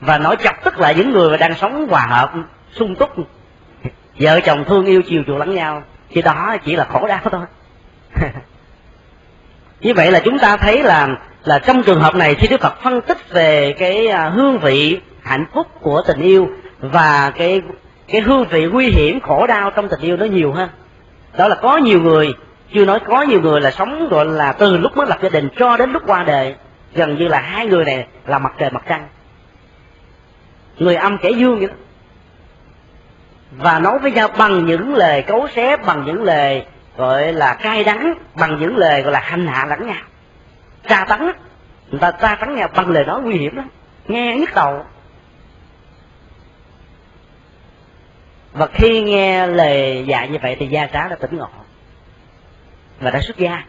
và 0.02 0.18
nói 0.18 0.36
chọc 0.44 0.64
tức 0.64 0.78
là 0.78 0.92
những 0.92 1.12
người 1.12 1.38
đang 1.38 1.54
sống 1.54 1.88
hòa 1.88 2.06
hợp, 2.10 2.32
sung 2.72 2.94
túc. 2.94 3.10
Vợ 4.18 4.40
chồng 4.40 4.64
thương 4.64 4.84
yêu 4.84 5.02
chiều 5.02 5.22
chuộng 5.26 5.38
lẫn 5.38 5.54
nhau, 5.54 5.82
thì 6.10 6.22
đó 6.22 6.56
chỉ 6.64 6.76
là 6.76 6.84
khổ 6.84 7.06
đau 7.06 7.20
thôi. 7.24 7.46
Như 9.80 9.94
vậy 9.94 10.12
là 10.12 10.20
chúng 10.24 10.38
ta 10.38 10.56
thấy 10.56 10.82
là 10.82 11.08
là 11.44 11.58
trong 11.58 11.82
trường 11.82 12.00
hợp 12.00 12.14
này 12.14 12.34
khi 12.34 12.48
đức 12.48 12.60
phật 12.60 12.82
phân 12.82 13.00
tích 13.00 13.30
về 13.30 13.74
cái 13.78 14.06
à, 14.08 14.28
hương 14.28 14.58
vị 14.58 15.00
hạnh 15.22 15.46
phúc 15.54 15.66
của 15.80 16.02
tình 16.06 16.20
yêu 16.20 16.48
và 16.80 17.32
cái 17.36 17.62
cái 18.08 18.20
hương 18.20 18.44
vị 18.44 18.66
nguy 18.66 18.90
hiểm, 18.90 19.20
khổ 19.20 19.46
đau 19.46 19.70
trong 19.70 19.88
tình 19.88 20.00
yêu 20.00 20.16
nó 20.16 20.24
nhiều 20.24 20.52
hơn. 20.52 20.68
Đó 21.36 21.48
là 21.48 21.54
có 21.54 21.76
nhiều 21.76 22.00
người, 22.00 22.34
chưa 22.74 22.84
nói 22.84 23.00
có 23.00 23.22
nhiều 23.22 23.40
người 23.40 23.60
là 23.60 23.70
sống, 23.70 24.08
gọi 24.08 24.26
là 24.26 24.52
từ 24.52 24.76
lúc 24.76 24.96
mới 24.96 25.06
lập 25.06 25.18
gia 25.22 25.28
đình 25.28 25.48
cho 25.58 25.76
đến 25.76 25.92
lúc 25.92 26.02
qua 26.06 26.24
đời, 26.24 26.54
gần 26.94 27.18
như 27.18 27.28
là 27.28 27.40
hai 27.40 27.66
người 27.66 27.84
này 27.84 28.06
là 28.26 28.38
mặt 28.38 28.52
trời 28.58 28.70
mặt 28.70 28.82
trăng 28.88 29.08
người 30.82 30.94
âm 30.94 31.18
kẻ 31.18 31.30
dương 31.30 31.58
vậy 31.58 31.66
đó. 31.66 31.74
Và 33.50 33.78
nói 33.78 33.98
với 33.98 34.12
nhau 34.12 34.28
bằng 34.38 34.66
những 34.66 34.94
lời 34.94 35.22
cấu 35.22 35.48
xé, 35.48 35.76
bằng 35.76 36.04
những 36.06 36.22
lời 36.22 36.64
gọi 36.96 37.32
là 37.32 37.54
cay 37.54 37.84
đắng, 37.84 38.14
bằng 38.34 38.60
những 38.60 38.76
lời 38.76 39.02
gọi 39.02 39.12
là 39.12 39.20
hành 39.20 39.46
hạ 39.46 39.66
lẫn 39.66 39.86
nhau. 39.86 40.02
Tra 40.88 41.04
tấn 41.04 41.32
người 41.90 42.00
ta 42.00 42.10
tra 42.10 42.34
tấn 42.34 42.54
nhau 42.54 42.68
bằng 42.74 42.90
lời 42.90 43.04
nói 43.04 43.20
nguy 43.22 43.38
hiểm 43.38 43.56
đó 43.56 43.62
nghe 44.08 44.36
nhức 44.36 44.54
đầu. 44.54 44.84
Và 48.52 48.66
khi 48.66 49.00
nghe 49.00 49.46
lời 49.46 50.04
dạy 50.06 50.28
như 50.28 50.38
vậy 50.42 50.56
thì 50.58 50.66
gia 50.66 50.86
trá 50.86 51.08
đã 51.08 51.16
tỉnh 51.16 51.36
ngộ. 51.36 51.48
Và 53.00 53.10
đã 53.10 53.20
xuất 53.20 53.36
gia. 53.36 53.62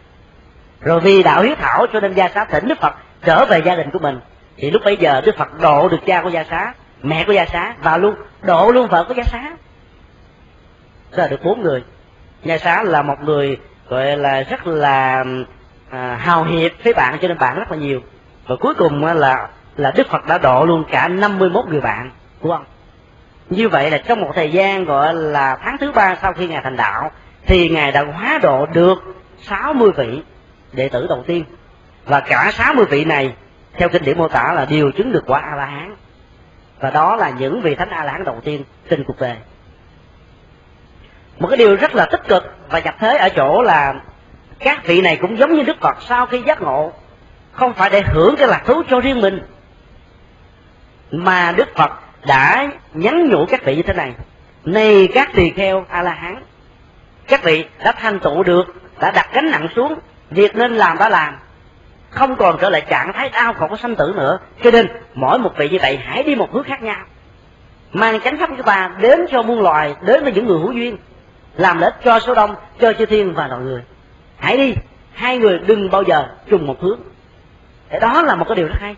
Rồi 0.80 1.00
vì 1.00 1.22
đạo 1.22 1.42
hiếu 1.42 1.54
thảo 1.54 1.86
cho 1.92 2.00
nên 2.00 2.12
gia 2.12 2.28
xá 2.28 2.44
thỉnh 2.44 2.68
đức 2.68 2.78
phật 2.80 2.94
trở 3.24 3.44
về 3.44 3.62
gia 3.64 3.76
đình 3.76 3.90
của 3.90 3.98
mình. 3.98 4.20
Thì 4.56 4.70
lúc 4.70 4.82
bấy 4.84 4.96
giờ 4.96 5.20
đức 5.20 5.36
phật 5.38 5.60
độ 5.60 5.88
được 5.88 6.00
cha 6.06 6.22
của 6.22 6.28
gia 6.28 6.44
xá 6.44 6.74
mẹ 7.04 7.24
của 7.24 7.32
gia 7.32 7.46
xá 7.46 7.74
vào 7.82 7.98
luôn 7.98 8.14
độ 8.42 8.70
luôn 8.70 8.88
vợ 8.88 9.04
của 9.08 9.14
gia 9.14 9.24
xá. 9.24 9.56
Ra 11.12 11.26
được 11.26 11.44
bốn 11.44 11.62
người. 11.62 11.84
Gia 12.42 12.58
xá 12.58 12.82
là 12.82 13.02
một 13.02 13.20
người 13.22 13.58
gọi 13.88 14.16
là 14.16 14.42
rất 14.42 14.66
là 14.66 15.24
à, 15.90 16.16
hào 16.20 16.44
hiệp 16.44 16.72
với 16.84 16.94
bạn 16.94 17.18
cho 17.22 17.28
nên 17.28 17.38
bạn 17.38 17.58
rất 17.58 17.70
là 17.70 17.76
nhiều. 17.76 18.00
Và 18.46 18.56
cuối 18.60 18.74
cùng 18.74 19.04
là 19.04 19.48
là 19.76 19.90
đức 19.90 20.08
phật 20.08 20.26
đã 20.26 20.38
độ 20.38 20.64
luôn 20.64 20.84
cả 20.90 21.08
51 21.08 21.64
người 21.66 21.80
bạn 21.80 22.10
của 22.40 22.52
ông. 22.52 22.64
Như 23.50 23.68
vậy 23.68 23.90
là 23.90 23.98
trong 23.98 24.20
một 24.20 24.30
thời 24.34 24.50
gian 24.52 24.84
gọi 24.84 25.14
là 25.14 25.56
tháng 25.56 25.78
thứ 25.78 25.92
ba 25.92 26.16
sau 26.22 26.32
khi 26.32 26.46
ngài 26.46 26.62
thành 26.62 26.76
đạo 26.76 27.10
thì 27.46 27.68
ngài 27.68 27.92
đã 27.92 28.04
hóa 28.04 28.38
độ 28.42 28.66
được 28.66 28.98
60 29.42 29.90
vị 29.96 30.22
đệ 30.72 30.88
tử 30.88 31.06
đầu 31.08 31.24
tiên. 31.26 31.44
Và 32.04 32.20
cả 32.20 32.50
60 32.52 32.84
vị 32.84 33.04
này 33.04 33.34
theo 33.72 33.88
kinh 33.88 34.04
điển 34.04 34.18
mô 34.18 34.28
tả 34.28 34.52
là 34.52 34.64
đều 34.64 34.90
chứng 34.90 35.12
được 35.12 35.24
quả 35.26 35.40
a 35.40 35.56
la 35.56 35.66
hán 35.66 35.94
và 36.84 36.90
đó 36.90 37.16
là 37.16 37.30
những 37.30 37.60
vị 37.60 37.74
thánh 37.74 37.90
a 37.90 38.04
la 38.04 38.12
hán 38.12 38.24
đầu 38.24 38.40
tiên 38.44 38.64
trên 38.90 39.04
cuộc 39.04 39.20
đời. 39.20 39.36
Một 41.38 41.48
cái 41.48 41.56
điều 41.56 41.76
rất 41.76 41.94
là 41.94 42.06
tích 42.06 42.28
cực 42.28 42.56
và 42.70 42.78
nhập 42.78 42.94
thế 42.98 43.16
ở 43.16 43.28
chỗ 43.28 43.62
là 43.62 43.94
các 44.58 44.86
vị 44.86 45.00
này 45.00 45.16
cũng 45.16 45.38
giống 45.38 45.54
như 45.54 45.62
đức 45.62 45.80
phật 45.80 45.96
sau 46.08 46.26
khi 46.26 46.42
giác 46.46 46.62
ngộ, 46.62 46.92
không 47.52 47.74
phải 47.74 47.90
để 47.90 48.02
hưởng 48.06 48.34
cái 48.38 48.48
lạc 48.48 48.62
thú 48.66 48.82
cho 48.90 49.00
riêng 49.00 49.20
mình, 49.20 49.42
mà 51.10 51.52
đức 51.56 51.68
phật 51.74 51.90
đã 52.26 52.68
nhắn 52.94 53.28
nhủ 53.28 53.46
các 53.48 53.64
vị 53.64 53.76
như 53.76 53.82
thế 53.82 53.92
này. 53.92 54.14
Này 54.64 55.08
các 55.14 55.30
tỳ 55.34 55.50
kheo 55.50 55.84
a 55.88 56.02
la 56.02 56.14
hán 56.14 56.42
các 57.28 57.42
vị 57.42 57.64
đã 57.84 57.92
thành 57.92 58.20
tựu 58.20 58.42
được, 58.42 58.74
đã 59.00 59.10
đặt 59.10 59.28
gánh 59.32 59.50
nặng 59.50 59.68
xuống, 59.76 59.94
việc 60.30 60.56
nên 60.56 60.74
làm 60.74 60.98
đã 60.98 61.08
làm 61.08 61.36
không 62.14 62.36
còn 62.36 62.58
trở 62.60 62.70
lại 62.70 62.80
trạng 62.80 63.12
thái 63.12 63.30
đau 63.30 63.52
khổ 63.52 63.66
của 63.68 63.76
sanh 63.76 63.96
tử 63.96 64.12
nữa. 64.16 64.38
Cho 64.62 64.70
nên, 64.70 64.88
mỗi 65.14 65.38
một 65.38 65.52
vị 65.56 65.68
như 65.68 65.78
vậy 65.80 66.00
hãy 66.04 66.22
đi 66.22 66.34
một 66.34 66.52
hướng 66.52 66.64
khác 66.64 66.82
nhau. 66.82 67.00
Mang 67.92 68.20
chánh 68.20 68.38
pháp 68.40 68.50
của 68.56 68.62
ta 68.62 68.90
đến 69.00 69.26
cho 69.30 69.42
muôn 69.42 69.60
loài, 69.60 69.94
đến 70.02 70.24
với 70.24 70.32
những 70.32 70.46
người 70.46 70.58
hữu 70.58 70.72
duyên. 70.72 70.96
Làm 71.56 71.78
lợi 71.78 71.90
cho 72.04 72.20
số 72.20 72.34
đông, 72.34 72.54
cho 72.80 72.92
chư 72.92 73.06
thiên 73.06 73.34
và 73.34 73.48
loài 73.48 73.60
người. 73.60 73.82
Hãy 74.38 74.56
đi. 74.56 74.74
Hai 75.12 75.38
người 75.38 75.58
đừng 75.58 75.90
bao 75.90 76.02
giờ 76.02 76.28
trùng 76.48 76.66
một 76.66 76.80
hướng. 76.80 77.00
Thế 77.90 77.98
đó 78.00 78.22
là 78.22 78.34
một 78.34 78.44
cái 78.48 78.56
điều 78.56 78.66
rất 78.66 78.80
hay. 78.80 78.96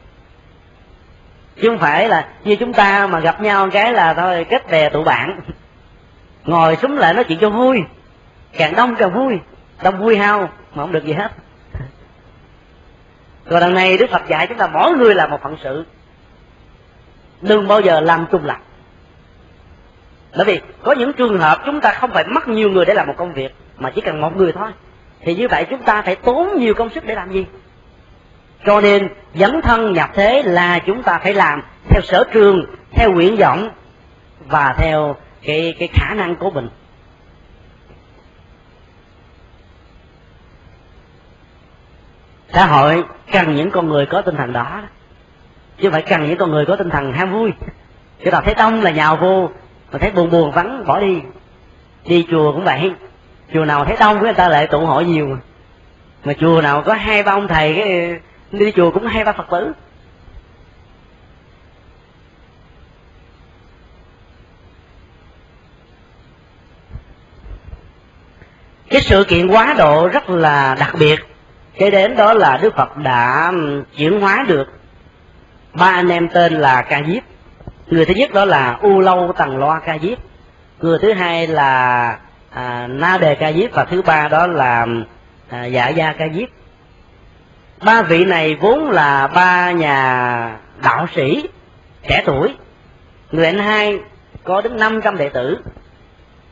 Chứ 1.62 1.69
không 1.69 1.79
phải 1.79 2.09
là 2.09 2.29
như 2.45 2.57
chúng 2.57 2.73
ta 2.73 3.07
mà 3.07 3.21
gặp 3.21 3.43
nhau 3.43 3.69
cái 3.73 3.93
là 3.93 4.14
thôi, 4.14 4.47
kết 4.51 4.71
bè 4.71 4.89
tụ 4.89 5.05
bạn. 5.05 5.41
Ngồi 6.45 6.77
súng 6.77 6.99
lại 6.99 7.14
nói 7.14 7.25
chuyện 7.25 7.39
cho 7.39 7.51
vui. 7.51 7.83
Càng 8.53 8.75
đông 8.77 8.97
càng 8.97 9.14
vui. 9.14 9.39
Đông 9.83 9.99
vui 9.99 10.17
hao, 10.17 10.41
mà 10.75 10.83
không 10.83 10.93
được 10.93 11.05
gì 11.05 11.12
hết 11.12 11.31
còn 13.51 13.61
đằng 13.61 13.74
này 13.74 13.99
đức 13.99 14.11
phật 14.11 14.22
dạy 14.28 14.47
chúng 14.47 14.59
ta 14.59 14.66
mỗi 14.66 14.92
người 14.92 15.14
là 15.14 15.26
một 15.26 15.42
phận 15.42 15.57
sự. 15.62 15.84
Đừng 17.40 17.68
bao 17.68 17.80
giờ 17.80 18.01
làm 18.01 18.26
trung 18.30 18.44
lập. 18.44 18.59
Bởi 20.36 20.44
vì 20.44 20.61
có 20.82 20.92
những 20.92 21.12
trường 21.12 21.38
hợp 21.38 21.62
chúng 21.66 21.80
ta 21.80 21.92
không 21.92 22.11
phải 22.11 22.24
mất 22.24 22.49
nhiều 22.49 22.70
người 22.70 22.84
để 22.84 22.94
làm 22.94 23.07
một 23.07 23.14
công 23.16 23.32
việc, 23.32 23.55
mà 23.78 23.90
chỉ 23.94 24.01
cần 24.01 24.20
một 24.20 24.36
người 24.36 24.53
thôi. 24.53 24.70
Thì 25.20 25.34
như 25.34 25.49
vậy 25.49 25.66
chúng 25.70 25.82
ta 25.82 26.03
phải 26.03 26.16
tốn 26.16 26.59
nhiều 26.59 26.74
công 26.74 26.90
sức 26.90 27.05
để 27.07 27.14
làm 27.14 27.32
gì? 27.32 27.47
Cho 28.66 28.80
nên, 28.80 29.09
dấn 29.34 29.61
thân 29.62 29.92
nhập 29.92 30.11
thế 30.14 30.42
là 30.42 30.78
chúng 30.78 31.03
ta 31.03 31.18
phải 31.22 31.34
làm 31.34 31.62
theo 31.88 32.03
sở 32.03 32.24
trường, 32.32 32.64
theo 32.92 33.12
nguyện 33.12 33.36
vọng 33.36 33.70
và 34.49 34.74
theo 34.78 35.16
cái 35.42 35.74
cái 35.78 35.88
khả 35.92 36.14
năng 36.14 36.36
của 36.36 36.51
mình. 36.51 36.68
Xã 42.53 42.66
hội 42.66 43.05
cần 43.32 43.57
những 43.57 43.70
con 43.70 43.88
người 43.88 44.07
có 44.07 44.22
tinh 44.22 44.36
thần 44.36 44.53
đó. 44.53 44.82
Chứ 45.78 45.90
phải 45.90 46.03
cần 46.03 46.26
những 46.26 46.38
con 46.38 46.51
người 46.51 46.66
có 46.66 46.76
tinh 46.76 46.90
thần 46.90 47.12
ham 47.12 47.32
vui. 47.32 47.53
Chứ 48.24 48.30
ta 48.30 48.40
thấy 48.40 48.55
đông 48.55 48.82
là 48.82 48.90
nhào 48.90 49.16
vô 49.16 49.51
mà 49.92 49.99
thấy 49.99 50.11
buồn 50.11 50.30
buồn 50.30 50.53
vắng 50.53 50.84
bỏ 50.86 51.01
đi. 51.01 51.22
Đi 52.05 52.26
chùa 52.30 52.53
cũng 52.53 52.64
vậy. 52.64 52.92
Chùa 53.55 53.64
nào 53.64 53.84
thấy 53.84 53.97
đông 54.01 54.22
người 54.22 54.34
ta 54.34 54.49
lại 54.49 54.66
tụ 54.66 54.86
hội 54.86 55.05
nhiều. 55.05 55.26
Mà, 55.26 55.36
mà 56.24 56.32
chùa 56.40 56.61
nào 56.62 56.82
có 56.82 56.94
hai 56.94 57.22
ba 57.22 57.32
ông 57.32 57.49
thầy 57.49 57.74
cái 57.74 58.18
đi 58.53 58.72
chùa 58.72 58.90
cũng 58.90 59.07
hai 59.07 59.24
ba 59.24 59.32
phật 59.32 59.47
tử. 59.51 59.72
Cái 68.90 69.01
sự 69.01 69.24
kiện 69.24 69.47
quá 69.47 69.74
độ 69.78 70.09
rất 70.09 70.30
là 70.30 70.76
đặc 70.80 70.94
biệt 70.99 71.36
cái 71.79 71.91
đến 71.91 72.16
đó 72.16 72.35
là 72.35 72.59
đức 72.62 72.77
phật 72.77 72.97
đã 72.97 73.53
chuyển 73.97 74.20
hóa 74.20 74.45
được 74.49 74.68
ba 75.74 75.87
anh 75.87 76.09
em 76.09 76.29
tên 76.29 76.53
là 76.53 76.83
ca 76.83 77.03
diếp. 77.07 77.22
Người 77.87 78.05
thứ 78.05 78.14
nhất 78.14 78.33
đó 78.35 78.45
là 78.45 78.79
u 78.83 79.01
lâu 79.01 79.33
tần 79.37 79.59
loa 79.59 79.81
ca 79.81 79.99
diếp. 79.99 80.18
Người 80.81 80.99
thứ 81.03 81.12
hai 81.12 81.47
là 81.47 82.18
à, 82.51 82.87
na 82.91 83.18
đề 83.18 83.35
ca 83.35 83.53
diếp 83.53 83.72
và 83.72 83.85
thứ 83.85 84.03
ba 84.03 84.29
đó 84.29 84.47
là 84.47 84.87
à, 85.49 85.64
dạ 85.64 85.89
gia 85.89 86.12
ca 86.12 86.29
diếp. 86.35 86.49
Ba 87.85 88.03
vị 88.03 88.24
này 88.24 88.55
vốn 88.55 88.91
là 88.91 89.27
ba 89.27 89.70
nhà 89.70 90.57
đạo 90.83 91.07
sĩ 91.14 91.49
trẻ 92.09 92.22
tuổi. 92.27 92.57
Người 93.33 93.47
anh 93.47 93.59
hai 93.59 93.99
có 94.45 94.61
đến 94.61 94.77
500 94.77 95.16
đệ 95.16 95.29
tử. 95.29 95.59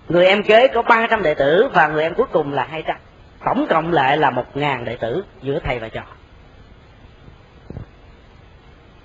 Người 0.08 0.26
em 0.26 0.42
kế 0.42 0.68
có 0.68 0.82
300 0.82 1.22
đệ 1.22 1.34
tử 1.34 1.68
và 1.74 1.88
người 1.88 2.02
em 2.02 2.14
cuối 2.14 2.26
cùng 2.32 2.52
là 2.52 2.66
200 2.70 2.96
tổng 3.44 3.66
cộng 3.70 3.92
lại 3.92 4.16
là 4.16 4.30
một 4.30 4.56
ngàn 4.56 4.84
đệ 4.84 4.96
tử 4.96 5.24
giữa 5.42 5.58
thầy 5.64 5.78
và 5.78 5.88
trò. 5.88 6.02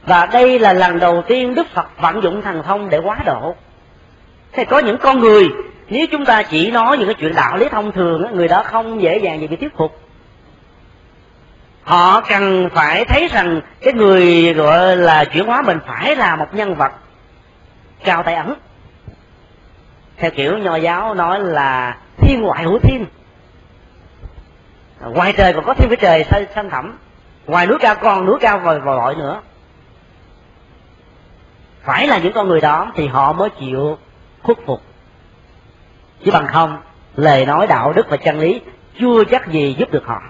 Và 0.04 0.26
đây 0.26 0.60
là 0.60 0.74
lần 0.74 1.00
đầu 1.00 1.24
tiên 1.28 1.56
đức 1.56 1.68
phật 1.74 2.02
vận 2.02 2.24
dụng 2.24 2.42
thần 2.42 2.64
thông 2.64 2.90
để 2.90 3.00
quá 3.04 3.18
độ. 3.26 3.56
Thì 4.52 4.66
có 4.66 4.80
những 4.80 4.98
con 4.98 5.20
người, 5.20 5.50
nếu 5.88 6.06
chúng 6.12 6.26
ta 6.26 6.44
chỉ 6.44 6.72
nói 6.72 6.98
những 6.98 7.08
cái 7.08 7.16
chuyện 7.20 7.36
đạo 7.36 7.58
lý 7.58 7.70
thông 7.70 7.92
thường 7.92 8.28
người 8.34 8.48
đó 8.48 8.64
không 8.64 9.02
dễ 9.02 9.18
dàng 9.18 9.40
gì 9.40 9.48
bị 9.48 9.56
thuyết 9.56 9.78
phục. 9.78 10.00
Họ 11.84 12.22
cần 12.22 12.70
phải 12.74 13.06
thấy 13.06 13.28
rằng 13.28 13.62
cái 13.82 13.94
người 13.94 14.54
gọi 14.54 14.98
là 14.98 15.26
chuyển 15.26 15.46
hóa 15.46 15.62
mình 15.62 15.80
phải 15.88 16.16
là 16.16 16.36
một 16.36 16.48
nhân 16.54 16.76
vật 16.76 16.92
cao 18.04 18.24
tay 18.24 18.36
ẩn 18.36 18.56
theo 20.20 20.32
kiểu 20.32 20.58
nho 20.58 20.76
giáo 20.76 21.14
nói 21.14 21.40
là 21.40 21.98
thiên 22.18 22.42
ngoại 22.42 22.64
hữu 22.64 22.80
thiên 22.80 23.06
ngoài 25.02 25.34
trời 25.38 25.54
còn 25.54 25.66
có 25.66 25.74
thiên 25.74 25.88
với 25.88 25.98
trời 25.98 26.26
xanh 26.56 26.70
thẳm. 26.70 26.98
Ngoài 27.46 27.68
núi 27.68 27.78
cao 27.82 27.96
còn 27.96 28.26
núi 28.26 28.38
cao 28.42 28.60
vòi 28.60 28.80
vòi 28.80 29.16
nữa. 29.16 29.42
Phải 31.84 32.08
là 32.08 32.18
những 32.18 32.34
con 32.34 32.48
người 32.48 32.62
đó 32.62 32.92
thì 32.96 33.08
họ 33.08 33.34
mới 33.34 33.50
chịu 33.50 33.98
khuất 34.44 34.58
phục. 34.66 34.82
Chứ 36.26 36.32
bằng 36.32 36.48
không, 36.48 36.82
lời 37.16 37.46
nói 37.46 37.68
đạo 37.68 37.94
đức 37.94 38.10
và 38.10 38.18
chân 38.18 38.40
lý 38.40 38.62
chưa 39.00 39.24
chắc 39.24 39.48
gì 39.48 39.76
giúp 39.80 39.92
được 39.92 40.06
họ. 40.06 40.22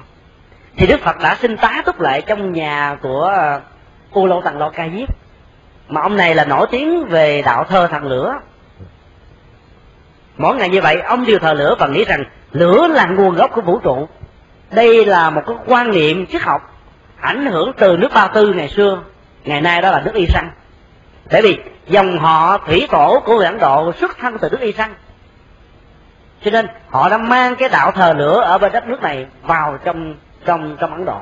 Thì 0.78 0.88
đức 0.88 1.02
phật 1.02 1.20
đã 1.20 1.36
xin 1.36 1.58
tá 1.58 1.82
túc 1.86 2.00
lại 2.00 2.22
trong 2.22 2.54
nhà 2.54 2.98
của 3.02 3.34
uh, 3.58 3.64
u 4.14 4.26
lô 4.26 4.42
tằng 4.42 4.58
lo 4.58 4.70
ca 4.70 4.90
diếp. 4.90 5.10
Mà 5.88 6.02
ông 6.02 6.18
này 6.18 6.36
là 6.36 6.46
nổi 6.46 6.68
tiếng 6.72 7.06
về 7.06 7.42
đạo 7.42 7.64
thơ 7.64 7.88
thần 7.88 8.04
lửa. 8.04 8.40
Mỗi 10.38 10.56
ngày 10.56 10.70
như 10.70 10.82
vậy, 10.82 11.02
ông 11.02 11.26
đều 11.26 11.40
thờ 11.40 11.54
lửa 11.54 11.76
và 11.80 11.88
nghĩ 11.88 12.06
rằng 12.06 12.24
lửa 12.52 12.88
là 12.88 13.06
nguồn 13.06 13.36
gốc 13.36 13.52
của 13.54 13.62
vũ 13.62 13.80
trụ 13.80 14.08
đây 14.72 15.06
là 15.06 15.30
một 15.30 15.42
cái 15.48 15.56
quan 15.66 15.92
niệm 15.92 16.26
triết 16.26 16.42
học 16.42 16.76
ảnh 17.20 17.46
hưởng 17.46 17.72
từ 17.78 17.98
nước 17.98 18.10
ba 18.14 18.28
tư 18.28 18.54
ngày 18.54 18.70
xưa. 18.70 19.02
Ngày 19.44 19.62
nay 19.62 19.82
đó 19.82 19.92
là 19.92 20.02
nước 20.02 20.14
y 20.14 20.26
săn 20.26 20.52
bởi 21.32 21.42
vì 21.42 21.58
dòng 21.88 22.20
họ 22.20 22.58
thủy 22.58 22.88
tổ 22.92 23.22
của 23.26 23.38
người 23.38 23.46
ấn 23.46 23.60
độ 23.60 23.94
xuất 23.94 24.18
thân 24.18 24.38
từ 24.38 24.50
nước 24.50 24.60
y 24.60 24.72
săn 24.72 24.94
cho 26.44 26.52
nên 26.52 26.68
họ 26.90 27.10
đã 27.10 27.18
mang 27.18 27.56
cái 27.56 27.70
đạo 27.70 27.92
thờ 27.92 28.14
lửa 28.18 28.42
ở 28.42 28.58
bên 28.58 28.72
đất 28.72 28.88
nước 28.88 29.02
này 29.02 29.26
vào 29.44 29.78
trong 29.84 30.16
trong 30.46 30.78
trong 30.80 30.94
ấn 30.94 31.06
độ. 31.06 31.20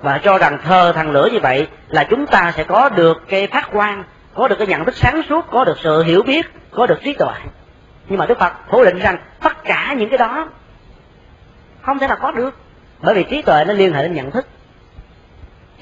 Và 0.00 0.18
cho 0.18 0.38
rằng 0.38 0.58
thờ 0.64 0.92
thằng 0.94 1.10
lửa 1.10 1.28
như 1.32 1.38
vậy 1.42 1.68
là 1.88 2.04
chúng 2.04 2.26
ta 2.26 2.52
sẽ 2.56 2.64
có 2.64 2.88
được 2.88 3.22
cái 3.28 3.46
phát 3.46 3.68
quan 3.72 4.04
có 4.34 4.48
được 4.48 4.56
cái 4.58 4.66
nhận 4.66 4.84
thức 4.84 4.96
sáng 4.96 5.22
suốt, 5.28 5.44
có 5.50 5.64
được 5.64 5.78
sự 5.82 6.02
hiểu 6.02 6.22
biết, 6.22 6.46
có 6.70 6.86
được 6.86 6.98
trí 7.02 7.12
tuệ. 7.12 7.34
Nhưng 8.08 8.18
mà 8.18 8.26
đức 8.26 8.38
phật 8.38 8.52
phủ 8.70 8.84
định 8.84 8.98
rằng 8.98 9.18
tất 9.42 9.64
cả 9.64 9.94
những 9.98 10.08
cái 10.08 10.18
đó 10.18 10.48
không 11.86 11.98
thể 11.98 12.06
nào 12.06 12.16
có 12.20 12.30
được. 12.30 12.54
Bởi 13.00 13.14
vì 13.14 13.24
trí 13.24 13.42
tuệ 13.42 13.64
nó 13.64 13.72
liên 13.72 13.92
hệ 13.92 14.02
đến 14.02 14.14
nhận 14.14 14.30
thức. 14.30 14.46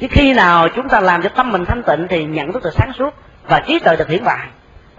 Chứ 0.00 0.06
khi 0.10 0.32
nào 0.32 0.68
chúng 0.68 0.88
ta 0.88 1.00
làm 1.00 1.22
cho 1.22 1.28
tâm 1.28 1.52
mình 1.52 1.64
thanh 1.64 1.82
tịnh 1.82 2.06
thì 2.10 2.24
nhận 2.24 2.52
thức 2.52 2.62
được 2.62 2.74
sáng 2.74 2.92
suốt 2.98 3.14
và 3.48 3.60
trí 3.66 3.78
tuệ 3.78 3.96
được 3.96 4.08
hiển 4.08 4.24
bài 4.24 4.48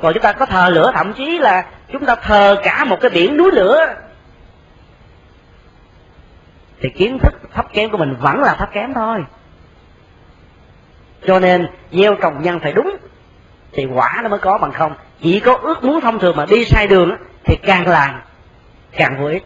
còn 0.01 0.13
chúng 0.13 0.23
ta 0.23 0.33
có 0.33 0.45
thờ 0.45 0.69
lửa, 0.69 0.91
thậm 0.95 1.13
chí 1.13 1.37
là 1.37 1.65
chúng 1.91 2.05
ta 2.05 2.15
thờ 2.15 2.61
cả 2.63 2.83
một 2.83 2.97
cái 3.01 3.11
biển 3.11 3.37
núi 3.37 3.51
lửa. 3.51 3.95
Thì 6.81 6.89
kiến 6.89 7.17
thức 7.19 7.33
thấp 7.53 7.65
kém 7.73 7.89
của 7.89 7.97
mình 7.97 8.15
vẫn 8.19 8.41
là 8.41 8.55
thấp 8.55 8.69
kém 8.73 8.93
thôi. 8.93 9.23
Cho 11.27 11.39
nên, 11.39 11.67
gieo 11.91 12.15
trồng 12.15 12.41
nhân 12.41 12.59
phải 12.59 12.73
đúng, 12.73 12.95
thì 13.71 13.85
quả 13.85 14.19
nó 14.23 14.29
mới 14.29 14.39
có 14.39 14.57
bằng 14.57 14.71
không. 14.71 14.95
Chỉ 15.21 15.39
có 15.39 15.57
ước 15.61 15.83
muốn 15.83 16.01
thông 16.01 16.19
thường 16.19 16.35
mà 16.37 16.45
đi 16.49 16.65
sai 16.65 16.87
đường 16.87 17.17
thì 17.43 17.55
càng 17.55 17.87
làm, 17.87 18.21
càng 18.91 19.17
vô 19.19 19.27
ích 19.27 19.45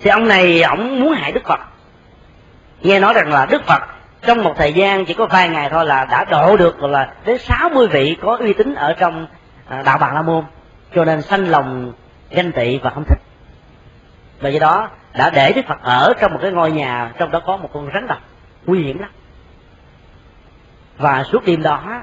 thì 0.00 0.10
ông 0.10 0.28
này, 0.28 0.62
ông 0.62 1.00
muốn 1.00 1.12
hại 1.12 1.32
đức 1.32 1.44
phật. 1.44 1.60
Nghe 2.82 3.00
nói 3.00 3.14
rằng 3.14 3.32
là 3.32 3.46
đức 3.46 3.62
phật 3.66 3.82
trong 4.22 4.44
một 4.44 4.54
thời 4.56 4.72
gian 4.72 5.04
chỉ 5.04 5.14
có 5.14 5.26
vài 5.26 5.48
ngày 5.48 5.68
thôi 5.70 5.86
là 5.86 6.04
đã 6.04 6.24
độ 6.24 6.56
được 6.56 6.82
là 6.82 7.12
đến 7.24 7.38
60 7.38 7.88
vị 7.88 8.16
có 8.22 8.36
uy 8.40 8.52
tín 8.52 8.74
ở 8.74 8.92
trong 8.92 9.26
à, 9.68 9.82
đạo 9.82 9.98
bà 10.00 10.12
la 10.12 10.22
môn. 10.22 10.44
Cho 10.94 11.04
nên 11.04 11.22
sanh 11.22 11.48
lòng 11.48 11.92
ganh 12.30 12.52
tị 12.52 12.78
và 12.78 12.90
không 12.90 13.04
thích. 13.04 13.18
Và 14.40 14.48
do 14.48 14.60
đó 14.60 14.88
đã 15.14 15.30
để 15.30 15.52
đức 15.52 15.62
phật 15.68 15.82
ở 15.82 16.12
trong 16.20 16.32
một 16.32 16.38
cái 16.42 16.50
ngôi 16.50 16.72
nhà, 16.72 17.12
trong 17.18 17.30
đó 17.30 17.40
có 17.46 17.56
một 17.56 17.70
con 17.72 17.88
rắn 17.94 18.06
độc 18.06 18.18
nguy 18.66 18.82
hiểm 18.82 18.98
lắm. 18.98 19.10
Và 20.98 21.24
suốt 21.24 21.44
đêm 21.46 21.62
đó, 21.62 22.02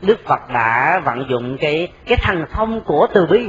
đức 0.00 0.20
phật 0.26 0.40
đã 0.54 1.00
vận 1.04 1.26
dụng 1.30 1.56
cái 1.60 1.88
cái 2.06 2.18
thần 2.22 2.44
thông 2.52 2.80
của 2.80 3.06
từ 3.14 3.26
bi. 3.26 3.48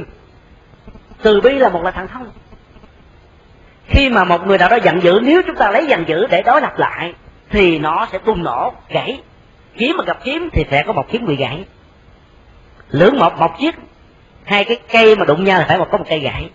Từ 1.22 1.40
bi 1.40 1.50
là 1.50 1.68
một 1.68 1.82
là 1.82 1.90
thần 1.90 2.08
thông 2.08 2.30
khi 3.88 4.08
mà 4.08 4.24
một 4.24 4.46
người 4.46 4.58
nào 4.58 4.68
đó 4.68 4.76
giận 4.76 5.02
dữ, 5.02 5.20
nếu 5.22 5.42
chúng 5.46 5.56
ta 5.56 5.70
lấy 5.70 5.86
giận 5.86 6.04
dữ 6.08 6.26
để 6.26 6.42
đối 6.42 6.60
lập 6.60 6.78
lại, 6.78 7.14
thì 7.50 7.78
nó 7.78 8.06
sẽ 8.12 8.18
bùng 8.18 8.44
nổ, 8.44 8.72
gãy. 8.88 9.20
Kiếm 9.78 9.96
mà 9.96 10.04
gặp 10.04 10.18
kiếm 10.24 10.48
thì 10.52 10.64
sẽ 10.70 10.82
có 10.86 10.92
một 10.92 11.06
kiếm 11.10 11.26
bị 11.26 11.36
gãy. 11.36 11.64
Lưỡng 12.90 13.18
một 13.18 13.38
một 13.38 13.58
chiếc. 13.58 13.74
Hai 14.44 14.64
cái 14.64 14.78
cây 14.92 15.16
mà 15.16 15.24
đụng 15.24 15.44
nhau 15.44 15.58
thì 15.58 15.64
phải 15.68 15.78
một 15.78 15.88
có 15.90 15.98
một 15.98 16.04
cây 16.08 16.20
gãy. 16.20 16.50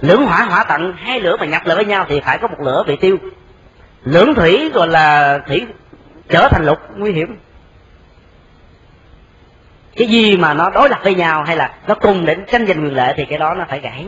Lưỡng 0.00 0.26
hỏa 0.26 0.42
hỏa 0.42 0.64
tận, 0.64 0.94
hai 0.98 1.20
lửa 1.20 1.36
mà 1.40 1.46
nhập 1.46 1.66
lại 1.66 1.76
với 1.76 1.84
nhau 1.84 2.06
thì 2.08 2.20
phải 2.20 2.38
có 2.38 2.48
một 2.48 2.60
lửa 2.60 2.84
bị 2.86 2.96
tiêu. 2.96 3.18
Lưỡng 4.04 4.34
thủy 4.34 4.70
gọi 4.74 4.88
là 4.88 5.38
thủy 5.46 5.66
trở 6.28 6.48
thành 6.48 6.66
lục, 6.66 6.78
nguy 6.96 7.12
hiểm. 7.12 7.38
Cái 9.96 10.08
gì 10.08 10.36
mà 10.36 10.54
nó 10.54 10.70
đối 10.70 10.88
lập 10.88 11.00
với 11.02 11.14
nhau 11.14 11.44
hay 11.44 11.56
là 11.56 11.74
nó 11.86 11.94
cùng 11.94 12.26
để 12.26 12.36
tranh 12.50 12.66
giành 12.66 12.84
quyền 12.84 12.96
lợi 12.96 13.14
thì 13.16 13.24
cái 13.24 13.38
đó 13.38 13.54
nó 13.54 13.64
phải 13.68 13.80
gãy 13.80 14.06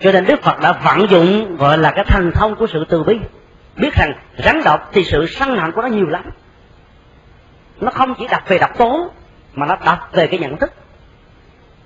cho 0.00 0.12
nên 0.12 0.24
đức 0.24 0.42
phật 0.42 0.60
đã 0.60 0.72
vận 0.72 1.10
dụng, 1.10 1.56
gọi 1.56 1.78
là 1.78 1.90
cái 1.90 2.04
thần 2.04 2.30
thông 2.34 2.56
của 2.56 2.66
sự 2.66 2.84
từ 2.88 3.02
bi. 3.02 3.18
Biết 3.76 3.94
rằng 3.94 4.12
rắn 4.44 4.60
độc 4.64 4.90
thì 4.92 5.04
sự 5.04 5.26
sân 5.26 5.58
hận 5.58 5.72
của 5.72 5.82
nó 5.82 5.88
nhiều 5.88 6.06
lắm. 6.06 6.24
Nó 7.80 7.90
không 7.90 8.14
chỉ 8.18 8.26
đặt 8.30 8.48
về 8.48 8.58
độc 8.58 8.78
tố, 8.78 9.10
mà 9.54 9.66
nó 9.66 9.76
đặt 9.84 10.00
về 10.12 10.26
cái 10.26 10.40
nhận 10.40 10.56
thức. 10.56 10.72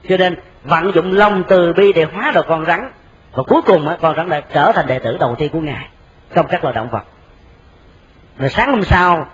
Cho 0.08 0.16
nên 0.16 0.36
vận 0.64 0.94
dụng 0.94 1.12
lòng 1.12 1.42
từ 1.48 1.72
bi 1.72 1.92
để 1.92 2.06
hóa 2.14 2.32
được 2.34 2.46
con 2.48 2.64
rắn, 2.64 2.90
và 3.34 3.42
cuối 3.42 3.62
cùng 3.62 3.88
con 4.00 4.16
rắn 4.16 4.28
đã 4.28 4.40
trở 4.40 4.72
thành 4.74 4.86
đệ 4.86 4.98
tử 4.98 5.16
đầu 5.20 5.34
tiên 5.38 5.48
của 5.52 5.60
ngài 5.60 5.88
trong 6.34 6.46
các 6.48 6.64
loài 6.64 6.74
động 6.74 6.90
vật. 6.90 7.02
Rồi 8.38 8.50
sáng 8.50 8.70
hôm 8.70 8.82
sau, 8.82 9.26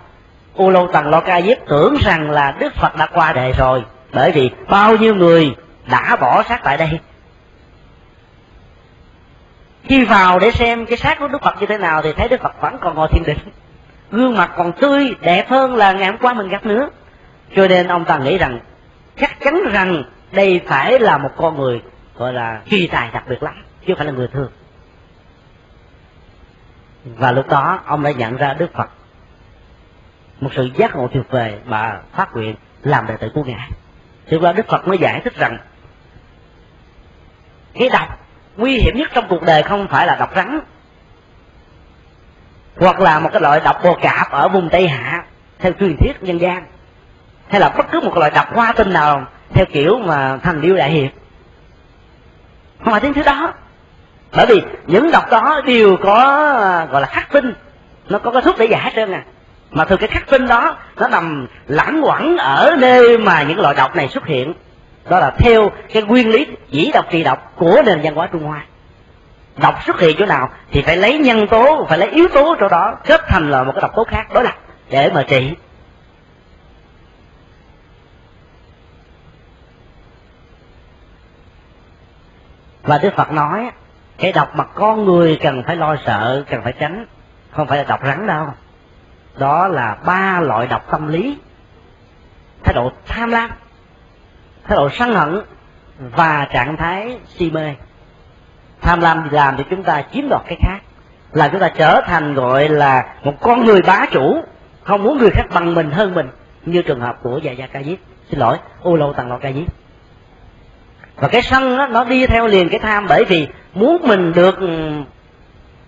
u 0.53 0.69
lâu 0.69 0.89
tần 0.93 1.09
lo 1.09 1.19
ca 1.21 1.41
diếp 1.41 1.57
tưởng 1.67 1.95
rằng 2.01 2.31
là 2.31 2.55
đức 2.59 2.75
phật 2.75 2.95
đã 2.97 3.05
qua 3.05 3.33
đời 3.33 3.53
rồi, 3.57 3.83
bởi 4.13 4.31
vì 4.31 4.51
bao 4.69 4.97
nhiêu 4.97 5.15
người 5.15 5.55
đã 5.89 6.15
bỏ 6.15 6.43
sát 6.43 6.61
tại 6.63 6.77
đây 6.77 6.99
khi 9.89 10.05
vào 10.05 10.39
để 10.39 10.51
xem 10.51 10.85
cái 10.85 10.97
xác 10.97 11.19
của 11.19 11.27
đức 11.27 11.41
phật 11.41 11.55
như 11.59 11.65
thế 11.65 11.77
nào 11.77 12.01
thì 12.01 12.13
thấy 12.13 12.27
đức 12.27 12.41
phật 12.41 12.61
vẫn 12.61 12.77
còn 12.81 12.95
ngồi 12.95 13.07
thiền 13.11 13.23
định. 13.23 13.37
Gương 14.11 14.37
mặt 14.37 14.51
còn 14.57 14.71
tươi, 14.71 15.15
đẹp 15.21 15.49
hơn 15.49 15.75
là 15.75 15.91
ngày 15.91 16.07
hôm 16.07 16.17
qua 16.17 16.33
mình 16.33 16.49
gặp 16.49 16.65
nữa. 16.65 16.89
Cho 17.55 17.67
nên 17.67 17.87
ông 17.87 18.05
ta 18.05 18.17
nghĩ 18.17 18.37
rằng, 18.37 18.59
chắc 19.19 19.39
chắn 19.39 19.59
rằng 19.71 20.03
đây 20.31 20.61
phải 20.67 20.99
là 20.99 21.17
một 21.17 21.29
con 21.37 21.57
người, 21.57 21.81
gọi 22.15 22.33
là 22.33 22.61
kỳ 22.65 22.87
tài 22.87 23.09
đặc 23.13 23.23
biệt 23.29 23.43
lắm, 23.43 23.63
chứ 23.81 23.85
không 23.87 23.97
phải 23.97 24.05
là 24.05 24.11
người 24.11 24.27
thường. 24.27 24.51
Và 27.05 27.31
lúc 27.31 27.47
đó, 27.47 27.79
ông 27.85 28.03
đã 28.03 28.11
nhận 28.11 28.37
ra 28.37 28.53
đức 28.53 28.73
phật 28.73 28.89
một 30.39 30.49
sự 30.55 30.69
giác 30.75 30.95
ngộ 30.95 31.07
tuyệt 31.13 31.25
vời 31.29 31.59
mà 31.65 31.99
phát 32.15 32.35
nguyện 32.35 32.55
làm 32.83 33.07
đệ 33.07 33.17
tử 33.17 33.31
của 33.33 33.43
ngài. 33.43 33.69
Thì 34.27 34.37
qua 34.37 34.51
đức 34.51 34.67
phật 34.67 34.87
mới 34.87 34.97
giải 34.97 35.21
thích 35.23 35.35
rằng, 35.35 35.57
cái 37.73 37.89
đọc 37.89 38.19
nguy 38.59 38.77
hiểm 38.77 38.97
nhất 38.97 39.09
trong 39.13 39.25
cuộc 39.29 39.43
đời 39.43 39.63
không 39.63 39.87
phải 39.87 40.07
là 40.07 40.15
độc 40.15 40.35
rắn, 40.35 40.59
hoặc 42.77 42.99
là 42.99 43.19
một 43.19 43.29
cái 43.33 43.41
loại 43.41 43.59
độc 43.59 43.83
bồ 43.83 43.93
cạp 44.01 44.31
ở 44.31 44.47
vùng 44.47 44.69
tây 44.69 44.87
hạ, 44.87 45.23
theo 45.59 45.71
truyền 45.79 45.97
thuyết 45.97 46.23
nhân 46.23 46.41
gian, 46.41 46.65
hay 47.49 47.61
là 47.61 47.69
bất 47.69 47.91
cứ 47.91 47.99
một 47.99 48.17
loại 48.17 48.31
độc 48.31 48.55
hoa 48.55 48.73
tinh 48.73 48.93
nào, 48.93 49.25
theo 49.53 49.65
kiểu 49.73 49.99
mà 49.99 50.37
thành 50.37 50.61
điêu 50.61 50.75
đại 50.75 50.91
hiệp. 50.91 51.11
Không 52.83 52.93
phải 52.93 53.01
những 53.01 53.13
thứ 53.13 53.23
đó, 53.23 53.53
bởi 54.31 54.45
vì 54.45 54.61
những 54.87 55.11
độc 55.11 55.31
đó 55.31 55.61
đều 55.65 55.97
có, 55.97 56.15
gọi 56.91 57.01
là 57.01 57.07
khắc 57.07 57.31
tinh, 57.31 57.53
nó 58.09 58.19
có 58.19 58.31
cái 58.31 58.41
thuốc 58.41 58.55
để 58.59 58.65
giải 58.65 58.81
hết 58.81 58.91
trơn 58.95 59.11
à. 59.11 59.23
Mà 59.71 59.85
từ 59.85 59.97
cái 59.97 60.07
khắc 60.07 60.29
tinh 60.29 60.47
đó, 60.47 60.77
nó 60.95 61.07
nằm 61.07 61.47
lãng 61.67 62.01
quẩn 62.03 62.37
ở 62.37 62.75
nơi 62.79 63.17
mà 63.17 63.43
những 63.43 63.59
loại 63.59 63.75
độc 63.75 63.95
này 63.95 64.07
xuất 64.07 64.25
hiện 64.25 64.53
đó 65.09 65.19
là 65.19 65.31
theo 65.37 65.71
cái 65.93 66.03
nguyên 66.03 66.29
lý 66.29 66.47
dĩ 66.69 66.91
độc 66.93 67.05
trị 67.09 67.23
độc 67.23 67.53
của 67.55 67.81
nền 67.85 67.99
văn 68.03 68.15
hóa 68.15 68.27
trung 68.31 68.43
hoa. 68.43 68.65
Độc 69.57 69.83
xuất 69.85 69.99
hiện 69.99 70.15
chỗ 70.19 70.25
nào 70.25 70.49
thì 70.71 70.81
phải 70.81 70.97
lấy 70.97 71.17
nhân 71.17 71.47
tố, 71.47 71.85
phải 71.89 71.97
lấy 71.97 72.09
yếu 72.09 72.27
tố 72.27 72.55
chỗ 72.59 72.67
đó 72.67 72.95
kết 73.05 73.21
thành 73.27 73.51
là 73.51 73.63
một 73.63 73.71
cái 73.75 73.81
độc 73.81 73.95
tố 73.95 74.03
khác 74.03 74.27
đối 74.33 74.43
lập 74.43 74.55
để 74.89 75.11
mà 75.13 75.23
trị. 75.23 75.55
Và 82.83 82.97
đức 82.97 83.13
phật 83.15 83.31
nói, 83.31 83.71
cái 84.17 84.31
độc 84.31 84.55
mà 84.55 84.63
con 84.63 85.05
người 85.05 85.39
cần 85.41 85.63
phải 85.63 85.75
lo 85.75 85.95
sợ, 86.05 86.43
cần 86.49 86.61
phải 86.63 86.73
tránh, 86.79 87.05
không 87.51 87.67
phải 87.67 87.77
là 87.77 87.83
độc 87.83 87.99
rắn 88.03 88.27
đâu. 88.27 88.47
Đó 89.37 89.67
là 89.67 89.97
ba 90.05 90.39
loại 90.39 90.67
độc 90.67 90.91
tâm 90.91 91.07
lý. 91.07 91.37
Thái 92.63 92.73
độ 92.73 92.91
tham 93.07 93.29
lam 93.29 93.49
thái 94.69 94.75
độ 94.75 94.89
sân 94.89 95.13
hận 95.13 95.41
và 95.99 96.47
trạng 96.53 96.77
thái 96.77 97.17
si 97.27 97.51
mê. 97.51 97.75
Tham 98.81 99.01
lam 99.01 99.29
làm 99.31 99.57
thì 99.57 99.63
chúng 99.69 99.83
ta 99.83 100.03
chiếm 100.13 100.29
đoạt 100.29 100.41
cái 100.47 100.57
khác. 100.61 100.79
Là 101.31 101.47
chúng 101.47 101.61
ta 101.61 101.69
trở 101.69 102.01
thành 102.05 102.33
gọi 102.33 102.69
là 102.69 103.13
một 103.23 103.33
con 103.41 103.65
người 103.65 103.81
bá 103.81 104.05
chủ 104.11 104.41
không 104.83 105.03
muốn 105.03 105.17
người 105.17 105.29
khác 105.29 105.43
bằng 105.53 105.73
mình 105.73 105.91
hơn 105.91 106.13
mình 106.13 106.29
như 106.65 106.81
trường 106.81 106.99
hợp 106.99 107.17
của 107.23 107.39
già 107.43 107.51
gia 107.51 107.67
ca 107.67 107.83
diếp. 107.83 107.97
Xin 108.29 108.39
lỗi 108.39 108.57
ô 108.81 108.95
lâu 108.95 109.13
tàng 109.13 109.29
lọ 109.29 109.37
ca 109.37 109.51
diếp. 109.51 109.73
Và 111.15 111.27
cái 111.27 111.41
sân 111.41 111.77
đó, 111.77 111.87
nó 111.87 112.03
đi 112.03 112.25
theo 112.25 112.47
liền 112.47 112.69
cái 112.69 112.79
tham 112.79 113.05
bởi 113.09 113.25
vì 113.25 113.47
muốn 113.73 113.97
mình 114.07 114.33
được 114.33 114.59
ừ, 114.59 114.91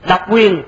độc 0.07 0.21
quyền 0.29 0.63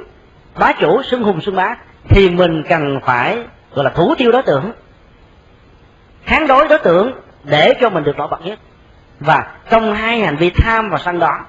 bá 0.59 0.74
chủ 0.74 1.03
xưng 1.03 1.24
hùng 1.24 1.41
xưng 1.41 1.55
bá 1.55 1.76
thì 2.09 2.30
mình 2.30 2.64
cần 2.70 2.99
phải 3.05 3.38
gọi 3.74 3.86
là 3.86 3.89
thủ 3.89 4.16
tiêu 4.18 4.32
đối 4.32 4.43
tượng. 4.43 4.72
Kháng 6.26 6.47
đối 6.47 6.68
đối 6.68 6.80
tượng 6.80 7.11
để 7.43 7.73
cho 7.81 7.89
mình 7.89 8.03
được 8.03 8.17
nổi 8.17 8.27
bật 8.27 8.45
nhất 8.45 8.59
và 9.19 9.51
trong 9.69 9.93
hai 9.93 10.19
hành 10.19 10.35
vi 10.35 10.49
tham 10.49 10.89
và 10.89 10.97
sân 10.97 11.19
đó, 11.19 11.45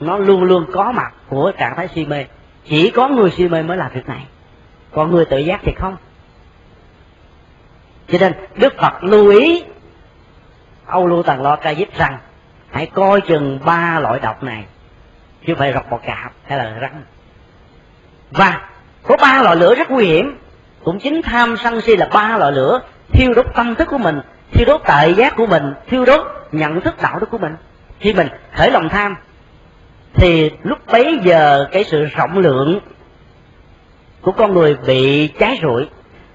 nó 0.00 0.18
luôn 0.18 0.42
luôn 0.42 0.66
có 0.72 0.92
mặt 0.92 1.12
của 1.28 1.52
trạng 1.58 1.76
thái 1.76 1.88
si 1.94 2.06
mê. 2.06 2.24
Chỉ 2.64 2.90
có 2.90 3.08
người 3.08 3.30
si 3.30 3.48
mê 3.48 3.62
mới 3.62 3.76
làm 3.76 3.90
việc 3.94 4.08
này. 4.08 4.26
Còn 4.92 5.10
người 5.10 5.24
tự 5.24 5.38
giác 5.38 5.60
thì 5.62 5.72
không. 5.76 5.96
Cho 8.08 8.18
nên 8.20 8.32
đức 8.54 8.74
phật 8.78 9.04
lưu 9.04 9.30
ý, 9.30 9.64
âu 10.86 11.06
lưu 11.06 11.22
tần 11.22 11.42
lo 11.42 11.56
ca 11.56 11.74
diếp 11.74 11.98
rằng, 11.98 12.18
hãy 12.70 12.86
coi 12.86 13.20
chừng 13.20 13.60
ba 13.64 14.00
loại 14.00 14.20
độc 14.20 14.42
này, 14.42 14.64
chứ 15.46 15.54
phải 15.54 15.72
rọc 15.72 15.90
bọ 15.90 15.98
cạp 15.98 16.32
hay 16.44 16.58
là 16.58 16.78
rắn. 16.80 17.04
Và 18.30 18.68
có 19.02 19.16
ba 19.16 19.42
loại 19.42 19.56
lửa 19.56 19.74
rất 19.74 19.90
nguy 19.90 20.06
hiểm. 20.06 20.38
Cũng 20.84 20.98
chính 20.98 21.22
tham 21.22 21.56
sân 21.56 21.80
si 21.80 21.96
là 21.96 22.08
ba 22.12 22.38
loại 22.38 22.52
lửa 22.52 22.80
thiêu 23.12 23.32
đốt 23.34 23.46
tâm 23.54 23.74
thức 23.74 23.88
của 23.90 23.98
mình 23.98 24.20
thiêu 24.52 24.66
đốt 24.66 24.80
tại 24.84 25.14
giác 25.14 25.36
của 25.36 25.46
mình, 25.46 25.74
thiêu 25.88 26.04
đốt 26.04 26.26
nhận 26.52 26.80
thức 26.80 26.94
đạo 27.02 27.18
đức 27.18 27.30
của 27.30 27.38
mình. 27.38 27.56
Khi 28.00 28.12
mình 28.12 28.28
khởi 28.52 28.70
lòng 28.70 28.88
tham, 28.88 29.16
thì 30.14 30.50
lúc 30.62 30.78
bấy 30.92 31.18
giờ 31.24 31.68
cái 31.72 31.84
sự 31.84 32.04
rộng 32.04 32.38
lượng 32.38 32.80
của 34.20 34.32
con 34.32 34.54
người 34.54 34.76
bị 34.86 35.28
cháy 35.38 35.58
rụi. 35.62 35.88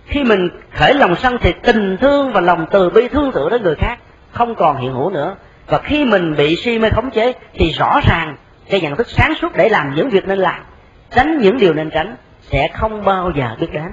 Khi 0.06 0.24
mình 0.24 0.50
khởi 0.74 0.94
lòng 0.94 1.16
sân 1.16 1.38
thì 1.42 1.54
tình 1.64 1.98
thương 1.98 2.34
và 2.34 2.42
lòng 2.42 2.66
từ 2.72 2.90
bi 2.90 3.08
thương 3.08 3.32
tưởng 3.32 3.50
đến 3.50 3.64
người 3.64 3.76
khác, 3.76 4.00
không 4.32 4.56
còn 4.56 4.78
hiện 4.78 4.94
hữu 4.94 5.10
nữa. 5.10 5.36
Và 5.68 5.78
khi 5.78 6.06
mình 6.06 6.36
bị 6.36 6.56
si 6.56 6.80
mê 6.80 6.90
khống 6.90 7.12
chế 7.12 7.34
thì 7.54 7.72
rõ 7.72 8.00
ràng 8.10 8.36
cái 8.70 8.82
nhận 8.82 8.96
thức 8.96 9.10
sáng 9.10 9.34
suốt 9.42 9.56
để 9.56 9.70
làm 9.70 9.96
những 9.96 10.10
việc 10.10 10.28
nên 10.28 10.40
làm, 10.40 10.64
tránh 11.16 11.38
những 11.38 11.58
điều 11.58 11.74
nên 11.74 11.90
tránh 11.90 12.16
sẽ 12.42 12.68
không 12.74 13.04
bao 13.04 13.32
giờ 13.36 13.56
biết 13.60 13.68
đến. 13.72 13.92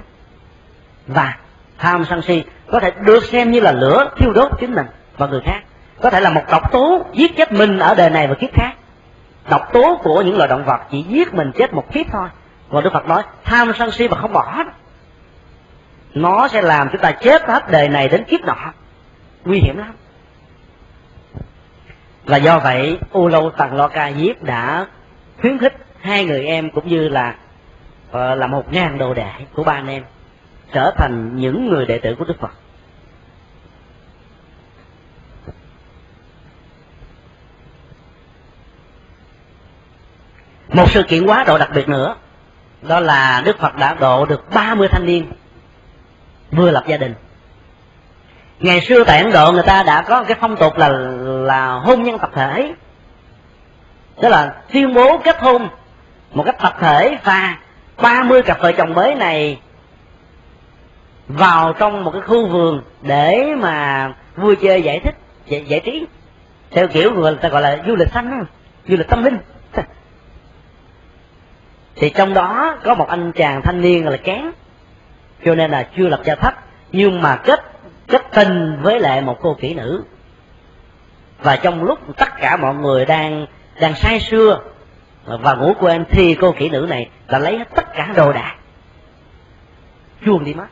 Và 1.07 1.37
tham 1.77 2.05
sân 2.05 2.21
si 2.21 2.43
có 2.71 2.79
thể 2.79 2.91
được 2.91 3.23
xem 3.23 3.51
như 3.51 3.59
là 3.59 3.71
lửa 3.71 4.09
thiêu 4.17 4.33
đốt 4.33 4.51
chính 4.59 4.75
mình 4.75 4.87
và 5.17 5.27
người 5.27 5.41
khác. 5.45 5.61
Có 6.01 6.09
thể 6.09 6.19
là 6.19 6.29
một 6.29 6.43
độc 6.51 6.71
tố 6.71 7.05
giết 7.13 7.37
chết 7.37 7.51
mình 7.51 7.79
ở 7.79 7.95
đời 7.95 8.09
này 8.09 8.27
và 8.27 8.35
kiếp 8.35 8.53
khác. 8.53 8.71
Độc 9.49 9.73
tố 9.73 9.99
của 10.03 10.21
những 10.21 10.37
loài 10.37 10.49
động 10.49 10.65
vật 10.65 10.81
chỉ 10.91 11.01
giết 11.01 11.33
mình 11.33 11.51
chết 11.55 11.73
một 11.73 11.93
kiếp 11.93 12.05
thôi. 12.11 12.27
Và 12.69 12.81
đức 12.81 12.93
phật 12.93 13.07
nói, 13.07 13.23
tham 13.43 13.71
sân 13.77 13.91
si 13.91 14.07
mà 14.07 14.17
không 14.17 14.33
bỏ 14.33 14.63
nó 16.15 16.47
sẽ 16.47 16.61
làm 16.61 16.89
chúng 16.91 17.01
ta 17.01 17.11
chết 17.11 17.41
hết 17.47 17.71
đời 17.71 17.89
này 17.89 18.09
đến 18.09 18.23
kiếp 18.23 18.41
nọ. 18.45 18.73
Nguy 19.45 19.59
hiểm 19.59 19.77
lắm. 19.77 19.93
Và 22.25 22.37
do 22.37 22.59
vậy 22.59 22.99
u 23.11 23.27
lâu 23.27 23.51
tần 23.57 23.75
lo 23.75 23.87
ca 23.87 24.11
diếp 24.11 24.43
đã 24.43 24.85
khuyến 25.41 25.57
khích 25.57 25.73
hai 26.01 26.25
người 26.25 26.45
em 26.45 26.69
cũng 26.69 26.87
như 26.87 27.09
là 27.09 27.35
ờ, 28.11 28.35
là 28.35 28.47
một 28.47 28.73
ngàn 28.73 28.97
đồ 28.97 29.13
đệ 29.13 29.31
của 29.53 29.63
ba 29.63 29.73
anh 29.73 29.87
em 29.87 30.03
trở 30.75 30.91
thành 30.97 31.35
những 31.35 31.69
người 31.69 31.85
đệ 31.85 31.97
tử 31.97 32.15
của 32.19 32.25
đức 32.25 32.39
phật. 32.39 32.51
Một 40.69 40.91
sự 40.91 41.03
kiện 41.03 41.25
quá 41.25 41.43
độ 41.43 41.57
đặc 41.57 41.69
biệt 41.75 41.89
nữa, 41.89 42.15
đó 42.81 42.99
là 42.99 43.41
đức 43.45 43.59
phật 43.59 43.75
đã 43.75 43.93
độ 43.93 44.25
được 44.25 44.53
30 44.53 44.87
thanh 44.87 45.05
niên 45.05 45.31
vừa 46.51 46.71
lập 46.71 46.83
gia 46.87 46.97
đình. 46.97 47.13
Ngày 48.59 48.81
xưa 48.81 49.03
tại 49.03 49.21
ấn 49.21 49.31
độ, 49.31 49.51
người 49.51 49.63
ta 49.63 49.83
đã 49.83 50.01
có 50.01 50.23
cái 50.23 50.37
phong 50.41 50.55
tục 50.57 50.77
là 50.77 50.89
là 51.47 51.73
hôn 51.73 52.03
nhân 52.03 52.19
tập 52.19 52.31
thể. 52.33 52.73
Tức 54.21 54.29
là 54.29 54.55
tuyên 54.73 54.93
bố 54.93 55.17
kết 55.23 55.39
hôn 55.39 55.67
một 56.31 56.43
cách 56.45 56.55
tập 56.61 56.75
thể 56.79 57.17
và 57.23 57.57
30 58.01 58.41
cặp 58.41 58.59
vợ 58.59 58.71
chồng 58.71 58.93
mới 58.93 59.15
này 59.15 59.59
vào 61.27 61.73
trong 61.73 62.03
một 62.03 62.11
cái 62.11 62.21
khu 62.21 62.47
vườn 62.47 62.81
để 63.01 63.55
mà 63.57 64.13
vui 64.35 64.55
chơi 64.55 64.81
giải 64.81 64.99
thích 64.99 65.15
giải, 65.45 65.65
giải 65.67 65.79
trí. 65.79 66.05
Theo 66.71 66.87
kiểu 66.87 67.11
người 67.11 67.35
ta 67.35 67.49
gọi 67.49 67.61
là 67.61 67.83
du 67.87 67.95
lịch 67.95 68.11
xanh 68.13 68.45
du 68.87 68.97
lịch 68.97 69.07
tâm 69.07 69.23
linh. 69.23 69.37
Thì 71.95 72.09
trong 72.09 72.33
đó 72.33 72.77
có 72.83 72.95
một 72.95 73.07
anh 73.07 73.31
chàng 73.31 73.61
thanh 73.61 73.81
niên 73.81 74.07
là 74.07 74.17
kén 74.17 74.41
cho 75.45 75.55
nên 75.55 75.71
là 75.71 75.89
chưa 75.97 76.07
lập 76.07 76.21
gia 76.23 76.35
thất 76.35 76.53
nhưng 76.91 77.21
mà 77.21 77.35
kết 77.35 77.59
kết 78.07 78.21
tình 78.33 78.79
với 78.81 78.99
lại 78.99 79.21
một 79.21 79.37
cô 79.41 79.53
kỹ 79.53 79.73
nữ. 79.73 80.03
Và 81.43 81.55
trong 81.55 81.83
lúc 81.83 81.99
tất 82.17 82.29
cả 82.39 82.57
mọi 82.57 82.75
người 82.75 83.05
đang 83.05 83.45
đang 83.79 83.95
say 83.95 84.19
sưa 84.19 84.61
và 85.25 85.53
ngủ 85.53 85.73
quên 85.79 86.05
thì 86.09 86.35
cô 86.41 86.51
kỹ 86.51 86.69
nữ 86.69 86.85
này 86.89 87.09
đã 87.27 87.39
lấy 87.39 87.57
hết 87.57 87.75
tất 87.75 87.93
cả 87.93 88.13
đồ 88.15 88.33
đạc 88.33 88.55
chuông 90.25 90.43
đi 90.43 90.53
mất 90.53 90.65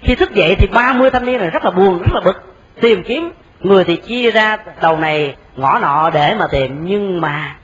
khi 0.00 0.14
thức 0.14 0.34
dậy 0.34 0.56
thì 0.58 0.66
30 0.66 1.10
thanh 1.10 1.24
niên 1.24 1.40
này 1.40 1.50
rất 1.50 1.64
là 1.64 1.70
buồn, 1.70 1.98
rất 1.98 2.12
là 2.14 2.20
bực. 2.24 2.54
Tìm 2.80 3.02
kiếm 3.06 3.32
người 3.60 3.84
thì 3.84 3.96
chia 3.96 4.30
ra 4.30 4.56
đầu 4.80 4.96
này, 4.96 5.36
ngõ 5.56 5.78
nọ 5.78 6.10
để 6.10 6.34
mà 6.38 6.46
tìm. 6.46 6.84
Nhưng 6.84 7.20
mà 7.20 7.56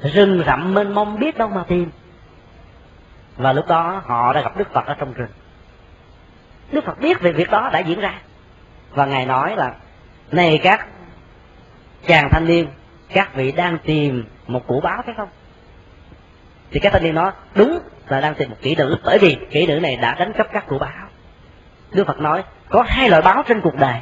rừng 0.00 0.42
rậm 0.46 0.74
mênh 0.74 0.94
mông 0.94 1.18
biết 1.18 1.38
đâu 1.38 1.48
mà 1.48 1.64
tìm. 1.68 1.90
Và 3.36 3.52
lúc 3.52 3.66
đó 3.68 4.02
họ 4.04 4.32
đã 4.32 4.40
gặp 4.40 4.56
đức 4.56 4.72
phật 4.72 4.86
ở 4.86 4.94
trong 4.94 5.12
rừng. 5.12 5.30
Đức 6.72 6.84
phật 6.84 7.00
biết 7.00 7.20
về 7.20 7.32
việc 7.32 7.50
đó 7.50 7.70
đã 7.72 7.78
diễn 7.78 8.00
ra. 8.00 8.14
Và 8.90 9.06
ngài 9.06 9.26
nói 9.26 9.56
là, 9.56 9.74
này 10.32 10.60
các 10.62 10.86
chàng 12.06 12.28
thanh 12.30 12.46
niên, 12.46 12.66
các 13.08 13.34
vị 13.34 13.52
đang 13.52 13.78
tìm 13.78 14.24
một 14.46 14.66
củ 14.66 14.80
báo 14.80 15.02
phải 15.06 15.14
không? 15.16 15.28
Thì 16.70 16.80
các 16.80 16.92
thanh 16.92 17.02
niên 17.02 17.14
nói, 17.14 17.32
đúng 17.54 17.78
là 18.08 18.20
đang 18.20 18.34
tìm 18.34 18.50
một 18.50 18.56
kỹ 18.62 18.74
nữ. 18.74 18.98
Bởi 19.04 19.18
vì 19.18 19.36
kỹ 19.50 19.66
nữ 19.66 19.80
này 19.80 19.96
đã 19.96 20.14
đánh 20.14 20.32
cắp 20.32 20.52
các 20.52 20.66
củ 20.66 20.78
báo 20.78 21.08
đức 21.94 22.06
phật 22.06 22.20
nói 22.20 22.44
có 22.70 22.84
hai 22.86 23.08
loại 23.08 23.22
báo 23.22 23.42
trên 23.48 23.60
cuộc 23.60 23.74
đời. 23.74 23.96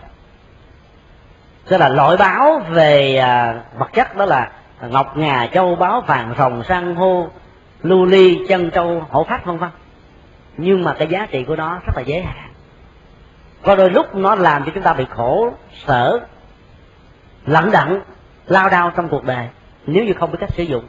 Tức 1.68 1.78
là 1.78 1.88
loại 1.88 2.16
báo 2.16 2.62
về 2.70 3.16
à, 3.16 3.60
vật 3.78 3.88
chất 3.92 4.16
đó 4.16 4.24
là 4.24 4.50
ngọc 4.90 5.16
ngà 5.16 5.46
châu 5.46 5.76
báu 5.76 6.00
vàng 6.00 6.34
rồng 6.38 6.62
san 6.64 6.96
hô 6.96 7.28
lưu 7.82 8.04
ly 8.04 8.46
chân 8.48 8.70
trâu 8.70 9.06
hổ 9.10 9.24
phách 9.24 9.44
vân 9.44 9.58
vân. 9.58 9.70
Nhưng 10.56 10.84
mà 10.84 10.94
cái 10.98 11.08
giá 11.08 11.26
trị 11.30 11.44
của 11.44 11.56
nó 11.56 11.78
rất 11.86 11.92
là 11.96 12.02
giới 12.06 12.22
hạn 12.22 12.50
có 13.62 13.74
đôi 13.74 13.90
lúc 13.90 14.14
nó 14.14 14.34
làm 14.34 14.64
cho 14.64 14.70
chúng 14.74 14.82
ta 14.82 14.92
bị 14.92 15.06
khổ 15.10 15.52
sở 15.86 16.20
lẳng 17.46 17.70
đẳng 17.72 18.00
lao 18.46 18.68
đao 18.68 18.90
trong 18.96 19.08
cuộc 19.08 19.24
đời 19.24 19.48
nếu 19.86 20.04
như 20.04 20.12
không 20.12 20.32
biết 20.32 20.38
cách 20.40 20.54
sử 20.54 20.62
dụng. 20.62 20.84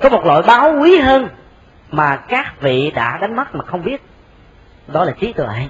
Có 0.00 0.08
một 0.08 0.24
loại 0.24 0.42
báo 0.42 0.74
quý 0.80 0.98
hơn 0.98 1.28
mà 1.90 2.16
các 2.16 2.60
vị 2.60 2.90
đã 2.90 3.18
đánh 3.18 3.36
mất 3.36 3.54
mà 3.54 3.64
không 3.64 3.84
biết 3.84 4.02
đó 4.86 5.04
là 5.04 5.12
trí 5.20 5.32
tuệ. 5.32 5.68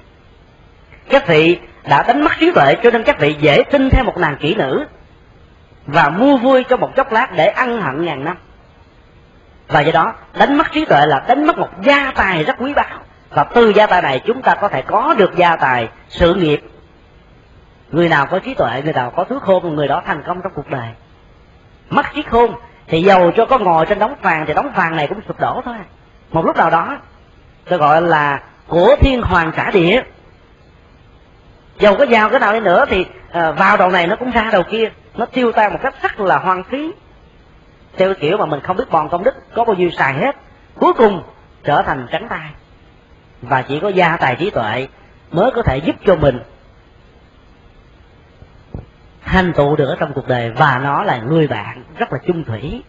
Các 1.09 1.27
vị 1.27 1.59
đã 1.89 2.03
đánh 2.03 2.23
mất 2.23 2.31
trí 2.39 2.51
tuệ 2.51 2.75
cho 2.83 2.91
nên 2.91 3.03
các 3.03 3.19
vị 3.19 3.35
dễ 3.39 3.63
tin 3.71 3.89
theo 3.89 4.03
một 4.03 4.17
nàng 4.17 4.37
kỹ 4.39 4.55
nữ 4.55 4.85
và 5.85 6.09
mua 6.09 6.37
vui 6.37 6.63
cho 6.63 6.77
một 6.77 6.95
chốc 6.95 7.11
lát 7.11 7.27
để 7.35 7.47
ăn 7.47 7.81
hận 7.81 8.05
ngàn 8.05 8.23
năm. 8.25 8.37
Và 9.67 9.81
do 9.81 9.91
đó, 9.91 10.13
đánh 10.37 10.57
mất 10.57 10.71
trí 10.71 10.85
tuệ 10.85 11.05
là 11.05 11.19
đánh 11.27 11.47
mất 11.47 11.57
một 11.57 11.69
gia 11.83 12.11
tài 12.15 12.43
rất 12.43 12.55
quý 12.59 12.73
báu. 12.73 12.99
Và 13.29 13.43
từ 13.43 13.69
gia 13.69 13.87
tài 13.87 14.01
này 14.01 14.21
chúng 14.25 14.41
ta 14.41 14.55
có 14.55 14.67
thể 14.67 14.81
có 14.81 15.15
được 15.17 15.35
gia 15.35 15.55
tài, 15.55 15.89
sự 16.09 16.35
nghiệp. 16.35 16.61
Người 17.91 18.09
nào 18.09 18.25
có 18.25 18.39
trí 18.39 18.53
tuệ, 18.53 18.81
người 18.83 18.93
nào 18.93 19.09
có 19.15 19.23
thứ 19.23 19.39
khôn, 19.39 19.75
người 19.75 19.87
đó 19.87 20.01
thành 20.05 20.23
công 20.27 20.41
trong 20.43 20.51
cuộc 20.55 20.69
đời. 20.69 20.87
Mất 21.89 22.05
trí 22.15 22.21
khôn 22.21 22.53
thì 22.87 23.01
giàu 23.01 23.31
cho 23.35 23.45
có 23.45 23.57
ngồi 23.57 23.85
trên 23.85 23.99
đống 23.99 24.15
vàng 24.21 24.45
thì 24.47 24.53
đống 24.53 24.71
vàng 24.75 24.95
này 24.95 25.07
cũng 25.07 25.21
sụp 25.27 25.39
đổ 25.39 25.61
thôi. 25.65 25.75
Một 26.31 26.45
lúc 26.45 26.57
nào 26.57 26.69
đó, 26.69 26.97
tôi 27.65 27.79
gọi 27.79 28.01
là 28.01 28.39
của 28.67 28.95
thiên 28.99 29.21
hoàng 29.21 29.51
cả 29.55 29.71
địa 29.73 30.03
dầu 31.79 31.95
có 31.95 32.03
giàu 32.03 32.29
cái 32.29 32.39
nào 32.39 32.53
đi 32.53 32.59
nữa 32.59 32.85
thì 32.89 33.05
à, 33.31 33.51
vào 33.51 33.77
đầu 33.77 33.89
này 33.89 34.07
nó 34.07 34.15
cũng 34.15 34.31
ra 34.31 34.49
đầu 34.51 34.63
kia. 34.63 34.91
Nó 35.15 35.25
tiêu 35.25 35.51
tan 35.51 35.73
một 35.73 35.79
cách 35.81 35.95
rất 36.01 36.19
là 36.19 36.37
hoang 36.37 36.63
phí. 36.63 36.91
Theo 37.97 38.13
kiểu 38.13 38.37
mà 38.37 38.45
mình 38.45 38.59
không 38.59 38.77
biết 38.77 38.91
bòn 38.91 39.09
công 39.09 39.23
đức 39.23 39.35
có 39.53 39.65
bao 39.65 39.75
nhiêu 39.75 39.89
xài 39.91 40.13
hết. 40.13 40.35
Cuối 40.75 40.93
cùng 40.93 41.23
trở 41.63 41.81
thành 41.81 42.07
trắng 42.11 42.27
tay. 42.29 42.49
Và 43.41 43.61
chỉ 43.61 43.79
có 43.79 43.89
gia 43.89 44.17
tài 44.17 44.35
trí 44.35 44.49
tuệ 44.49 44.87
mới 45.31 45.51
có 45.51 45.61
thể 45.61 45.77
giúp 45.77 45.95
cho 46.05 46.15
mình 46.15 46.39
thành 49.21 49.53
tựu 49.53 49.75
được 49.75 49.89
ở 49.89 49.95
trong 49.99 50.13
cuộc 50.13 50.27
đời. 50.27 50.51
Và 50.51 50.79
nó 50.83 51.03
là 51.03 51.17
người 51.17 51.47
bạn 51.47 51.83
rất 51.97 52.13
là 52.13 52.19
chung 52.27 52.43
thủy. 52.43 52.83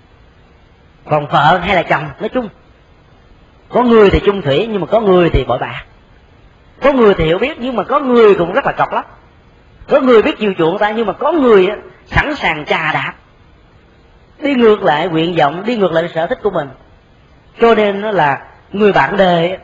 Còn 1.11 1.27
vợ 1.27 1.59
hay 1.59 1.77
là 1.77 1.83
chồng 1.83 2.11
nói 2.21 2.29
chung 2.29 2.49
có 3.69 3.83
người 3.83 4.11
thì 4.11 4.21
chung 4.25 4.43
thủy, 4.43 4.69
nhưng 4.71 4.81
mà 4.81 4.87
có 4.87 5.01
người 5.01 5.31
thì 5.31 5.45
bội 5.45 5.59
bạc. 5.59 5.85
Có 6.83 6.93
người 6.93 7.15
thì 7.15 7.25
hiểu 7.25 7.39
biết, 7.39 7.61
nhưng 7.61 7.77
mà 7.77 7.85
có 7.85 8.01
người 8.01 8.35
cũng 8.35 8.53
rất 8.53 8.67
là 8.67 8.73
cọc 8.73 8.93
lắm. 8.93 9.05
Có 9.89 10.01
người 10.01 10.23
biết 10.23 10.39
chiều 10.39 10.55
chuộng 10.59 10.79
ta, 10.79 10.91
nhưng 10.91 11.07
mà 11.07 11.13
có 11.13 11.33
người 11.33 11.69
sẵn 12.07 12.35
sàng 12.35 12.65
trà 12.65 12.93
đạp. 12.93 13.13
Đi 14.39 14.55
ngược 14.55 14.83
lại 14.83 15.09
nguyện 15.09 15.35
vọng, 15.39 15.63
đi 15.67 15.77
ngược 15.77 15.93
lại 15.93 16.09
sở 16.15 16.27
thích 16.27 16.39
của 16.43 16.51
mình. 16.51 16.69
Cho 17.61 17.75
nên 17.75 18.01
nó 18.01 18.11
là 18.11 18.47
người 18.73 18.93
bạn 18.93 19.17
đời 19.17 19.59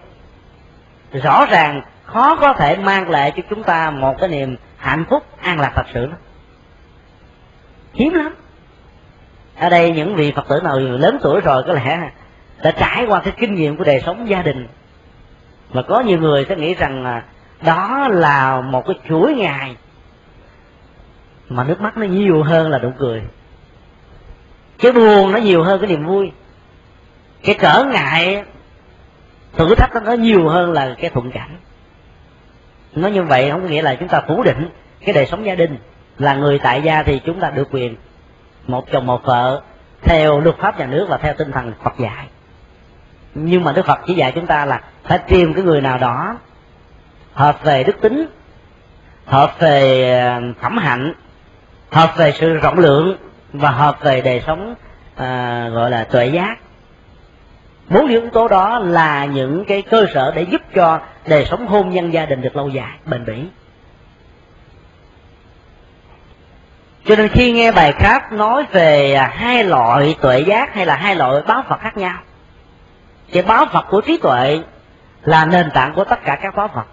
rõ 1.12 1.46
ràng 1.50 1.82
khó 2.04 2.36
có 2.36 2.52
thể 2.52 2.76
mang 2.76 3.10
lại 3.10 3.32
cho 3.36 3.42
chúng 3.50 3.62
ta 3.62 3.90
một 3.90 4.14
cái 4.20 4.28
niềm 4.28 4.56
hạnh 4.76 5.04
phúc 5.10 5.24
an 5.42 5.60
lạc 5.60 5.72
thật 5.74 5.86
sự 5.94 6.06
đó. 6.06 6.16
Hiếm 7.92 8.14
lắm. 8.14 8.34
Ở 9.56 9.68
đây 9.68 9.90
những 9.90 10.14
vị 10.14 10.32
phật 10.36 10.48
tử 10.48 10.60
nào 10.64 10.78
lớn 10.78 11.18
tuổi 11.22 11.40
rồi 11.40 11.62
có 11.66 11.72
lẽ 11.72 12.10
đã 12.62 12.70
trải 12.70 13.04
qua 13.08 13.20
cái 13.20 13.32
kinh 13.36 13.54
nghiệm 13.54 13.76
của 13.76 13.84
đời 13.84 14.02
sống 14.06 14.28
gia 14.28 14.42
đình. 14.42 14.68
Mà 15.72 15.82
có 15.82 16.00
nhiều 16.00 16.18
người 16.18 16.46
sẽ 16.48 16.56
nghĩ 16.56 16.74
rằng 16.74 17.02
là 17.02 17.22
đó 17.62 18.08
là 18.10 18.60
một 18.60 18.86
cái 18.86 18.98
chuỗi 19.08 19.34
ngày 19.34 19.76
mà 21.48 21.64
nước 21.64 21.80
mắt 21.80 21.96
nó 21.96 22.06
nhiều 22.06 22.42
hơn 22.42 22.70
là 22.70 22.78
nụ 22.78 22.92
cười. 22.98 23.22
Cái 24.78 24.92
buồn 24.92 25.32
nó 25.32 25.38
nhiều 25.38 25.62
hơn 25.62 25.80
cái 25.80 25.88
niềm 25.88 26.06
vui. 26.06 26.32
Cái 27.42 27.56
trở 27.60 27.84
ngại, 27.84 28.44
thử 29.56 29.74
thách 29.74 30.04
nó 30.04 30.12
nhiều 30.12 30.48
hơn 30.48 30.72
là 30.72 30.94
cái 30.98 31.10
thuận 31.10 31.30
cảnh. 31.30 31.56
Nói 32.94 33.10
như 33.10 33.22
vậy 33.22 33.50
không 33.50 33.62
có 33.62 33.68
nghĩa 33.68 33.82
là 33.82 33.94
chúng 33.94 34.08
ta 34.08 34.22
phủ 34.28 34.42
định 34.42 34.68
cái 35.00 35.12
đời 35.12 35.26
sống 35.26 35.46
gia 35.46 35.54
đình. 35.54 35.78
Là 36.18 36.34
người 36.34 36.58
tại 36.58 36.82
gia 36.82 37.02
thì 37.02 37.20
chúng 37.24 37.40
ta 37.40 37.50
được 37.50 37.68
quyền, 37.70 37.96
một 38.66 38.90
chồng 38.92 39.06
một 39.06 39.24
vợ, 39.24 39.62
theo 40.02 40.40
luật 40.40 40.56
pháp 40.56 40.78
nhà 40.78 40.86
nước 40.86 41.06
và 41.08 41.16
theo 41.16 41.34
tinh 41.38 41.52
thần 41.52 41.72
Phật 41.84 41.98
dạy 41.98 42.26
nhưng 43.34 43.64
mà 43.64 43.72
Đức 43.72 43.86
Phật 43.86 44.00
chỉ 44.06 44.14
dạy 44.14 44.32
chúng 44.34 44.46
ta 44.46 44.64
là 44.64 44.80
phải 45.04 45.18
tìm 45.18 45.54
cái 45.54 45.64
người 45.64 45.80
nào 45.80 45.98
đó 45.98 46.36
hợp 47.34 47.64
về 47.64 47.84
đức 47.84 48.00
tính 48.00 48.26
hợp 49.26 49.54
về 49.58 50.12
ờ, 50.18 50.40
phẩm 50.60 50.78
hạnh 50.78 51.14
hợp 51.90 52.16
về 52.16 52.32
sự 52.32 52.54
rộng 52.54 52.78
lượng 52.78 53.16
và 53.52 53.70
hợp 53.70 54.02
về 54.02 54.20
đời 54.20 54.42
sống 54.46 54.74
à, 55.16 55.68
gọi 55.68 55.90
là 55.90 56.04
tuệ 56.04 56.26
giác. 56.26 56.56
Bốn 57.88 58.08
yếu 58.08 58.30
tố 58.32 58.48
đó 58.48 58.78
là 58.78 59.24
những 59.24 59.64
cái 59.64 59.82
cơ 59.82 60.06
sở 60.14 60.32
để 60.34 60.42
giúp 60.42 60.60
cho 60.74 61.00
đời 61.26 61.46
sống 61.50 61.66
hôn 61.66 61.90
nhân 61.90 62.12
gia 62.12 62.26
đình 62.26 62.40
được 62.40 62.56
lâu 62.56 62.68
dài 62.68 62.92
bền 63.06 63.24
bỉ. 63.24 63.44
Cho 67.04 67.16
nên 67.16 67.28
khi 67.28 67.52
nghe 67.52 67.72
bài 67.72 67.92
khác 67.92 68.32
nói 68.32 68.64
về 68.72 69.14
à, 69.14 69.32
hai 69.34 69.64
loại 69.64 70.14
tuệ 70.20 70.40
giác 70.40 70.74
hay 70.74 70.86
là 70.86 70.96
hai 70.96 71.16
loại 71.16 71.42
báo 71.46 71.64
phật 71.68 71.80
khác 71.80 71.96
nhau 71.96 72.18
cái 73.32 73.42
báo 73.42 73.66
phật 73.72 73.86
của 73.90 74.00
trí 74.00 74.16
tuệ 74.16 74.60
là 75.22 75.44
nền 75.44 75.70
tảng 75.70 75.94
của 75.94 76.04
tất 76.04 76.18
cả 76.24 76.38
các 76.42 76.56
báo 76.56 76.68
phật 76.68 76.86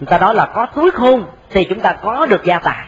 người 0.00 0.06
ta 0.06 0.18
nói 0.18 0.34
là 0.34 0.46
có 0.46 0.66
túi 0.66 0.90
khôn 0.90 1.24
thì 1.50 1.64
chúng 1.64 1.80
ta 1.80 1.92
có 1.92 2.26
được 2.26 2.44
gia 2.44 2.58
tài. 2.58 2.86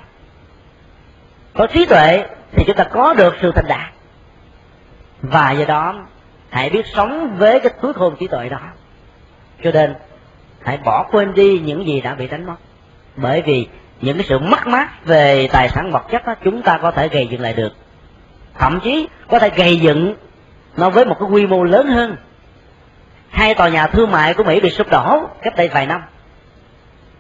Có 1.54 1.66
trí 1.66 1.84
tuệ 1.84 2.24
thì 2.52 2.64
chúng 2.66 2.76
ta 2.76 2.84
có 2.84 3.14
được 3.14 3.36
sự 3.42 3.52
thành 3.54 3.66
đạt. 3.68 3.90
Và 5.22 5.52
do 5.52 5.64
đó 5.64 5.94
hãy 6.50 6.70
biết 6.70 6.86
sống 6.86 7.36
với 7.38 7.60
cái 7.60 7.72
túi 7.82 7.92
khôn 7.92 8.16
trí 8.16 8.26
tuệ 8.26 8.48
đó. 8.48 8.60
Cho 9.64 9.70
nên 9.70 9.94
hãy 10.62 10.76
bỏ 10.76 11.06
quên 11.10 11.34
đi 11.34 11.58
những 11.58 11.86
gì 11.86 12.00
đã 12.00 12.14
bị 12.14 12.28
đánh 12.28 12.46
mất. 12.46 12.56
Bởi 13.16 13.42
vì 13.42 13.68
những 14.00 14.16
cái 14.16 14.26
sự 14.28 14.38
mất 14.38 14.66
mát 14.66 15.04
về 15.04 15.48
tài 15.52 15.68
sản 15.68 15.90
vật 15.90 16.02
chất 16.10 16.26
đó, 16.26 16.34
chúng 16.44 16.62
ta 16.62 16.78
có 16.82 16.90
thể 16.90 17.08
gây 17.08 17.26
dựng 17.30 17.40
lại 17.40 17.52
được. 17.52 17.72
Thậm 18.58 18.80
chí 18.80 19.08
có 19.30 19.38
thể 19.38 19.50
gây 19.50 19.76
dựng 19.76 20.14
nó 20.76 20.90
với 20.90 21.04
một 21.04 21.16
cái 21.20 21.28
quy 21.28 21.46
mô 21.46 21.64
lớn 21.64 21.86
hơn 21.86 22.16
hai 23.30 23.54
tòa 23.54 23.68
nhà 23.68 23.86
thương 23.86 24.10
mại 24.10 24.34
của 24.34 24.44
mỹ 24.44 24.60
bị 24.60 24.70
sụp 24.70 24.90
đổ 24.90 25.20
cách 25.42 25.56
đây 25.56 25.68
vài 25.68 25.86
năm 25.86 26.02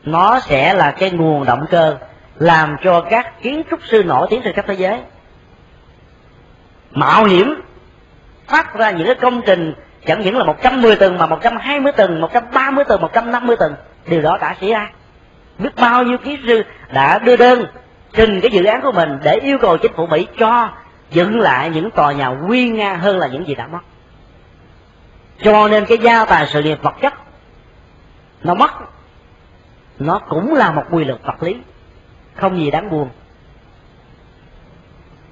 nó 0.04 0.40
sẽ 0.40 0.74
là 0.74 0.90
cái 0.90 1.10
nguồn 1.10 1.44
động 1.44 1.66
cơ 1.70 1.96
làm 2.34 2.76
cho 2.82 3.00
các 3.00 3.42
kiến 3.42 3.62
trúc 3.70 3.80
sư 3.84 4.02
nổi 4.04 4.26
tiếng 4.30 4.42
trên 4.44 4.54
khắp 4.54 4.64
thế 4.68 4.74
giới 4.74 5.00
mạo 6.90 7.24
hiểm 7.24 7.60
phát 8.48 8.74
ra 8.74 8.90
những 8.90 9.06
cái 9.06 9.14
công 9.14 9.42
trình 9.46 9.74
chẳng 10.06 10.20
những 10.20 10.36
là 10.36 10.44
110 10.44 10.96
tầng 10.96 11.18
mà 11.18 11.26
120 11.26 11.92
tầng, 11.92 12.20
130 12.20 12.84
tầng, 12.84 13.00
150 13.00 13.56
tầng. 13.56 13.74
Điều 14.06 14.22
đó 14.22 14.38
đã 14.40 14.56
xảy 14.60 14.70
ra. 14.70 14.90
Biết 15.58 15.70
bao 15.76 16.04
nhiêu 16.04 16.18
kỹ 16.18 16.38
sư 16.46 16.62
đã 16.92 17.18
đưa 17.18 17.36
đơn 17.36 17.64
trình 18.12 18.40
cái 18.40 18.50
dự 18.50 18.64
án 18.64 18.80
của 18.80 18.92
mình 18.92 19.18
để 19.22 19.34
yêu 19.34 19.58
cầu 19.58 19.76
chính 19.76 19.92
phủ 19.96 20.06
Mỹ 20.06 20.26
cho 20.38 20.70
dựng 21.10 21.40
lại 21.40 21.70
những 21.70 21.90
tòa 21.90 22.12
nhà 22.12 22.28
nguy 22.28 22.68
nga 22.68 22.94
hơn 22.94 23.18
là 23.18 23.26
những 23.26 23.46
gì 23.46 23.54
đã 23.54 23.66
mất 23.66 23.78
cho 25.42 25.68
nên 25.68 25.84
cái 25.86 25.98
gia 25.98 26.24
tài 26.24 26.46
sự 26.46 26.62
nghiệp 26.62 26.78
vật 26.82 26.94
chất 27.00 27.14
nó 28.42 28.54
mất. 28.54 28.70
Nó 29.98 30.18
cũng 30.18 30.54
là 30.54 30.70
một 30.70 30.84
quy 30.90 31.04
luật 31.04 31.22
vật 31.22 31.42
lý 31.42 31.56
không 32.34 32.58
gì 32.58 32.70
đáng 32.70 32.90
buồn. 32.90 33.08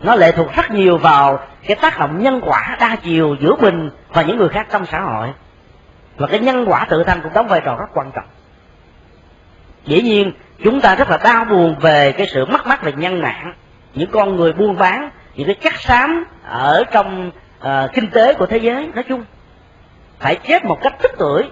Nó 0.01 0.15
lệ 0.15 0.33
thuộc 0.33 0.53
rất 0.57 0.71
nhiều 0.71 0.99
vào 0.99 1.39
cái 1.67 1.77
tác 1.77 1.99
động 1.99 2.23
nhân 2.23 2.41
quả 2.45 2.77
đa 2.81 2.97
chiều 2.97 3.37
giữa 3.41 3.57
mình 3.57 3.91
và 4.09 4.23
những 4.23 4.37
người 4.39 4.49
khác 4.49 4.67
trong 4.71 4.87
xã 4.87 5.01
hội. 5.01 5.29
Và 6.17 6.27
cái 6.27 6.41
nhân 6.41 6.65
quả 6.69 6.87
tự 6.91 7.05
thân 7.05 7.21
cũng 7.23 7.33
đóng 7.33 7.49
vai 7.49 7.61
trò 7.65 7.77
rất 7.77 7.87
quan 7.95 8.11
trọng. 8.15 8.27
Dĩ 9.85 10.03
nhiên 10.03 10.33
chúng 10.65 10.81
ta 10.81 10.95
rất 10.95 11.11
là 11.11 11.19
đau 11.25 11.45
buồn 11.45 11.77
về 11.81 12.13
cái 12.13 12.27
sự 12.27 12.47
mất 12.47 12.67
mát 12.67 12.83
về 12.83 12.93
nhân 12.93 13.21
nạn 13.21 13.55
những 13.95 14.11
con 14.11 14.37
người 14.37 14.53
buôn 14.53 14.77
bán 14.77 15.11
những 15.35 15.47
cái 15.47 15.57
chắc 15.63 15.81
xám 15.81 16.25
ở 16.45 16.85
trong 16.93 17.31
uh, 17.61 17.93
kinh 17.95 18.11
tế 18.11 18.35
của 18.35 18.47
thế 18.47 18.57
giới 18.57 18.91
nói 18.95 19.05
chung 19.09 19.25
phải 20.27 20.37
chết 20.37 20.65
một 20.65 20.79
cách 20.83 20.95
tức 21.03 21.13
tuổi 21.19 21.43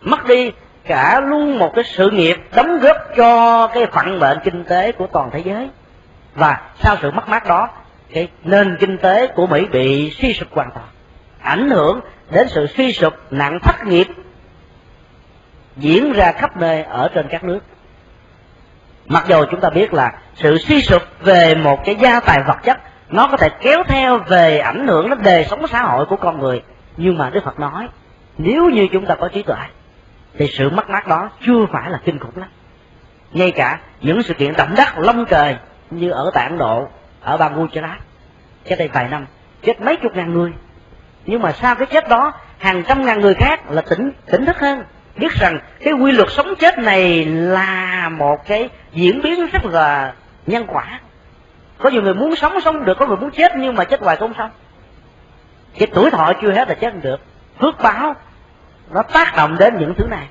mất 0.00 0.26
đi 0.26 0.52
cả 0.84 1.20
luôn 1.20 1.58
một 1.58 1.72
cái 1.74 1.84
sự 1.84 2.10
nghiệp 2.10 2.36
đóng 2.54 2.78
góp 2.78 2.96
cho 3.16 3.66
cái 3.66 3.86
phận 3.86 4.18
mệnh 4.18 4.38
kinh 4.44 4.64
tế 4.64 4.92
của 4.92 5.06
toàn 5.12 5.30
thế 5.32 5.42
giới. 5.44 5.68
Và 6.34 6.60
sau 6.82 6.96
sự 7.02 7.10
mất 7.10 7.28
mát 7.28 7.46
đó, 7.46 7.68
cái 8.12 8.28
nền 8.44 8.76
kinh 8.80 8.98
tế 8.98 9.26
của 9.26 9.46
mỹ 9.46 9.66
bị 9.72 10.10
suy 10.10 10.34
sụp 10.34 10.48
hoàn 10.52 10.70
toàn, 10.74 10.86
ảnh 11.42 11.70
hưởng 11.70 12.00
đến 12.30 12.48
sự 12.48 12.66
suy 12.66 12.92
sụp 12.92 13.14
nặng 13.30 13.58
thất 13.62 13.86
nghiệp 13.86 14.06
diễn 15.76 16.12
ra 16.12 16.32
khắp 16.32 16.56
nơi 16.56 16.82
ở 16.82 17.08
trên 17.14 17.26
các 17.30 17.44
nước. 17.44 17.60
Mặc 19.06 19.24
dù 19.28 19.44
chúng 19.50 19.60
ta 19.60 19.70
biết 19.70 19.94
là 19.94 20.12
sự 20.34 20.58
suy 20.58 20.82
sụp 20.82 21.02
về 21.20 21.54
một 21.54 21.84
cái 21.84 21.96
gia 22.00 22.20
tài 22.20 22.42
vật 22.46 22.58
chất, 22.62 22.78
nó 23.08 23.28
có 23.30 23.36
thể 23.36 23.48
kéo 23.60 23.82
theo 23.88 24.18
về 24.18 24.58
ảnh 24.58 24.86
hưởng 24.86 25.10
đến 25.10 25.22
đời 25.22 25.44
sống 25.44 25.66
xã 25.66 25.82
hội 25.82 26.06
của 26.06 26.16
con 26.16 26.40
người 26.40 26.62
nhưng 26.96 27.18
mà 27.18 27.30
đức 27.30 27.44
phật 27.44 27.60
nói, 27.60 27.88
nếu 28.38 28.70
như 28.70 28.88
chúng 28.92 29.06
ta 29.06 29.14
có 29.14 29.28
trí 29.28 29.42
tuệ, 29.42 29.56
thì 30.38 30.46
sự 30.46 30.70
mất 30.70 30.90
mát 30.90 31.06
đó 31.06 31.30
chưa 31.46 31.66
phải 31.72 31.90
là 31.90 32.00
kinh 32.04 32.18
khủng 32.18 32.36
lắm. 32.36 32.48
Ngay 33.32 33.50
cả 33.50 33.80
những 34.00 34.22
sự 34.22 34.34
kiện 34.34 34.52
động 34.56 34.74
đất 34.76 34.98
long 34.98 35.24
trời 35.24 35.56
như 35.90 36.10
ở 36.10 36.30
tại 36.34 36.48
ấn 36.48 36.58
độ, 36.58 36.88
ở 37.20 37.36
bang 37.36 37.56
gujarat 37.56 37.96
cách 38.64 38.78
đây 38.78 38.88
vài 38.88 39.08
năm, 39.08 39.26
chết 39.62 39.80
mấy 39.80 39.96
chục 39.96 40.16
ngàn 40.16 40.32
người. 40.32 40.52
Nhưng 41.26 41.42
mà 41.42 41.52
sau 41.52 41.74
cái 41.74 41.86
chết 41.86 42.08
đó, 42.08 42.32
hàng 42.58 42.82
trăm 42.88 43.06
ngàn 43.06 43.20
người 43.20 43.34
khác 43.34 43.70
là 43.70 43.82
tỉnh 43.82 44.12
tỉnh 44.26 44.46
thức 44.46 44.58
hơn, 44.58 44.84
biết 45.16 45.32
rằng 45.32 45.58
cái 45.80 45.92
quy 45.92 46.12
luật 46.12 46.30
sống 46.30 46.54
chết 46.58 46.78
này 46.78 47.24
là 47.24 48.08
một 48.08 48.46
cái 48.46 48.68
diễn 48.92 49.22
biến 49.22 49.46
rất 49.52 49.64
là 49.64 50.14
nhân 50.46 50.64
quả. 50.66 51.00
Có 51.78 51.90
nhiều 51.90 52.02
người 52.02 52.14
muốn 52.14 52.36
sống 52.36 52.60
sống 52.60 52.84
được, 52.84 52.98
có 52.98 53.06
người 53.06 53.16
muốn 53.16 53.30
chết, 53.30 53.52
nhưng 53.56 53.74
mà 53.74 53.84
chết 53.84 54.00
hoài 54.00 54.16
không 54.16 54.34
xong 54.38 54.50
cái 55.78 55.88
tuổi 55.94 56.10
thọ 56.10 56.32
chưa 56.42 56.52
hết 56.52 56.68
là 56.68 56.74
chết 56.74 56.92
không 56.92 57.02
được. 57.02 57.20
Phước 57.60 57.74
báo, 57.82 58.14
nó 58.90 59.02
tác 59.02 59.36
động 59.36 59.56
đến 59.58 59.76
những 59.78 59.94
thứ 59.94 60.04
này. 60.04 60.26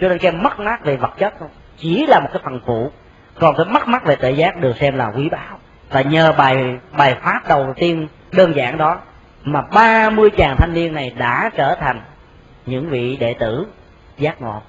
Cho 0.00 0.08
nên 0.08 0.18
cái 0.18 0.32
mất 0.32 0.60
mát 0.60 0.84
về 0.84 0.96
vật 0.96 1.10
chất 1.18 1.34
không 1.38 1.48
chỉ 1.78 2.06
là 2.06 2.20
một 2.20 2.28
cái 2.32 2.42
phần 2.44 2.60
phụ 2.66 2.90
còn 3.38 3.56
cái 3.56 3.66
mất 3.66 3.88
mát 3.88 4.04
về 4.04 4.16
tự 4.16 4.28
giác 4.28 4.56
được 4.56 4.76
xem 4.76 4.96
là 4.96 5.12
quý 5.16 5.28
báu. 5.28 5.58
Và 5.90 6.00
nhờ 6.00 6.32
bài 6.32 6.78
bài 6.92 7.16
pháp 7.22 7.48
đầu 7.48 7.74
tiên 7.76 8.08
đơn 8.32 8.56
giản 8.56 8.78
đó 8.78 8.98
mà 9.42 9.62
30 9.74 10.30
chàng 10.36 10.56
thanh 10.58 10.74
niên 10.74 10.94
này 10.94 11.10
đã 11.10 11.50
trở 11.56 11.74
thành 11.74 12.00
những 12.66 12.88
vị 12.88 13.16
đệ 13.16 13.34
tử 13.34 13.66
giác 14.18 14.42
ngộ. 14.42 14.62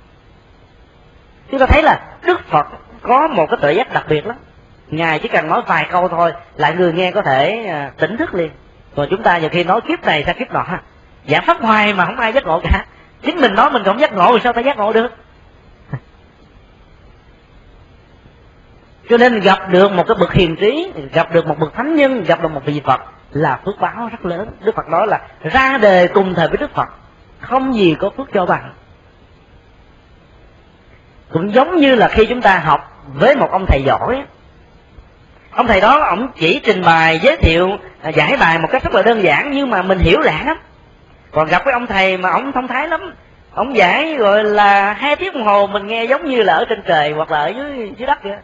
Chúng 1.51 1.59
ta 1.59 1.65
thấy 1.65 1.84
là 1.84 1.99
đức 2.25 2.39
phật 2.49 2.67
có 3.01 3.28
một 3.28 3.45
cái 3.49 3.59
tự 3.61 3.69
giác 3.69 3.93
đặc 3.93 4.05
biệt 4.09 4.25
lắm. 4.25 4.36
Ngài 4.88 5.19
chỉ 5.19 5.28
cần 5.28 5.47
nói 5.47 5.61
vài 5.67 5.88
câu 5.91 6.07
thôi, 6.07 6.34
lại 6.55 6.75
người 6.75 6.93
nghe 6.93 7.11
có 7.11 7.21
thể 7.21 7.65
à, 7.67 7.91
tỉnh 7.97 8.17
thức 8.17 8.34
liền 8.34 8.51
còn 8.98 9.08
chúng 9.10 9.24
ta 9.24 9.38
nhiều 9.38 9.50
khi 9.50 9.64
nói 9.64 9.82
kiếp 9.82 10.06
này 10.06 10.24
sang 10.26 10.38
kiếp 10.39 10.52
nọ 10.52 10.66
giảng 11.28 11.45
pháp 11.45 11.62
hoài 11.62 11.93
mà 11.93 12.06
không 12.06 12.18
ai 12.18 12.34
giác 12.34 12.45
ngộ 12.45 12.60
cả. 12.64 12.86
Chính 13.22 13.41
mình 13.41 13.56
nói 13.56 13.72
mình 13.72 13.84
không 13.84 14.00
giác 14.00 14.14
ngộ 14.14 14.34
thì 14.34 14.39
sao 14.43 14.54
ta 14.54 14.62
giác 14.62 14.78
ngộ 14.78 14.93
được? 14.93 15.12
Cho 19.10 19.18
nên 19.18 19.39
gặp 19.39 19.70
được 19.70 19.91
một 19.91 20.04
cái 20.08 20.18
bậc 20.20 20.34
hiền 20.34 20.56
trí, 20.56 20.91
gặp 21.14 21.34
được 21.34 21.48
một 21.48 21.60
bậc 21.60 21.74
thánh 21.74 21.95
nhân, 21.95 22.24
gặp 22.24 22.41
được 22.41 22.52
một 22.52 22.62
vị 22.66 22.82
phật 22.86 23.02
là 23.32 23.60
phước 23.66 23.80
báo 23.80 24.10
rất 24.12 24.26
lớn. 24.26 24.50
Đức 24.60 24.76
phật 24.76 24.88
nói 24.88 25.08
là 25.08 25.22
ra 25.41 25.78
đề 25.78 26.08
cùng 26.08 26.34
thời 26.34 26.48
với 26.48 26.58
đức 26.58 26.76
phật, 26.76 26.88
không 27.39 27.76
gì 27.76 27.95
có 28.00 28.10
phước 28.18 28.28
cho 28.34 28.45
bằng. 28.45 28.74
Cũng 31.30 31.54
giống 31.54 31.76
như 31.76 31.95
là 31.95 32.08
khi 32.08 32.26
chúng 32.26 32.41
ta 32.41 32.60
học 32.60 33.04
với 33.14 33.36
một 33.36 33.52
ông 33.52 33.66
thầy 33.68 33.84
giỏi 33.86 34.24
ông 35.58 35.68
thầy 35.68 35.82
đó, 35.82 35.99
ông 35.99 36.28
chỉ 36.36 36.60
trình 36.64 36.82
bày, 36.82 37.20
giới 37.20 37.38
thiệu 37.38 37.70
à, 38.01 38.10
giải 38.10 38.38
bài 38.39 38.60
một 38.60 38.68
cách 38.72 38.84
rất 38.84 38.93
là 38.93 39.01
đơn 39.01 39.24
giản 39.24 39.51
nhưng 39.51 39.70
mà 39.70 39.82
mình 39.82 39.99
hiểu 39.99 40.20
lạ 40.20 40.43
lắm. 40.45 40.58
Còn 41.32 41.47
gặp 41.47 41.62
cái 41.66 41.74
ông 41.74 41.88
thầy 41.88 42.18
mà 42.18 42.30
ông 42.30 42.51
thông 42.51 42.68
thái 42.68 42.88
lắm. 42.88 43.14
Ông 43.51 43.76
giải 43.76 44.16
gọi 44.16 44.43
là 44.43 44.93
hai 44.93 45.16
tiếng 45.16 45.34
đồng 45.34 45.43
hồ 45.43 45.68
mình 45.68 45.88
nghe 45.88 46.03
giống 46.03 46.30
như 46.30 46.43
là 46.43 46.53
ở 46.53 46.66
trên 46.70 46.82
trời 46.88 47.12
hoặc 47.12 47.32
là 47.32 47.39
ở 47.39 47.47
dưới 47.47 47.93
dưới 47.97 48.08
đất 48.08 48.24
vậy 48.24 48.38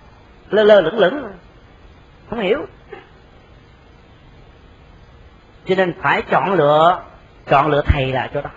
lơ 0.50 0.64
lơ 0.64 0.82
lửng 0.82 1.00
lửng. 1.00 1.24
Không 2.30 2.40
hiểu. 2.40 2.66
Cho 5.66 5.76
nên 5.76 5.94
phải 6.02 6.22
chọn 6.22 6.54
lựa 6.54 7.02
chọn 7.50 7.68
lựa 7.68 7.82
thầy 7.86 8.12
là 8.12 8.30
chỗ 8.34 8.42
đó. 8.42 8.50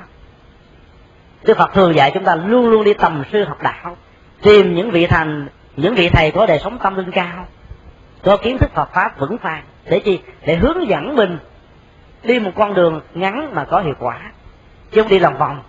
Đức 1.43 1.59
Phật 1.59 1.75
thường 1.75 1.95
dạy 1.95 2.11
chúng 2.15 2.25
ta 2.25 2.35
luôn 2.35 2.69
luôn 2.69 2.85
đi 2.85 2.95
tầm 2.95 3.23
sư 3.33 3.45
học 3.45 3.63
đạo, 3.63 3.97
tìm 4.43 4.75
những 4.75 4.91
vị 4.91 5.07
thành, 5.07 5.49
những 5.77 5.95
vị 5.95 6.09
thầy 6.09 6.31
có 6.31 6.47
đời 6.47 6.59
sống 6.65 6.79
tâm 6.83 6.97
linh 6.97 7.11
cao 7.11 7.47
có 8.27 8.37
kiến 8.37 8.59
thức 8.59 8.71
Phật 8.75 8.93
pháp 8.93 9.19
vững 9.19 9.37
vàng 9.43 9.63
để 9.85 10.01
chi? 10.01 10.21
Để 10.47 10.57
hướng 10.57 10.89
dẫn 10.89 11.17
mình 11.17 11.39
đi 12.23 12.39
một 12.39 12.51
con 12.57 12.75
đường 12.75 13.01
ngắn 13.15 13.55
mà 13.55 13.65
có 13.65 13.81
hiệu 13.81 13.95
quả, 13.99 14.21
chứ 14.91 15.03
không 15.03 15.11
đi 15.11 15.19
lòng 15.19 15.39
vòng. 15.39 15.63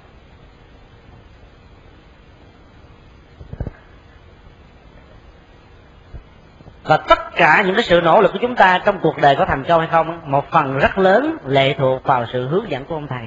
Và 6.84 6.98
tất 6.98 7.36
cả 7.36 7.64
những 7.66 7.76
cái 7.76 7.84
sự 7.84 8.02
nỗ 8.02 8.22
lực 8.22 8.34
của 8.34 8.40
chúng 8.42 8.56
ta 8.56 8.82
trong 8.86 9.00
cuộc 9.00 9.18
đời 9.22 9.36
có 9.36 9.46
thành 9.46 9.64
công 9.64 9.80
hay 9.80 9.90
không 9.92 10.22
một 10.26 10.52
phần 10.52 10.78
rất 10.78 10.98
lớn 10.98 11.38
lệ 11.46 11.76
thuộc 11.78 12.04
vào 12.04 12.26
sự 12.34 12.48
hướng 12.48 12.72
dẫn 12.72 12.86
của 12.86 12.96
ông 12.96 13.08
thầy. 13.08 13.26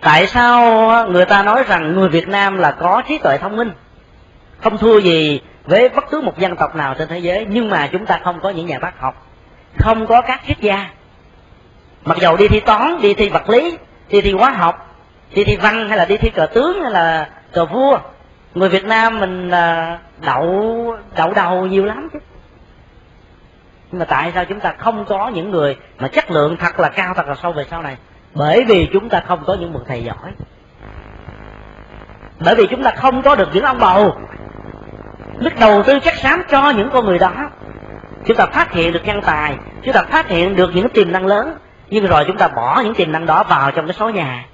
Tại 0.00 0.26
sao 0.26 0.60
người 1.08 1.24
ta 1.24 1.42
nói 1.42 1.64
rằng 1.68 1.94
người 1.94 2.08
việt 2.08 2.28
nam 2.28 2.58
là 2.58 2.72
có 2.72 3.02
trí 3.08 3.18
tuệ 3.18 3.38
thông 3.38 3.56
minh? 3.56 3.70
Không 4.60 4.78
thua 4.78 4.98
gì 4.98 5.40
với 5.66 5.88
bất 5.88 6.04
cứ 6.10 6.20
một 6.20 6.38
dân 6.38 6.56
tộc 6.56 6.76
nào 6.76 6.94
trên 6.94 7.08
thế 7.08 7.18
giới, 7.18 7.46
nhưng 7.50 7.70
mà 7.70 7.88
chúng 7.92 8.06
ta 8.06 8.20
không 8.24 8.40
có 8.40 8.50
những 8.50 8.66
nhà 8.66 8.78
bác 8.78 9.00
học, 9.00 9.26
không 9.78 10.06
có 10.06 10.20
các 10.20 10.40
triết 10.46 10.60
gia. 10.60 10.90
Mặc 12.04 12.18
dầu 12.20 12.36
đi 12.36 12.48
thi 12.48 12.60
toán, 12.60 13.00
đi 13.00 13.14
thi 13.14 13.28
vật 13.28 13.48
lý, 13.48 13.78
đi 14.08 14.20
thi 14.20 14.32
hóa 14.32 14.50
học, 14.50 14.96
đi 15.34 15.44
thi 15.44 15.56
văn, 15.56 15.88
hay 15.88 15.98
là 15.98 16.04
đi 16.04 16.16
thi 16.16 16.30
cờ 16.30 16.46
tướng, 16.46 16.82
hay 16.82 16.92
là 16.92 17.28
cờ 17.52 17.64
vua, 17.64 17.98
người 18.54 18.68
việt 18.68 18.84
nam 18.84 19.20
mình 19.20 19.50
là 19.50 19.98
đậu 20.20 20.96
đậu 21.16 21.32
đầu 21.32 21.66
nhiều 21.66 21.84
lắm 21.84 22.08
chứ. 22.12 22.18
Nhưng 23.92 23.98
mà 23.98 24.04
tại 24.04 24.32
sao 24.34 24.44
chúng 24.44 24.60
ta 24.60 24.74
không 24.78 25.04
có 25.04 25.28
những 25.28 25.50
người 25.50 25.76
mà 25.98 26.08
chất 26.08 26.30
lượng 26.30 26.56
thật 26.56 26.80
là 26.80 26.88
cao, 26.88 27.14
thật 27.14 27.28
là 27.28 27.34
sâu 27.42 27.52
về 27.52 27.64
sau 27.70 27.82
này? 27.82 27.96
Bởi 28.34 28.64
vì 28.64 28.88
chúng 28.92 29.08
ta 29.08 29.22
không 29.26 29.44
có 29.46 29.54
những 29.54 29.72
bậc 29.72 29.82
thầy 29.86 30.04
giỏi. 30.04 30.32
Bởi 32.40 32.54
vì 32.54 32.66
chúng 32.70 32.82
ta 32.82 32.90
không 32.90 33.22
có 33.22 33.34
được 33.34 33.48
những 33.52 33.64
ông 33.64 33.78
bầu 33.78 34.18
đức 35.38 35.52
đầu 35.60 35.82
tư 35.82 35.98
chắc 36.04 36.14
xám 36.14 36.42
cho 36.50 36.70
những 36.70 36.90
con 36.92 37.06
người 37.06 37.18
đó. 37.18 37.32
Chúng 38.26 38.36
ta 38.36 38.46
phát 38.46 38.72
hiện 38.72 38.92
được 38.92 39.04
nhân 39.04 39.20
tài, 39.22 39.56
chúng 39.82 39.94
ta 39.94 40.02
phát 40.02 40.28
hiện 40.28 40.56
được 40.56 40.70
những 40.74 40.88
tiềm 40.88 41.12
năng 41.12 41.26
lớn, 41.26 41.58
nhưng 41.90 42.06
rồi 42.06 42.24
chúng 42.26 42.38
ta 42.38 42.48
bỏ 42.48 42.80
những 42.84 42.94
tiềm 42.94 43.12
năng 43.12 43.26
đó 43.26 43.44
vào 43.48 43.70
trong 43.70 43.86
cái 43.86 43.94
số 43.94 44.10
nhà. 44.10 44.44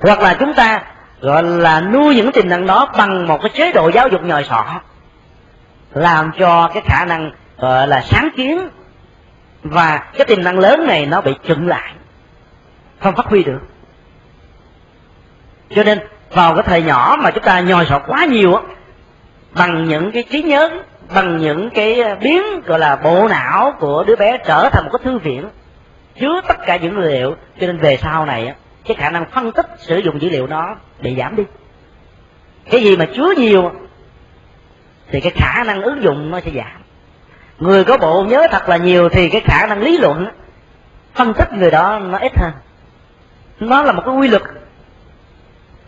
Hoặc 0.00 0.20
là 0.20 0.36
chúng 0.40 0.54
ta, 0.54 0.82
gọi 1.20 1.42
là, 1.42 1.80
nuôi 1.80 2.16
những 2.16 2.32
tiềm 2.32 2.48
năng 2.48 2.66
đó 2.66 2.92
bằng 2.96 3.26
một 3.26 3.38
cái 3.42 3.50
chế 3.54 3.72
độ 3.72 3.88
giáo 3.88 4.08
dục 4.08 4.24
nhòi 4.24 4.44
sọ, 4.44 4.64
làm 5.94 6.30
cho 6.38 6.70
cái 6.74 6.82
khả 6.86 7.04
năng, 7.04 7.32
gọi 7.58 7.88
là, 7.88 8.00
sáng 8.00 8.28
kiến 8.36 8.68
và 9.62 9.98
cái 10.16 10.26
tiềm 10.26 10.44
năng 10.44 10.58
lớn 10.58 10.86
này 10.86 11.06
nó 11.06 11.20
bị 11.20 11.34
chững 11.48 11.68
lại, 11.68 11.92
không 13.00 13.16
phát 13.16 13.26
huy 13.26 13.44
được. 13.44 13.60
Cho 15.70 15.82
nên 15.82 15.98
vào 16.34 16.54
cái 16.54 16.62
thời 16.66 16.82
nhỏ 16.82 17.16
mà 17.20 17.30
chúng 17.30 17.44
ta 17.44 17.60
nhồi 17.60 17.86
sọt 17.86 18.02
quá 18.06 18.24
nhiều 18.24 18.54
á, 18.54 18.62
bằng 19.52 19.84
những 19.84 20.12
cái 20.12 20.22
trí 20.22 20.42
nhớ 20.42 20.70
bằng 21.14 21.38
những 21.38 21.70
cái 21.70 22.00
ờ, 22.00 22.14
biến 22.14 22.42
gọi 22.66 22.78
là 22.78 22.96
bộ 22.96 23.28
não 23.28 23.72
của 23.80 24.04
đứa 24.06 24.16
bé 24.16 24.38
trở 24.46 24.68
thành 24.72 24.84
một 24.84 24.90
cái 24.92 25.00
thư 25.04 25.18
viện 25.18 25.48
chứa 26.20 26.40
tất 26.48 26.56
cả 26.66 26.76
những 26.76 26.94
dữ 26.94 27.00
liệu. 27.00 27.36
Cho 27.60 27.66
nên 27.66 27.78
về 27.78 27.96
sau 27.96 28.26
này 28.26 28.54
cái 28.84 28.96
khả 28.96 29.10
năng 29.10 29.24
phân 29.30 29.52
tích 29.52 29.66
sử 29.78 29.98
dụng 29.98 30.22
dữ 30.22 30.28
liệu 30.28 30.46
nó 30.46 30.76
bị 31.00 31.16
giảm 31.16 31.36
đi. 31.36 31.42
Cái 32.70 32.82
gì 32.82 32.96
mà 32.96 33.06
chứa 33.16 33.34
nhiều 33.36 33.72
thì 35.10 35.20
cái 35.20 35.32
khả 35.36 35.64
năng 35.64 35.82
ứng 35.82 36.02
dụng 36.02 36.30
nó 36.30 36.40
sẽ 36.40 36.50
giảm. 36.54 36.82
Người 37.58 37.84
có 37.84 37.98
bộ 37.98 38.24
nhớ 38.24 38.46
thật 38.50 38.68
là 38.68 38.76
nhiều 38.76 39.08
thì 39.08 39.28
cái 39.28 39.40
khả 39.40 39.66
năng 39.66 39.80
lý 39.80 39.98
luận 39.98 40.26
phân 41.14 41.34
tích 41.34 41.52
người 41.52 41.70
đó 41.70 41.98
nó 41.98 42.18
ít 42.18 42.32
hơn. 42.38 42.52
Nó 43.60 43.82
là 43.82 43.92
một 43.92 44.02
cái 44.06 44.14
quy 44.14 44.28
luật 44.28 44.42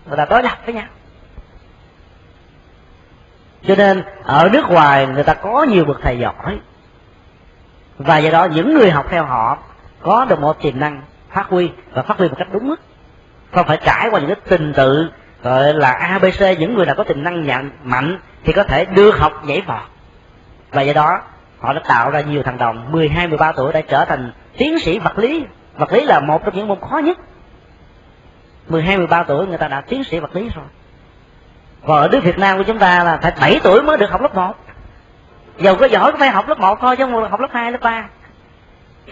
người 0.08 0.16
ta 0.16 0.24
đối 0.24 0.42
lập 0.42 0.58
với 0.64 0.74
nhau. 0.74 0.86
Cho 3.66 3.74
nên 3.74 4.02
ở 4.22 4.48
nước 4.52 4.68
ngoài 4.68 5.06
người 5.06 5.24
ta 5.24 5.34
có 5.34 5.62
nhiều 5.62 5.84
bậc 5.84 6.00
thầy 6.02 6.18
giỏi. 6.18 6.58
Và 7.98 8.18
do 8.18 8.30
đó 8.30 8.44
những 8.44 8.74
người 8.74 8.90
học 8.90 9.06
theo 9.10 9.24
họ 9.24 9.58
có 10.02 10.24
được 10.24 10.40
một 10.40 10.62
tiềm 10.62 10.80
năng 10.80 11.02
phát 11.30 11.46
huy 11.48 11.70
và 11.92 12.02
phát 12.02 12.18
huy 12.18 12.28
một 12.28 12.34
cách 12.38 12.48
đúng 12.52 12.68
mức. 12.68 12.80
Không 13.54 13.66
phải 13.66 13.78
trải 13.84 14.08
qua 14.10 14.20
những 14.20 14.28
cái 14.28 14.40
trình 14.48 14.72
tự 14.72 15.10
gọi 15.42 15.74
là 15.74 15.90
abc 15.92 16.58
những 16.58 16.74
người 16.74 16.86
nào 16.86 16.94
có 16.94 17.04
tiềm 17.04 17.22
năng 17.22 17.42
nhận 17.42 17.70
mạnh 17.84 18.18
thì 18.44 18.52
có 18.52 18.62
thể 18.62 18.84
đưa 18.84 19.10
học 19.10 19.44
nhảy 19.44 19.60
vọt. 19.60 19.82
Và 20.70 20.82
do 20.82 20.92
đó 20.92 21.20
họ 21.58 21.72
đã 21.72 21.80
tạo 21.88 22.10
ra 22.10 22.20
nhiều 22.20 22.42
thằng 22.42 22.58
đồng 22.58 22.92
12, 22.92 23.28
13 23.28 23.52
tuổi 23.52 23.72
đã 23.72 23.80
trở 23.80 24.04
thành 24.04 24.32
tiến 24.58 24.78
sĩ 24.78 24.98
vật 24.98 25.18
lý. 25.18 25.44
Vật 25.78 25.92
lý 25.92 26.04
là 26.04 26.20
một 26.20 26.44
trong 26.44 26.56
những 26.56 26.68
môn 26.68 26.78
khó 26.90 26.98
nhất. 26.98 27.18
12, 28.68 28.96
13 28.96 29.22
tuổi 29.22 29.46
người 29.46 29.58
ta 29.58 29.68
đã 29.68 29.80
tiến 29.80 30.04
sĩ 30.04 30.18
vật 30.18 30.36
lý 30.36 30.48
rồi. 30.54 30.64
Còn 31.86 32.02
ở 32.02 32.08
nước 32.08 32.20
Việt 32.24 32.38
Nam 32.38 32.58
của 32.58 32.64
chúng 32.64 32.78
ta 32.78 33.04
là 33.04 33.18
phải 33.22 33.32
7 33.40 33.60
tuổi 33.62 33.82
mới 33.82 33.98
được 33.98 34.10
học 34.10 34.22
lớp 34.22 34.34
1 34.34 34.54
Dầu 35.58 35.76
có 35.76 35.86
giỏi 35.86 36.12
cũng 36.12 36.20
phải 36.20 36.30
học 36.30 36.48
lớp 36.48 36.58
1 36.58 36.78
thôi 36.80 36.96
chứ 36.96 37.04
không 37.04 37.30
học 37.30 37.40
lớp 37.40 37.48
2, 37.52 37.72
lớp 37.72 37.78
3 37.82 38.08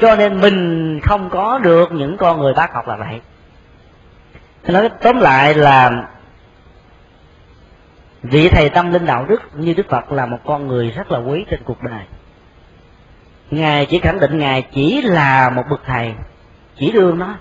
Cho 0.00 0.16
nên 0.16 0.40
mình 0.40 1.00
không 1.02 1.30
có 1.30 1.59
được 1.59 1.92
những 1.92 2.16
con 2.16 2.40
người 2.40 2.55
bác 2.55 2.74
học 2.74 2.88
là 2.88 2.96
vậy. 2.96 3.20
Nói 4.68 4.88
tóm 5.02 5.20
lại 5.20 5.55
là 5.55 5.90
vị 8.22 8.48
thầy 8.48 8.68
tâm 8.68 8.92
linh 8.92 9.07
đạo 9.07 9.24
đức 9.28 9.42
như 9.55 9.74
đức 9.74 9.88
phật 9.88 10.12
là 10.12 10.26
một 10.26 10.38
con 10.44 10.68
người 10.68 10.90
rất 10.90 11.11
là 11.11 11.18
quý 11.18 11.44
trên 11.50 11.61
cuộc 11.64 11.82
đời. 11.82 12.02
Ngài 13.50 13.86
chỉ 13.86 13.98
khẳng 13.98 14.20
định 14.20 14.38
ngài 14.38 14.62
chỉ 14.62 15.02
là 15.02 15.50
một 15.50 15.62
bậc 15.70 15.80
thầy 15.86 16.14
chỉ 16.76 16.92
đương 16.92 17.18
đó 17.18 17.34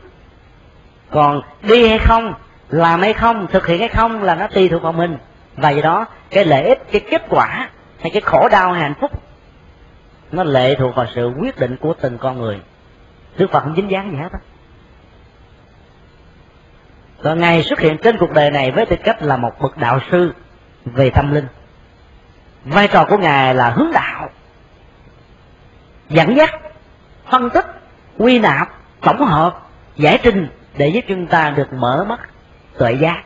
còn 1.14 1.42
đi 1.62 1.88
hay 1.88 2.00
không, 2.00 2.34
làm 2.70 3.02
hay 3.02 3.14
không, 3.14 3.48
thực 3.48 3.68
hiện 3.68 3.80
hay 3.80 3.90
không 3.90 4.24
là 4.24 4.36
nó 4.36 4.48
tùy 4.48 4.70
thuộc 4.70 4.82
vào 4.82 4.94
mình. 4.94 5.18
Và 5.58 5.70
do 5.70 5.82
đó, 5.82 6.06
cái 6.30 6.46
lợi 6.46 6.64
ích, 6.64 6.92
cái 6.92 7.02
kết 7.12 7.22
quả 7.30 7.70
hay 8.02 8.12
cái 8.12 8.22
khổ 8.22 8.50
đau 8.52 8.72
hay 8.72 8.82
hạnh 8.82 8.94
phúc, 9.02 9.12
nó 10.32 10.44
lệ 10.44 10.76
thuộc 10.76 10.96
vào 10.96 11.06
sự 11.16 11.34
quyết 11.40 11.60
định 11.60 11.78
của 11.78 11.94
từng 12.02 12.18
con 12.18 12.42
người. 12.42 12.60
Đức 13.38 13.52
phật 13.52 13.60
không 13.64 13.76
dính 13.76 13.92
dáng 13.92 14.12
gì 14.12 14.18
hết 14.18 14.32
á. 14.32 14.40
Và 17.22 17.34
ngài 17.34 17.64
xuất 17.64 17.80
hiện 17.80 17.98
trên 18.04 18.18
cuộc 18.18 18.32
đời 18.32 18.52
này 18.52 18.72
với 18.72 18.86
tư 18.86 18.96
cách 19.04 19.22
là 19.22 19.38
một 19.38 19.52
bậc 19.62 19.78
đạo 19.78 20.00
sư 20.12 20.34
về 20.86 21.10
tâm 21.10 21.34
linh. 21.34 21.48
Vai 22.66 22.88
trò 22.88 23.06
của 23.06 23.18
ngài 23.18 23.56
là 23.56 23.70
hướng 23.70 23.92
đạo, 23.94 24.30
dẫn 26.10 26.38
dắt, 26.38 26.56
phân 27.32 27.50
tích, 27.50 27.66
quy 28.18 28.40
nạp, 28.40 28.70
tổng 29.02 29.26
hợp, 29.26 29.68
giải 29.96 30.20
trình 30.24 30.48
để 30.78 30.88
giúp 30.88 31.06
chúng 31.08 31.28
ta 31.28 31.50
được 31.50 31.74
mở 31.74 32.06
mắt 32.10 32.20
tuệ 32.78 32.94
giác, 32.94 33.24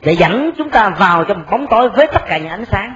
để 0.00 0.12
dẫn 0.12 0.50
chúng 0.58 0.70
ta 0.70 0.88
vào 0.88 1.24
trong 1.24 1.44
bóng 1.50 1.66
tối 1.70 1.90
với 1.90 2.06
tất 2.12 2.22
cả 2.26 2.38
những 2.38 2.48
ánh 2.48 2.64
sáng, 2.64 2.94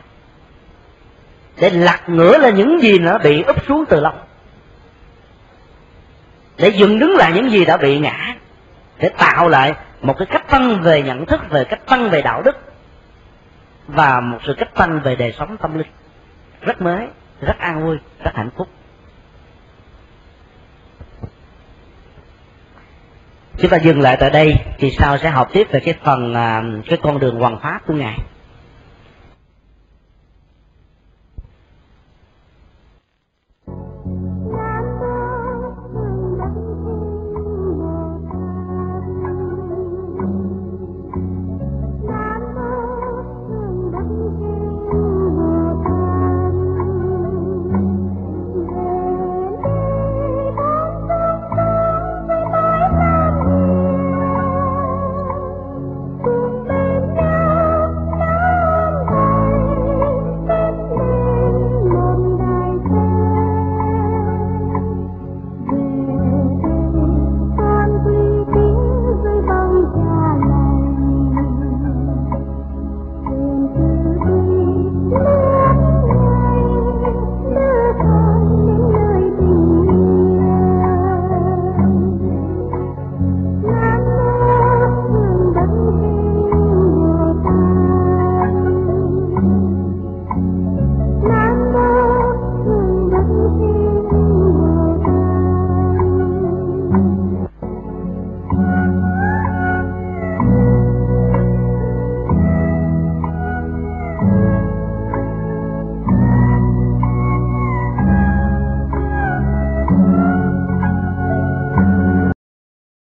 để 1.60 1.70
lật 1.70 2.00
ngửa 2.06 2.38
lên 2.38 2.56
những 2.56 2.82
gì 2.82 2.98
nó 2.98 3.18
bị 3.18 3.42
úp 3.42 3.66
xuống 3.66 3.84
từ 3.88 4.00
lâu, 4.00 4.12
để 6.56 6.68
dựng 6.68 6.98
đứng 6.98 7.16
lại 7.16 7.32
những 7.34 7.50
gì 7.50 7.64
đã 7.64 7.76
bị 7.76 7.98
ngã, 7.98 8.34
để 8.98 9.08
tạo 9.08 9.48
lại 9.48 9.74
một 10.00 10.18
cái 10.18 10.26
cách 10.26 10.48
tăng 10.48 10.82
về 10.82 11.02
nhận 11.02 11.26
thức, 11.26 11.40
về 11.50 11.64
cách 11.64 11.86
tăng 11.86 12.10
về 12.10 12.22
đạo 12.22 12.42
đức, 12.42 12.56
và 13.86 14.20
một 14.20 14.38
sự 14.46 14.54
cách 14.58 14.74
tăng 14.74 15.00
về 15.00 15.16
đời 15.16 15.34
sống 15.38 15.56
tâm 15.56 15.78
linh. 15.78 15.86
Rất 16.60 16.82
mới, 16.82 17.06
rất 17.40 17.58
an 17.58 17.84
vui, 17.84 17.98
rất 18.24 18.30
hạnh 18.34 18.50
phúc. 18.56 18.68
Chúng 23.60 23.70
ta 23.70 23.76
dừng 23.76 24.00
lại 24.00 24.16
tại 24.20 24.30
đây, 24.30 24.56
thì 24.78 24.90
sau 24.90 25.18
sẽ 25.18 25.30
học 25.30 25.48
tiếp 25.52 25.66
về 25.70 25.80
cái 25.80 25.94
phần 26.04 26.34
à, 26.34 26.62
cái 26.88 26.98
con 27.02 27.18
đường 27.18 27.36
hoàn 27.36 27.60
pháp 27.60 27.80
của 27.86 27.94
ngài. 27.94 28.18